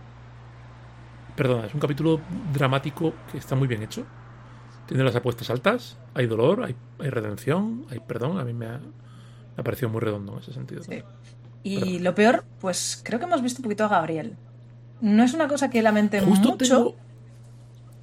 Perdona, 1.36 1.66
es 1.66 1.74
un 1.74 1.80
capítulo 1.80 2.20
dramático 2.52 3.14
que 3.30 3.38
está 3.38 3.54
muy 3.56 3.66
bien 3.66 3.82
hecho. 3.82 4.06
Tiene 4.86 5.04
las 5.04 5.14
apuestas 5.14 5.48
altas, 5.50 5.98
hay 6.14 6.26
dolor, 6.26 6.64
hay, 6.64 6.74
redención, 7.10 7.86
hay 7.90 8.00
perdón. 8.00 8.38
A 8.38 8.44
mí 8.44 8.52
me 8.52 8.66
ha, 8.66 8.78
me 8.78 9.56
ha 9.56 9.62
parecido 9.62 9.88
muy 9.88 10.00
redondo 10.00 10.34
en 10.34 10.38
ese 10.40 10.52
sentido. 10.52 10.82
Sí. 10.82 11.02
Y 11.62 11.98
lo 11.98 12.14
peor, 12.14 12.44
pues 12.60 13.00
creo 13.04 13.18
que 13.18 13.26
hemos 13.26 13.42
visto 13.42 13.58
un 13.58 13.64
poquito 13.64 13.84
a 13.84 13.88
Gabriel. 13.88 14.36
No 15.00 15.22
es 15.22 15.34
una 15.34 15.48
cosa 15.48 15.70
que 15.70 15.82
lamente 15.82 16.20
mucho. 16.22 16.56
Tengo, 16.56 16.96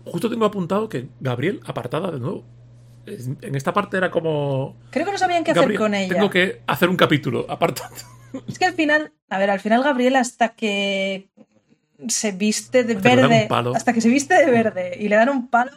justo 0.05 0.29
tengo 0.29 0.45
apuntado 0.45 0.89
que 0.89 1.07
Gabriel 1.19 1.59
apartada 1.65 2.11
de 2.11 2.19
nuevo. 2.19 2.43
En 3.05 3.55
esta 3.55 3.73
parte 3.73 3.97
era 3.97 4.11
como. 4.11 4.75
Creo 4.91 5.05
que 5.05 5.11
no 5.11 5.17
sabían 5.17 5.43
qué 5.43 5.51
hacer 5.51 5.75
con 5.75 5.93
ella. 5.93 6.13
Tengo 6.13 6.29
que 6.29 6.61
hacer 6.67 6.89
un 6.89 6.97
capítulo 6.97 7.45
apartado. 7.49 7.95
Es 8.45 8.59
que 8.59 8.65
al 8.65 8.73
final, 8.73 9.13
a 9.29 9.39
ver, 9.39 9.49
al 9.49 9.61
final 9.61 9.81
Gabriel 9.83 10.17
hasta 10.17 10.49
que 10.49 11.29
se 12.09 12.33
viste 12.33 12.83
de 12.83 12.95
verde, 12.95 13.47
hasta 13.73 13.93
que 13.93 14.01
se 14.01 14.09
viste 14.09 14.35
de 14.35 14.51
verde 14.51 14.97
y 14.99 15.07
le 15.07 15.15
dan 15.15 15.29
un 15.29 15.47
palo, 15.47 15.71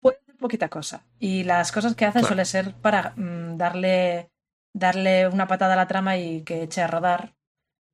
puede 0.00 0.18
hacer 0.18 0.36
poquita 0.36 0.68
cosa. 0.68 1.04
Y 1.18 1.42
las 1.42 1.72
cosas 1.72 1.96
que 1.96 2.04
hace 2.04 2.22
suele 2.22 2.44
ser 2.44 2.74
para 2.74 3.12
mm, 3.16 3.56
darle 3.56 4.30
darle 4.78 5.28
una 5.28 5.46
patada 5.46 5.74
a 5.74 5.76
la 5.76 5.88
trama 5.88 6.16
y 6.16 6.42
que 6.42 6.62
eche 6.62 6.82
a 6.82 6.86
rodar. 6.86 7.34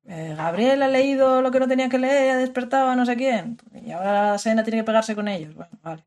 Eh, 0.07 0.35
Gabriel 0.37 0.83
ha 0.83 0.87
leído 0.87 1.41
lo 1.41 1.51
que 1.51 1.59
no 1.59 1.67
tenía 1.67 1.89
que 1.89 1.97
leer, 1.97 2.35
ha 2.35 2.37
despertado 2.37 2.89
a 2.89 2.95
no 2.95 3.05
sé 3.05 3.15
quién, 3.15 3.57
y 3.73 3.91
ahora 3.91 4.31
la 4.31 4.37
Sena 4.37 4.63
tiene 4.63 4.79
que 4.79 4.83
pegarse 4.83 5.15
con 5.15 5.27
ellos. 5.27 5.55
Bueno, 5.55 5.71
vale. 5.81 6.05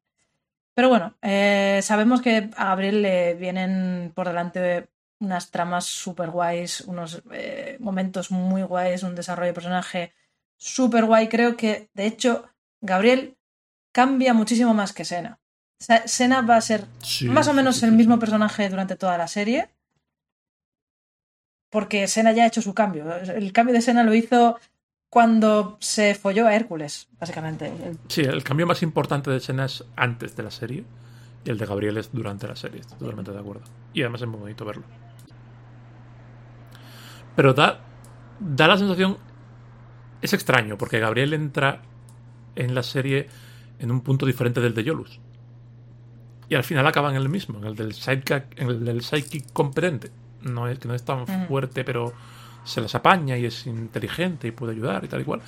Pero 0.75 0.89
bueno, 0.89 1.17
eh, 1.23 1.81
sabemos 1.83 2.23
que 2.23 2.51
a 2.57 2.67
Gabriel 2.67 3.03
le 3.03 3.35
vienen 3.35 4.13
por 4.15 4.29
delante 4.29 4.89
unas 5.19 5.51
tramas 5.51 5.87
súper 5.87 6.31
guays, 6.31 6.83
unos 6.83 7.23
eh, 7.33 7.77
momentos 7.81 8.31
muy 8.31 8.63
guays, 8.63 9.03
un 9.03 9.17
desarrollo 9.17 9.49
de 9.49 9.55
personaje 9.55 10.13
súper 10.57 11.05
guay. 11.05 11.29
Creo 11.29 11.57
que, 11.57 11.91
de 11.95 12.07
hecho, 12.07 12.49
Gabriel 12.81 13.37
cambia 13.91 14.33
muchísimo 14.35 14.75
más 14.75 14.93
que 14.93 15.05
Sena. 15.05 15.41
Sena 16.07 16.43
va 16.43 16.57
a 16.57 16.61
ser 16.61 16.87
más 17.25 17.49
o 17.49 17.53
menos 17.53 17.83
el 17.83 17.93
mismo 17.93 18.21
personaje 18.21 18.69
durante 18.69 18.97
toda 18.97 19.19
la 19.19 19.27
serie 19.27 19.71
porque 21.71 22.07
Sena 22.07 22.33
ya 22.33 22.45
ha 22.45 22.47
hecho 22.47 22.63
su 22.63 22.75
cambio. 22.75 23.05
El 23.17 23.53
cambio 23.53 23.75
de 23.75 23.83
Sena 23.83 24.03
lo 24.03 24.15
hizo 24.15 24.59
cuando 25.11 25.77
se 25.81 26.15
folló 26.15 26.47
a 26.47 26.55
Hércules, 26.55 27.09
básicamente. 27.19 27.73
Sí, 28.09 28.23
el 28.23 28.45
cambio 28.45 28.67
más 28.67 28.83
importante 28.83 29.31
de 29.31 29.41
Sena 29.41 29.67
es 29.67 29.85
antes 29.97 30.37
de 30.37 30.43
la 30.43 30.51
serie 30.51 30.85
y 31.45 31.51
el 31.51 31.59
de 31.59 31.67
Gabriel 31.67 31.97
es 31.97 32.13
durante 32.13 32.47
la 32.47 32.57
serie, 32.57 32.81
estoy 32.81 32.99
totalmente 32.99 33.33
de 33.33 33.39
acuerdo. 33.39 33.63
Y 33.93 34.03
además 34.03 34.23
es 34.23 34.29
muy 34.29 34.41
bonito 34.41 34.65
verlo. 34.65 34.85
Pero 37.37 37.55
da, 37.55 37.81
da 38.41 38.67
la 38.69 38.77
sensación... 38.77 39.19
Es 40.21 40.33
extraño, 40.33 40.77
porque 40.77 40.99
Gabriel 40.99 41.33
entra 41.33 41.81
en 42.57 42.75
la 42.75 42.83
serie 42.83 43.29
en 43.79 43.93
un 43.93 44.01
punto 44.01 44.27
diferente 44.27 44.61
del 44.61 44.75
de 44.75 44.83
Yolus. 44.83 45.21
Y 46.49 46.57
al 46.57 46.65
final 46.65 46.85
acaban 46.89 47.15
en 47.15 47.23
el 47.23 47.29
mismo, 47.29 47.59
en 47.59 47.67
el 47.67 47.77
del 47.77 47.95
sidekick, 47.95 48.59
en 48.61 48.69
el 48.69 48.85
del 48.85 49.03
sidekick 49.03 49.53
competente 49.53 50.11
no 50.43 50.69
es, 50.69 50.79
que 50.79 50.89
no 50.89 50.95
es 50.95 51.05
tan 51.05 51.27
fuerte, 51.47 51.85
pero 51.85 52.13
se 52.65 52.81
las 52.81 52.95
apaña 52.95 53.37
y 53.37 53.47
es 53.47 53.67
inteligente 53.67 54.49
y 54.49 54.51
puede 54.51 54.73
ayudar 54.73 55.05
y 55.05 55.09
tal 55.09 55.21
y 55.21 55.25
cual. 55.25 55.41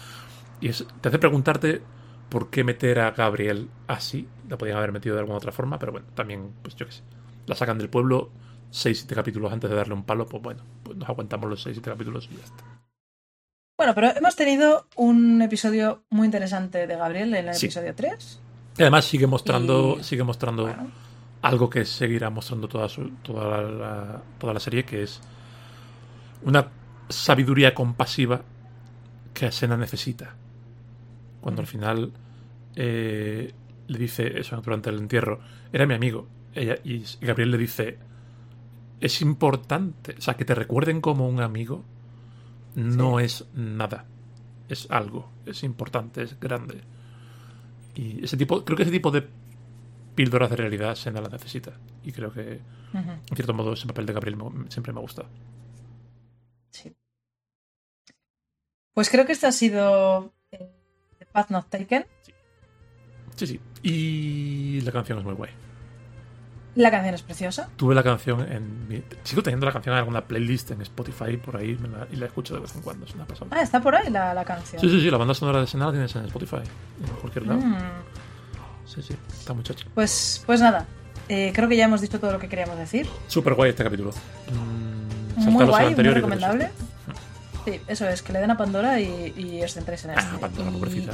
Y 0.61 0.69
es, 0.69 0.87
te 1.01 1.09
hace 1.09 1.19
preguntarte 1.19 1.83
por 2.29 2.51
qué 2.51 2.65
meter 2.65 3.01
a 3.01 3.11
Gabriel 3.11 3.69
así. 3.87 4.27
La 4.49 4.57
podían 4.57 4.79
haber 4.79 4.93
metido 4.93 5.15
de 5.15 5.21
alguna 5.21 5.39
otra 5.39 5.53
forma, 5.53 5.79
pero 5.79 5.93
bueno, 5.93 6.07
también, 6.15 6.53
pues 6.63 6.77
yo 6.77 6.87
qué 6.87 6.93
sé. 6.93 7.03
La 7.47 7.55
sacan 7.55 7.79
del 7.79 7.91
pueblo 7.91 8.31
6-7 8.73 9.15
capítulos 9.15 9.53
antes 9.53 9.69
de 9.69 9.77
darle 9.77 9.95
un 9.95 10.05
palo, 10.05 10.27
pues 10.27 10.43
bueno, 10.43 10.63
pues 10.83 10.97
nos 10.97 11.09
aguantamos 11.09 11.51
los 11.51 11.67
6-7 11.67 11.81
capítulos 11.83 12.29
y 12.31 12.37
ya 12.37 12.45
está. 12.45 12.65
Bueno, 13.77 13.95
pero 13.95 14.15
hemos 14.15 14.37
tenido 14.37 14.87
un 14.97 15.41
episodio 15.41 16.03
muy 16.11 16.27
interesante 16.27 16.87
de 16.87 16.97
Gabriel 16.97 17.35
en 17.35 17.49
el 17.49 17.57
episodio 17.57 17.95
3. 17.95 18.41
Y 18.79 18.83
además 18.83 19.07
sigue 19.07 19.27
mostrando, 19.27 20.03
sigue 20.03 20.23
mostrando 20.23 20.69
algo 21.43 21.71
que 21.71 21.85
seguirá 21.85 22.31
mostrando 22.31 22.69
toda, 22.69 22.89
toda, 23.23 23.63
la, 23.63 24.23
toda 24.39 24.55
la 24.55 24.61
serie, 24.61 24.85
que 24.85 25.03
es 25.03 25.21
una 26.43 26.69
sabiduría 27.09 27.75
compasiva 27.75 28.43
que 29.33 29.47
Asena 29.47 29.77
necesita. 29.77 30.35
Cuando 31.41 31.63
al 31.63 31.67
final 31.67 32.13
eh, 32.77 33.53
le 33.89 33.99
dice 33.99 34.39
eso 34.39 34.61
durante 34.61 34.91
el 34.91 34.99
entierro, 34.99 35.41
era 35.73 35.87
mi 35.87 35.95
amigo. 35.95 36.29
Ella, 36.55 36.77
y 36.85 37.05
Gabriel 37.21 37.53
le 37.53 37.59
dice, 37.59 37.99
es 39.01 39.23
importante, 39.23 40.15
o 40.19 40.21
sea, 40.21 40.35
que 40.35 40.45
te 40.45 40.55
recuerden 40.55 41.01
como 41.01 41.29
un 41.29 41.41
amigo 41.41 41.85
no 42.75 43.19
es 43.19 43.47
nada, 43.55 44.05
es 44.69 44.87
algo, 44.91 45.31
es 45.47 45.65
importante, 45.65 46.23
es 46.23 46.39
grande. 46.39 46.81
Y 47.95 48.25
ese 48.25 48.37
tipo, 48.37 48.65
creo 48.65 48.77
que 48.77 48.85
ese 48.85 48.93
tipo 48.93 49.11
de 49.11 49.27
píldoras 50.15 50.51
de 50.51 50.57
realidad 50.57 50.95
Sena 50.95 51.21
la 51.21 51.29
necesita. 51.29 51.73
Y 52.05 52.13
creo 52.13 52.33
que, 52.33 52.61
en 52.93 53.35
cierto 53.35 53.55
modo, 53.55 53.73
ese 53.73 53.87
papel 53.87 54.07
de 54.07 54.13
Gabriel 54.13 54.39
siempre 54.69 54.93
me 54.93 54.99
ha 54.99 55.03
gustado. 55.03 55.29
Sí. 56.71 56.95
Pues 58.95 59.11
creo 59.11 59.27
que 59.27 59.33
este 59.33 59.47
ha 59.47 59.53
sido 59.53 60.33
The 60.51 60.65
eh, 61.21 61.27
Path 61.33 61.51
Not 61.51 61.69
Taken. 61.69 62.07
Sí. 62.23 62.33
sí, 63.37 63.47
sí. 63.47 63.61
Y 63.83 64.81
la 64.83 64.93
canción 64.93 65.19
es 65.19 65.25
muy 65.25 65.35
guay. 65.35 65.51
La 66.77 66.91
canción 66.91 67.15
es 67.15 67.23
preciosa. 67.23 67.69
Tuve 67.77 67.95
la 67.95 68.03
canción 68.03 68.41
en. 68.51 68.89
Mi... 68.89 69.03
Sigo 69.25 69.43
teniendo 69.43 69.67
la 69.67 69.73
canción 69.73 69.95
en 69.95 69.99
alguna 69.99 70.25
playlist 70.25 70.71
en 70.71 70.83
Spotify 70.83 71.37
por 71.37 71.57
ahí 71.57 71.77
y 72.13 72.17
la 72.17 72.27
escucho 72.27 72.55
de 72.55 72.61
vez 72.61 72.75
en 72.77 72.83
cuando. 72.83 73.07
Es 73.07 73.15
una 73.15 73.27
pasada. 73.27 73.51
Ah, 73.53 73.63
está 73.63 73.81
por 73.81 73.97
ahí 73.97 74.09
la, 74.09 74.33
la 74.35 74.45
canción. 74.45 74.81
Sí, 74.81 74.89
sí, 74.89 75.01
sí. 75.01 75.11
La 75.11 75.19
banda 75.19 75.35
sonora 75.35 75.61
de 75.61 75.67
Sena 75.67 75.87
la 75.87 75.93
tienes 75.93 76.15
en 76.15 76.27
Spotify. 76.27 76.63
En 77.03 77.15
cualquier 77.17 77.47
lado. 77.47 77.61
Mm. 77.61 77.77
Sí, 78.93 79.03
sí, 79.03 79.15
está 79.39 79.53
muchacho. 79.53 79.87
Pues, 79.95 80.43
pues 80.47 80.61
nada, 80.61 80.87
eh, 81.29 81.53
creo 81.55 81.69
que 81.69 81.77
ya 81.77 81.85
hemos 81.85 82.01
dicho 82.01 82.19
todo 82.19 82.33
lo 82.33 82.39
que 82.39 82.49
queríamos 82.49 82.77
decir. 82.77 83.09
Súper 83.29 83.55
guay 83.55 83.71
este 83.71 83.85
capítulo. 83.85 84.11
Mm, 84.53 85.45
muy 85.51 85.65
guay, 85.65 85.95
muy 85.95 86.05
recomendable. 86.09 86.71
Sí, 87.65 87.81
eso 87.87 88.09
es, 88.09 88.23
que 88.23 88.33
le 88.33 88.41
den 88.41 88.51
a 88.51 88.57
Pandora 88.57 88.99
y, 89.01 89.35
y 89.37 89.63
os 89.63 89.75
centréis 89.75 90.05
en 90.07 90.11
Ah, 90.13 90.15
este. 90.19 90.39
Pandora, 90.39 90.71
Y 90.71 90.73
pobrecita. 90.73 91.13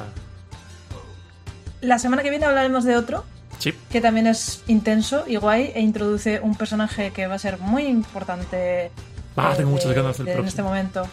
La 1.81 1.99
semana 1.99 2.23
que 2.23 2.31
viene 2.31 2.47
hablaremos 2.47 2.85
de 2.85 2.97
otro, 2.97 3.25
Sí, 3.59 3.75
que 3.91 4.01
también 4.01 4.27
es 4.27 4.63
intenso 4.67 5.25
y 5.27 5.37
guay, 5.37 5.73
e 5.75 5.81
introduce 5.81 6.41
un 6.41 6.55
personaje 6.55 7.11
que 7.11 7.27
va 7.27 7.35
a 7.35 7.39
ser 7.39 7.59
muy 7.59 7.85
importante 7.87 8.91
Ah, 9.37 9.51
eh, 9.53 9.57
tengo 9.57 9.71
muchas 9.71 9.89
de- 9.89 9.95
ganas 9.95 10.17
del 10.19 10.27
de- 10.27 10.33
en 10.35 10.45
este 10.47 10.63
momento 10.63 11.07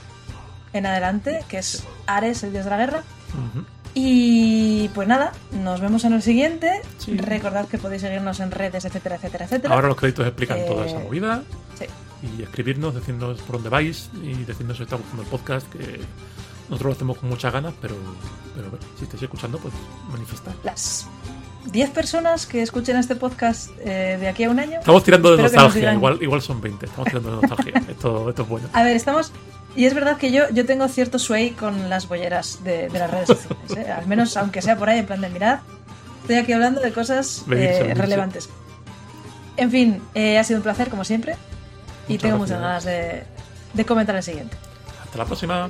en 0.74 0.86
adelante, 0.86 1.44
que 1.48 1.58
es 1.60 1.84
Ares, 2.08 2.44
el 2.44 2.52
dios 2.54 2.64
de 2.66 2.72
la 2.72 2.78
guerra. 2.78 3.04
Ujú. 3.34 3.66
Y 3.96 4.88
pues 4.90 5.08
nada, 5.08 5.34
nos 5.52 5.80
vemos 5.82 6.04
en 6.06 6.14
el 6.14 6.22
siguiente. 6.22 6.82
Sí. 6.98 7.16
Recordad 7.18 7.68
que 7.68 7.78
podéis 7.78 8.02
seguirnos 8.02 8.40
en 8.40 8.52
redes, 8.52 8.86
etcétera, 8.86 9.16
etcétera, 9.16 9.46
etcétera. 9.46 9.76
Ahora 9.76 9.88
los 9.88 9.98
créditos 9.98 10.26
explican 10.26 10.58
Eh, 10.60 10.66
toda 10.68 10.86
esa 10.86 11.00
movida 11.00 11.44
Sí. 11.78 11.86
y 12.38 12.42
escribirnos, 12.42 12.96
decirnos 12.96 13.40
por 13.42 13.58
dónde 13.58 13.70
vais 13.70 14.10
y 14.24 14.34
decirnos 14.46 14.78
si 14.78 14.84
está 14.84 14.96
gustando 14.96 15.22
el 15.24 15.30
podcast, 15.30 15.72
que 15.72 16.00
nosotros 16.70 16.82
lo 16.84 16.92
hacemos 16.94 17.18
con 17.20 17.30
muchas 17.30 17.54
ganas, 17.54 17.74
pero, 17.82 17.96
pero 18.56 18.70
si 18.98 19.04
estáis 19.04 19.22
escuchando, 19.24 19.60
pues 19.60 19.74
manifestad. 20.12 20.54
Las 20.64 21.08
10 21.72 21.92
personas 21.92 22.46
que 22.48 22.62
escuchen 22.64 22.98
este 22.98 23.16
podcast 23.16 23.70
eh, 23.82 24.18
de 24.20 24.28
aquí 24.28 24.44
a 24.46 24.50
un 24.50 24.60
año. 24.60 24.80
Estamos 24.80 25.04
tirando 25.04 25.36
de 25.36 25.44
nostalgia, 25.44 25.82
digan- 25.92 25.96
igual, 25.98 26.18
igual 26.22 26.42
son 26.42 26.60
20, 26.62 26.86
estamos 26.88 27.08
tirando 27.10 27.30
de 27.36 27.48
nostalgia. 27.48 27.74
esto, 27.90 28.30
esto 28.30 28.42
es 28.42 28.50
bueno. 28.50 28.68
A 28.74 28.82
ver, 28.84 28.96
estamos. 28.96 29.32
Y 29.76 29.86
es 29.86 29.94
verdad 29.94 30.18
que 30.18 30.32
yo, 30.32 30.44
yo 30.52 30.66
tengo 30.66 30.88
cierto 30.88 31.18
sway 31.18 31.52
con 31.52 31.90
las 31.90 32.08
bolleras 32.08 32.64
de, 32.64 32.90
de 32.90 33.00
las 33.00 33.10
redes 33.10 33.28
sociales. 33.28 33.58
¿eh? 33.76 33.92
Al 33.92 34.06
menos, 34.06 34.38
aunque 34.38 34.62
sea 34.62 34.78
por 34.78 34.90
ahí, 34.90 35.00
en 35.00 35.06
plan 35.08 35.22
de 35.22 35.30
mirad. 35.30 35.60
Estoy 36.22 36.36
aquí 36.38 36.54
hablando 36.54 36.80
de 36.80 36.92
cosas 36.94 37.44
eh, 37.52 37.94
relevantes. 37.96 38.50
En 39.58 39.72
fin, 39.72 40.02
eh, 40.14 40.38
ha 40.38 40.44
sido 40.44 40.60
un 40.60 40.64
placer, 40.64 40.90
como 40.90 41.04
siempre. 41.04 41.36
Y 42.08 42.14
Muchas 42.14 42.22
tengo 42.22 42.38
gracias. 42.38 42.40
muchas 42.40 42.62
ganas 42.62 42.84
de, 42.86 43.24
de 43.74 43.86
comentar 43.86 44.16
el 44.16 44.24
siguiente. 44.24 44.56
Hasta 45.04 45.18
la 45.18 45.26
próxima. 45.26 45.70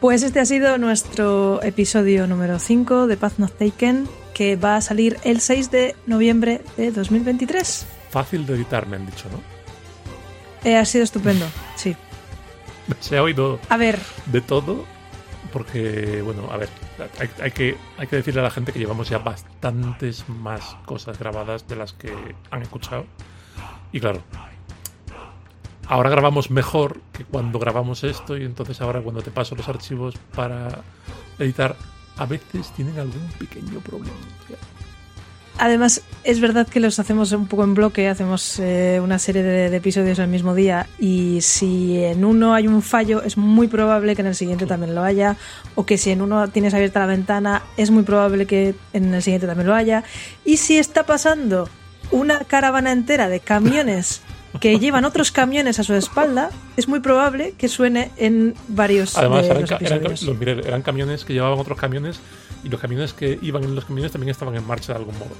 Pues 0.00 0.22
este 0.22 0.40
ha 0.40 0.46
sido 0.46 0.78
nuestro 0.78 1.62
episodio 1.62 2.26
número 2.26 2.58
5 2.58 3.06
de 3.06 3.18
Path 3.18 3.34
Not 3.36 3.52
Taken, 3.58 4.08
que 4.32 4.56
va 4.56 4.76
a 4.76 4.80
salir 4.80 5.18
el 5.24 5.42
6 5.42 5.70
de 5.70 5.94
noviembre 6.06 6.62
de 6.78 6.90
2023. 6.90 7.86
Fácil 8.08 8.46
de 8.46 8.54
editar, 8.54 8.86
me 8.86 8.96
han 8.96 9.04
dicho, 9.04 9.28
¿no? 9.30 9.42
Eh, 10.64 10.78
ha 10.78 10.86
sido 10.86 11.04
estupendo, 11.04 11.44
sí. 11.76 11.94
Se 13.00 13.18
ha 13.18 13.22
oído 13.22 13.60
A 13.68 13.76
ver, 13.76 13.98
de 14.24 14.40
todo, 14.40 14.86
porque, 15.52 16.22
bueno, 16.22 16.48
a 16.50 16.56
ver, 16.56 16.70
hay, 17.18 17.28
hay 17.42 17.50
que, 17.50 17.76
hay 17.98 18.06
que 18.06 18.16
decirle 18.16 18.40
a 18.40 18.44
la 18.44 18.50
gente 18.50 18.72
que 18.72 18.78
llevamos 18.78 19.10
ya 19.10 19.18
bastantes 19.18 20.26
más 20.30 20.76
cosas 20.86 21.18
grabadas 21.18 21.68
de 21.68 21.76
las 21.76 21.92
que 21.92 22.10
han 22.50 22.62
escuchado. 22.62 23.04
Y 23.92 24.00
claro, 24.00 24.22
ahora 25.90 26.08
grabamos 26.08 26.52
mejor 26.52 27.00
que 27.12 27.24
cuando 27.24 27.58
grabamos 27.58 28.04
esto, 28.04 28.36
y 28.36 28.44
entonces 28.44 28.80
ahora 28.80 29.02
cuando 29.02 29.22
te 29.22 29.32
paso 29.32 29.56
los 29.56 29.68
archivos 29.68 30.14
para 30.36 30.68
editar, 31.38 31.74
a 32.16 32.26
veces 32.26 32.70
tienen 32.76 32.96
algún 32.98 33.28
pequeño 33.38 33.80
problema. 33.80 34.14
Además, 35.58 36.02
es 36.22 36.40
verdad 36.40 36.68
que 36.68 36.78
los 36.78 37.00
hacemos 37.00 37.32
un 37.32 37.48
poco 37.48 37.64
en 37.64 37.74
bloque, 37.74 38.08
hacemos 38.08 38.60
eh, 38.60 39.00
una 39.02 39.18
serie 39.18 39.42
de, 39.42 39.68
de 39.68 39.76
episodios 39.76 40.20
el 40.20 40.28
mismo 40.28 40.54
día 40.54 40.86
y 40.98 41.40
si 41.40 42.02
en 42.04 42.24
uno 42.24 42.54
hay 42.54 42.68
un 42.68 42.82
fallo, 42.82 43.20
es 43.22 43.36
muy 43.36 43.66
probable 43.66 44.14
que 44.14 44.22
en 44.22 44.28
el 44.28 44.36
siguiente 44.36 44.66
también 44.66 44.94
lo 44.94 45.02
haya, 45.02 45.36
o 45.74 45.84
que 45.84 45.98
si 45.98 46.12
en 46.12 46.22
uno 46.22 46.48
tienes 46.48 46.72
abierta 46.72 47.00
la 47.00 47.06
ventana, 47.06 47.62
es 47.76 47.90
muy 47.90 48.04
probable 48.04 48.46
que 48.46 48.76
en 48.92 49.12
el 49.12 49.22
siguiente 49.22 49.48
también 49.48 49.66
lo 49.66 49.74
haya. 49.74 50.04
Y 50.44 50.58
si 50.58 50.78
está 50.78 51.04
pasando 51.04 51.68
una 52.12 52.44
caravana 52.44 52.92
entera 52.92 53.28
de 53.28 53.40
camiones 53.40 54.22
que 54.58 54.78
llevan 54.78 55.04
otros 55.04 55.30
camiones 55.30 55.78
a 55.78 55.84
su 55.84 55.94
espalda, 55.94 56.50
es 56.76 56.88
muy 56.88 57.00
probable 57.00 57.54
que 57.56 57.68
suene 57.68 58.10
en 58.16 58.54
varios 58.68 59.16
Además, 59.16 59.42
de 59.42 59.50
eran, 59.50 59.60
los 59.62 59.70
eran, 59.82 60.02
los 60.02 60.22
miré, 60.38 60.52
eran 60.66 60.82
camiones 60.82 61.24
que 61.24 61.32
llevaban 61.34 61.58
otros 61.58 61.78
camiones 61.78 62.20
y 62.64 62.68
los 62.68 62.80
camiones 62.80 63.12
que 63.12 63.38
iban 63.42 63.62
en 63.64 63.74
los 63.74 63.84
camiones 63.84 64.12
también 64.12 64.30
estaban 64.30 64.54
en 64.56 64.66
marcha 64.66 64.92
de 64.92 64.98
algún 64.98 65.16
modo. 65.18 65.30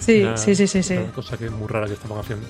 Sí, 0.00 0.22
Era- 0.22 0.36
sí, 0.36 0.54
sí, 0.54 0.66
sí, 0.66 0.82
sí. 0.82 0.94
Una 0.94 1.12
cosa 1.12 1.36
que 1.36 1.46
es 1.46 1.50
muy 1.52 1.66
rara 1.68 1.86
que 1.86 1.94
estaban 1.94 2.18
haciendo. 2.18 2.46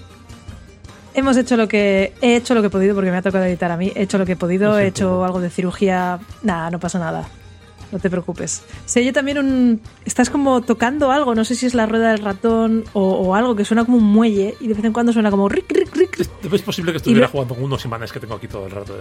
Hemos 1.14 1.36
hecho 1.36 1.56
lo 1.56 1.68
que 1.68 2.12
he 2.20 2.36
hecho 2.36 2.54
lo 2.54 2.60
que 2.60 2.66
he 2.66 2.70
podido 2.70 2.94
porque 2.94 3.10
me 3.10 3.16
ha 3.16 3.22
tocado 3.22 3.44
editar 3.44 3.70
a 3.70 3.76
mí. 3.76 3.92
He 3.94 4.02
hecho 4.02 4.18
lo 4.18 4.26
que 4.26 4.32
he 4.32 4.36
podido, 4.36 4.70
Lo 4.70 4.78
he 4.78 4.88
hecho 4.88 5.24
algo 5.24 5.40
de 5.40 5.48
cirugía. 5.50 6.18
Nada, 6.42 6.70
no 6.70 6.80
pasa 6.80 6.98
nada. 6.98 7.28
No 7.94 8.00
te 8.00 8.10
preocupes. 8.10 8.64
Se 8.86 8.98
oye 8.98 9.12
también 9.12 9.38
un. 9.38 9.80
Estás 10.04 10.28
como 10.28 10.62
tocando 10.62 11.12
algo, 11.12 11.32
no 11.36 11.44
sé 11.44 11.54
si 11.54 11.64
es 11.66 11.74
la 11.74 11.86
rueda 11.86 12.10
del 12.10 12.18
ratón 12.24 12.82
o, 12.92 13.02
o 13.12 13.34
algo 13.36 13.54
que 13.54 13.64
suena 13.64 13.84
como 13.84 13.98
un 13.98 14.04
muelle 14.04 14.56
y 14.58 14.66
de 14.66 14.74
vez 14.74 14.84
en 14.84 14.92
cuando 14.92 15.12
suena 15.12 15.30
como 15.30 15.48
ric, 15.48 15.70
ric, 15.70 15.94
ric. 15.94 16.18
Es, 16.18 16.28
es 16.52 16.62
posible 16.62 16.90
que 16.90 16.96
estuviera 16.96 17.28
jugando 17.28 17.54
con 17.54 17.62
unos 17.62 17.84
imanes 17.84 18.12
que 18.12 18.18
tengo 18.18 18.34
aquí 18.34 18.48
todo 18.48 18.66
el 18.66 18.72
rato. 18.72 18.96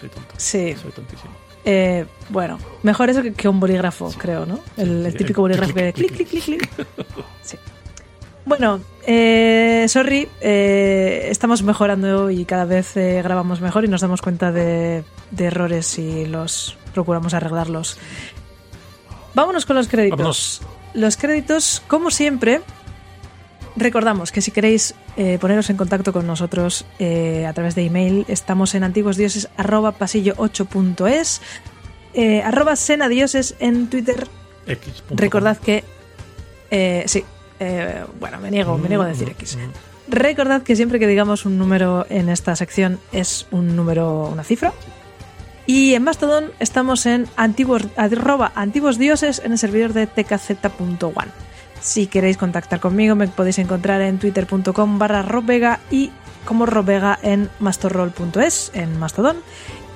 soy 0.00 0.08
tonto. 0.08 0.34
Sí, 0.38 0.74
Soy 0.80 0.92
tontísimo. 0.92 1.30
eh, 1.66 2.06
bueno, 2.30 2.58
mejor 2.82 3.10
eso 3.10 3.22
que, 3.22 3.34
que 3.34 3.48
un 3.48 3.60
bolígrafo, 3.60 4.10
creo, 4.16 4.46
¿no? 4.46 4.60
El, 4.78 5.14
típico 5.14 5.42
bolígrafo 5.42 5.74
que 5.74 5.92
clic, 5.92 6.12
clic, 6.16 6.28
clic, 6.28 6.44
clic, 6.44 6.44
clic, 6.64 6.74
clic. 6.74 6.86
Sí. 7.42 7.58
Bueno, 8.46 8.80
eh, 9.06 9.84
sorry, 9.88 10.26
eh, 10.40 11.28
estamos 11.30 11.62
mejorando 11.62 12.30
y 12.30 12.46
cada 12.46 12.64
vez 12.64 12.96
eh, 12.96 13.20
grabamos 13.22 13.60
mejor 13.60 13.84
y 13.84 13.88
nos 13.88 14.00
damos 14.00 14.22
cuenta 14.22 14.50
de, 14.50 15.04
de 15.30 15.44
errores 15.44 15.98
y 15.98 16.24
los 16.26 16.76
procuramos 16.92 17.34
arreglarlos. 17.34 17.98
Vámonos 19.34 19.66
con 19.66 19.76
los 19.76 19.88
créditos. 19.88 20.18
Vámonos. 20.18 20.62
Los 20.94 21.16
créditos, 21.16 21.82
como 21.88 22.10
siempre, 22.10 22.60
recordamos 23.76 24.30
que 24.32 24.42
si 24.42 24.50
queréis 24.50 24.94
eh, 25.16 25.38
poneros 25.40 25.70
en 25.70 25.76
contacto 25.76 26.12
con 26.12 26.26
nosotros 26.26 26.84
eh, 26.98 27.46
a 27.46 27.52
través 27.54 27.74
de 27.74 27.84
email, 27.86 28.24
estamos 28.28 28.74
en 28.74 28.84
antiguosdioses 28.84 29.48
arroba 29.56 29.92
pasillo 29.92 30.34
8.es, 30.36 31.40
eh, 32.14 32.42
arroba 32.42 32.76
senadioses 32.76 33.54
en 33.58 33.88
Twitter. 33.88 34.28
X. 34.66 35.02
Recordad 35.10 35.56
que... 35.56 35.82
eh, 36.70 37.04
sí, 37.06 37.24
eh, 37.58 38.04
bueno, 38.20 38.38
me 38.38 38.50
niego, 38.50 38.76
me 38.76 38.88
niego 38.88 39.02
a 39.02 39.06
decir 39.06 39.28
Mm, 39.28 39.32
X. 39.32 39.56
mm. 39.56 40.12
Recordad 40.12 40.62
que 40.62 40.76
siempre 40.76 40.98
que 40.98 41.06
digamos 41.06 41.46
un 41.46 41.56
número 41.56 42.04
en 42.10 42.28
esta 42.28 42.54
sección 42.56 42.98
es 43.12 43.46
un 43.50 43.74
número, 43.76 44.26
una 44.26 44.44
cifra. 44.44 44.72
Y 45.66 45.94
en 45.94 46.02
Mastodon 46.02 46.50
estamos 46.58 47.06
en 47.06 47.28
antiguos, 47.36 47.82
antiguos 48.54 48.98
dioses 48.98 49.40
en 49.44 49.52
el 49.52 49.58
servidor 49.58 49.92
de 49.92 50.06
tkz.one. 50.06 51.30
Si 51.80 52.06
queréis 52.06 52.36
contactar 52.36 52.80
conmigo 52.80 53.14
me 53.14 53.28
podéis 53.28 53.58
encontrar 53.58 54.00
en 54.02 54.18
twitter.com 54.18 54.98
barra 54.98 55.24
y 55.90 56.10
como 56.44 56.66
robvega 56.66 57.18
en 57.22 57.48
mastorroll.es 57.60 58.72
en 58.74 58.98
Mastodon. 58.98 59.36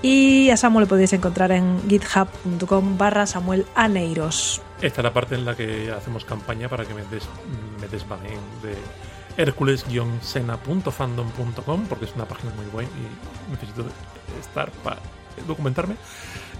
Y 0.02 0.50
a 0.50 0.56
Samuel 0.56 0.84
le 0.84 0.88
podéis 0.88 1.12
encontrar 1.14 1.50
en 1.52 1.80
github.com 1.88 2.98
barra 2.98 3.26
Samuel 3.26 3.66
Aneiros. 3.74 4.62
Esta 4.80 5.00
es 5.00 5.04
la 5.04 5.12
parte 5.12 5.34
en 5.34 5.44
la 5.44 5.56
que 5.56 5.90
hacemos 5.90 6.24
campaña 6.24 6.68
para 6.68 6.84
que 6.84 6.94
me, 6.94 7.02
des, 7.04 7.24
me 7.80 7.88
de 7.88 8.76
hércules-sena.fandom.com 9.36 11.86
porque 11.88 12.04
es 12.04 12.14
una 12.14 12.26
página 12.26 12.52
muy 12.54 12.66
buena 12.66 12.88
y 12.90 13.50
necesito 13.50 13.84
estar 14.40 14.70
para 14.84 15.00
documentarme. 15.46 15.96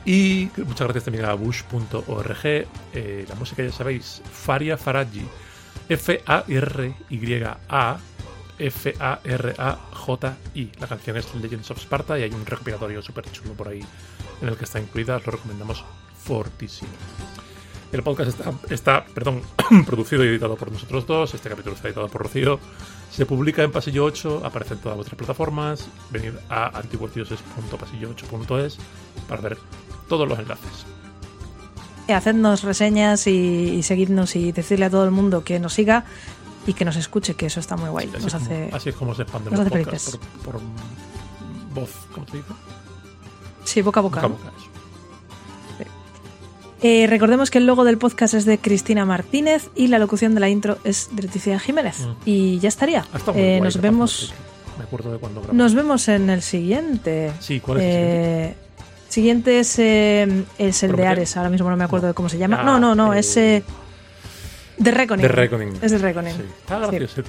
Y 0.05 0.51
muchas 0.59 0.87
gracias 0.87 1.05
también 1.05 1.25
a 1.25 1.33
bush.org. 1.35 2.45
Eh, 2.45 3.25
la 3.29 3.35
música 3.35 3.65
ya 3.65 3.73
sabéis, 3.73 4.23
Faria 4.31 4.77
Faraji, 4.77 5.27
F-A-R-Y-A. 5.89 7.99
F-A-R-A-J-I. 8.59 10.73
La 10.81 10.87
canción 10.87 11.19
es 11.19 11.35
Legends 11.35 11.71
of 11.71 11.79
Sparta 11.79 12.19
y 12.19 12.23
hay 12.23 12.31
un 12.31 12.47
recopilatorio 12.47 13.03
súper 13.03 13.31
chulo 13.31 13.53
por 13.53 13.69
ahí 13.69 13.85
en 14.41 14.49
el 14.49 14.57
que 14.57 14.65
está 14.65 14.81
incluida. 14.81 15.21
Lo 15.25 15.33
recomendamos 15.33 15.85
fortísimo. 16.19 16.89
El 17.93 18.03
podcast 18.03 18.31
está, 18.31 18.53
está 18.69 19.05
perdón, 19.07 19.43
producido 19.87 20.25
y 20.25 20.29
editado 20.29 20.57
por 20.57 20.73
nosotros 20.73 21.07
dos. 21.07 21.35
Este 21.35 21.49
capítulo 21.49 21.77
está 21.77 21.89
editado 21.89 22.09
por 22.09 22.23
Rocío. 22.23 22.59
Se 23.11 23.27
publica 23.27 23.63
en 23.63 23.73
Pasillo 23.73 24.05
8, 24.05 24.43
aparece 24.45 24.75
en 24.75 24.81
todas 24.81 24.97
vuestras 24.97 25.17
plataformas. 25.17 25.89
Venid 26.11 26.35
a 26.49 26.79
antiguosdioses.pasillo8.es 26.79 28.79
para 29.29 29.41
ver 29.41 29.59
todos 30.09 30.29
los 30.29 30.39
enlaces. 30.39 30.87
Hacednos 32.09 32.63
reseñas 32.63 33.27
y, 33.27 33.31
y 33.31 33.83
seguidnos 33.83 34.37
y 34.37 34.53
decirle 34.53 34.87
a 34.87 34.91
todo 34.91 35.05
el 35.05 35.11
mundo 35.11 35.43
que 35.43 35.59
nos 35.59 35.73
siga 35.73 36.05
y 36.67 36.75
que 36.75 36.85
nos 36.85 36.97
escuche, 36.97 37.35
que 37.35 37.47
eso 37.47 37.61
está 37.61 37.77
muy 37.77 37.89
guay. 37.89 38.09
Así, 38.09 38.25
Nos 38.25 38.27
es 38.27 38.33
como, 38.33 38.45
hace... 38.45 38.71
así 38.73 38.89
es 38.89 38.97
como 38.97 39.15
se 39.15 39.23
expanden 39.23 39.53
nos 39.53 39.61
los 39.61 39.73
hace 39.73 39.85
podcasts 39.85 40.19
por, 40.45 40.55
por, 40.55 40.63
voz, 41.75 41.91
¿cómo 42.13 42.27
se 42.27 42.39
dice? 42.39 42.49
Sí, 43.65 43.83
boca 43.83 44.01
a 44.01 44.03
boca. 44.03 44.27
Boca 44.27 44.27
a 44.27 44.51
boca. 44.51 44.56
Eh, 46.83 47.07
recordemos 47.09 47.51
que 47.51 47.59
el 47.59 47.67
logo 47.67 47.85
del 47.85 47.97
podcast 47.99 48.35
es 48.35 48.45
de 48.45 48.59
Cristina 48.59 49.05
Martínez 49.07 49.71
y 49.75 49.89
la 49.89 49.99
locución 49.99 50.35
de 50.35 50.41
la 50.41 50.49
intro 50.51 50.79
es 50.85 51.09
de 51.13 51.23
Leticia 51.23 51.59
Jiménez. 51.59 52.01
Mm. 52.01 52.13
Y 52.27 52.59
ya 52.59 52.69
estaría. 52.69 53.07
Ha 53.13 53.17
estado 53.17 53.33
muy 53.35 53.43
Eh, 53.43 53.61
nos 53.63 53.81
vemos. 53.81 54.35
Me 54.79 54.85
acuerdo 54.85 55.13
de 55.13 55.19
cuando 55.19 55.41
grabamos. 55.41 55.57
Nos 55.57 55.75
vemos 55.75 56.07
en 56.09 56.29
el 56.29 56.43
siguiente. 56.43 57.33
Sí, 57.41 57.61
¿cuál 57.61 57.81
es 57.81 57.85
el 57.85 57.91
siguiente? 57.93 58.49
Eh, 58.51 58.55
siguiente 59.09 59.59
es, 59.61 59.79
eh, 59.79 60.45
es 60.59 60.83
el 60.83 60.95
de. 60.97 61.07
Ares, 61.07 61.37
ahora 61.39 61.49
mismo 61.49 61.71
no 61.71 61.77
me 61.77 61.85
acuerdo 61.85 62.09
de 62.09 62.15
cómo 62.15 62.29
se 62.29 62.37
llama. 62.37 62.59
Ah, 62.61 62.65
no, 62.65 62.79
no, 62.79 62.95
no, 62.95 63.15
eh, 63.15 63.21
es 63.21 63.37
eh, 63.39 63.63
The 64.83 64.91
Reckoning. 64.91 65.23
The 65.23 65.29
Reckoning. 65.29 65.79
Es 65.81 65.93
The 65.93 65.99
Reckoning. 65.99 66.35
Sí, 66.35 66.43
está 66.61 66.91
Sí. 66.91 66.97
gracioso. 66.99 67.23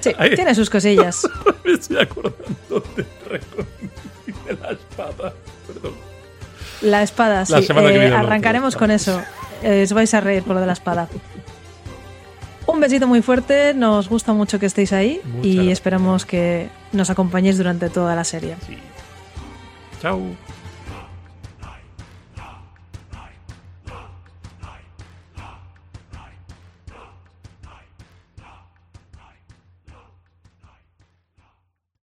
Sí, 0.00 0.10
Ahí 0.18 0.34
tiene 0.34 0.54
sus 0.56 0.68
cosillas. 0.68 1.22
Me 1.64 1.74
estoy 1.74 1.98
acordando 1.98 2.82
de 2.96 3.06
Reckoning 3.30 3.66
La 6.82 7.02
espada, 7.02 7.44
sí. 7.46 7.52
La 7.52 7.62
semana 7.62 7.88
que 7.88 7.96
Eh, 7.96 8.00
viene 8.00 8.14
arrancaremos 8.16 8.76
con 8.76 8.90
eso. 8.90 9.22
Eh, 9.62 9.82
os 9.84 9.92
vais 9.92 10.12
a 10.14 10.20
reír 10.20 10.42
por 10.42 10.54
lo 10.54 10.60
de 10.60 10.66
la 10.66 10.72
espada. 10.72 11.08
Un 12.66 12.80
besito 12.80 13.06
muy 13.06 13.22
fuerte, 13.22 13.74
nos 13.74 14.08
gusta 14.08 14.32
mucho 14.32 14.58
que 14.58 14.66
estéis 14.66 14.92
ahí 14.92 15.20
Muchas 15.24 15.46
y 15.46 15.54
gracias. 15.56 15.72
esperamos 15.72 16.26
que 16.26 16.68
nos 16.92 17.10
acompañéis 17.10 17.58
durante 17.58 17.88
toda 17.90 18.14
la 18.14 18.24
serie. 18.24 18.56
Sí. 18.66 18.76
Chao. 20.00 20.20